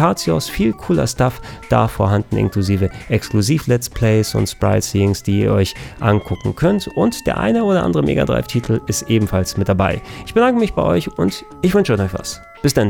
Viel 0.50 0.72
cooler 0.72 1.06
Stuff 1.06 1.40
da 1.68 1.88
vorhanden, 1.88 2.36
inklusive 2.36 2.90
Exklusiv-Let's 3.08 3.90
Plays 3.90 4.34
und 4.34 4.48
Sprite-Seeings, 4.48 5.22
die 5.22 5.42
ihr 5.42 5.52
euch 5.52 5.74
angucken 6.00 6.54
könnt. 6.54 6.88
Und 6.88 7.26
der 7.26 7.38
eine 7.38 7.64
oder 7.64 7.82
andere 7.82 8.02
Mega 8.02 8.24
Drive-Titel 8.24 8.80
ist 8.86 9.02
ebenfalls 9.10 9.56
mit 9.56 9.68
dabei. 9.68 10.00
Ich 10.24 10.34
bedanke 10.34 10.60
mich 10.60 10.74
bei 10.74 10.82
euch 10.82 11.08
und 11.18 11.44
ich 11.62 11.74
wünsche 11.74 11.94
euch 11.94 12.14
was. 12.14 12.40
Bis 12.62 12.74
dann. 12.74 12.86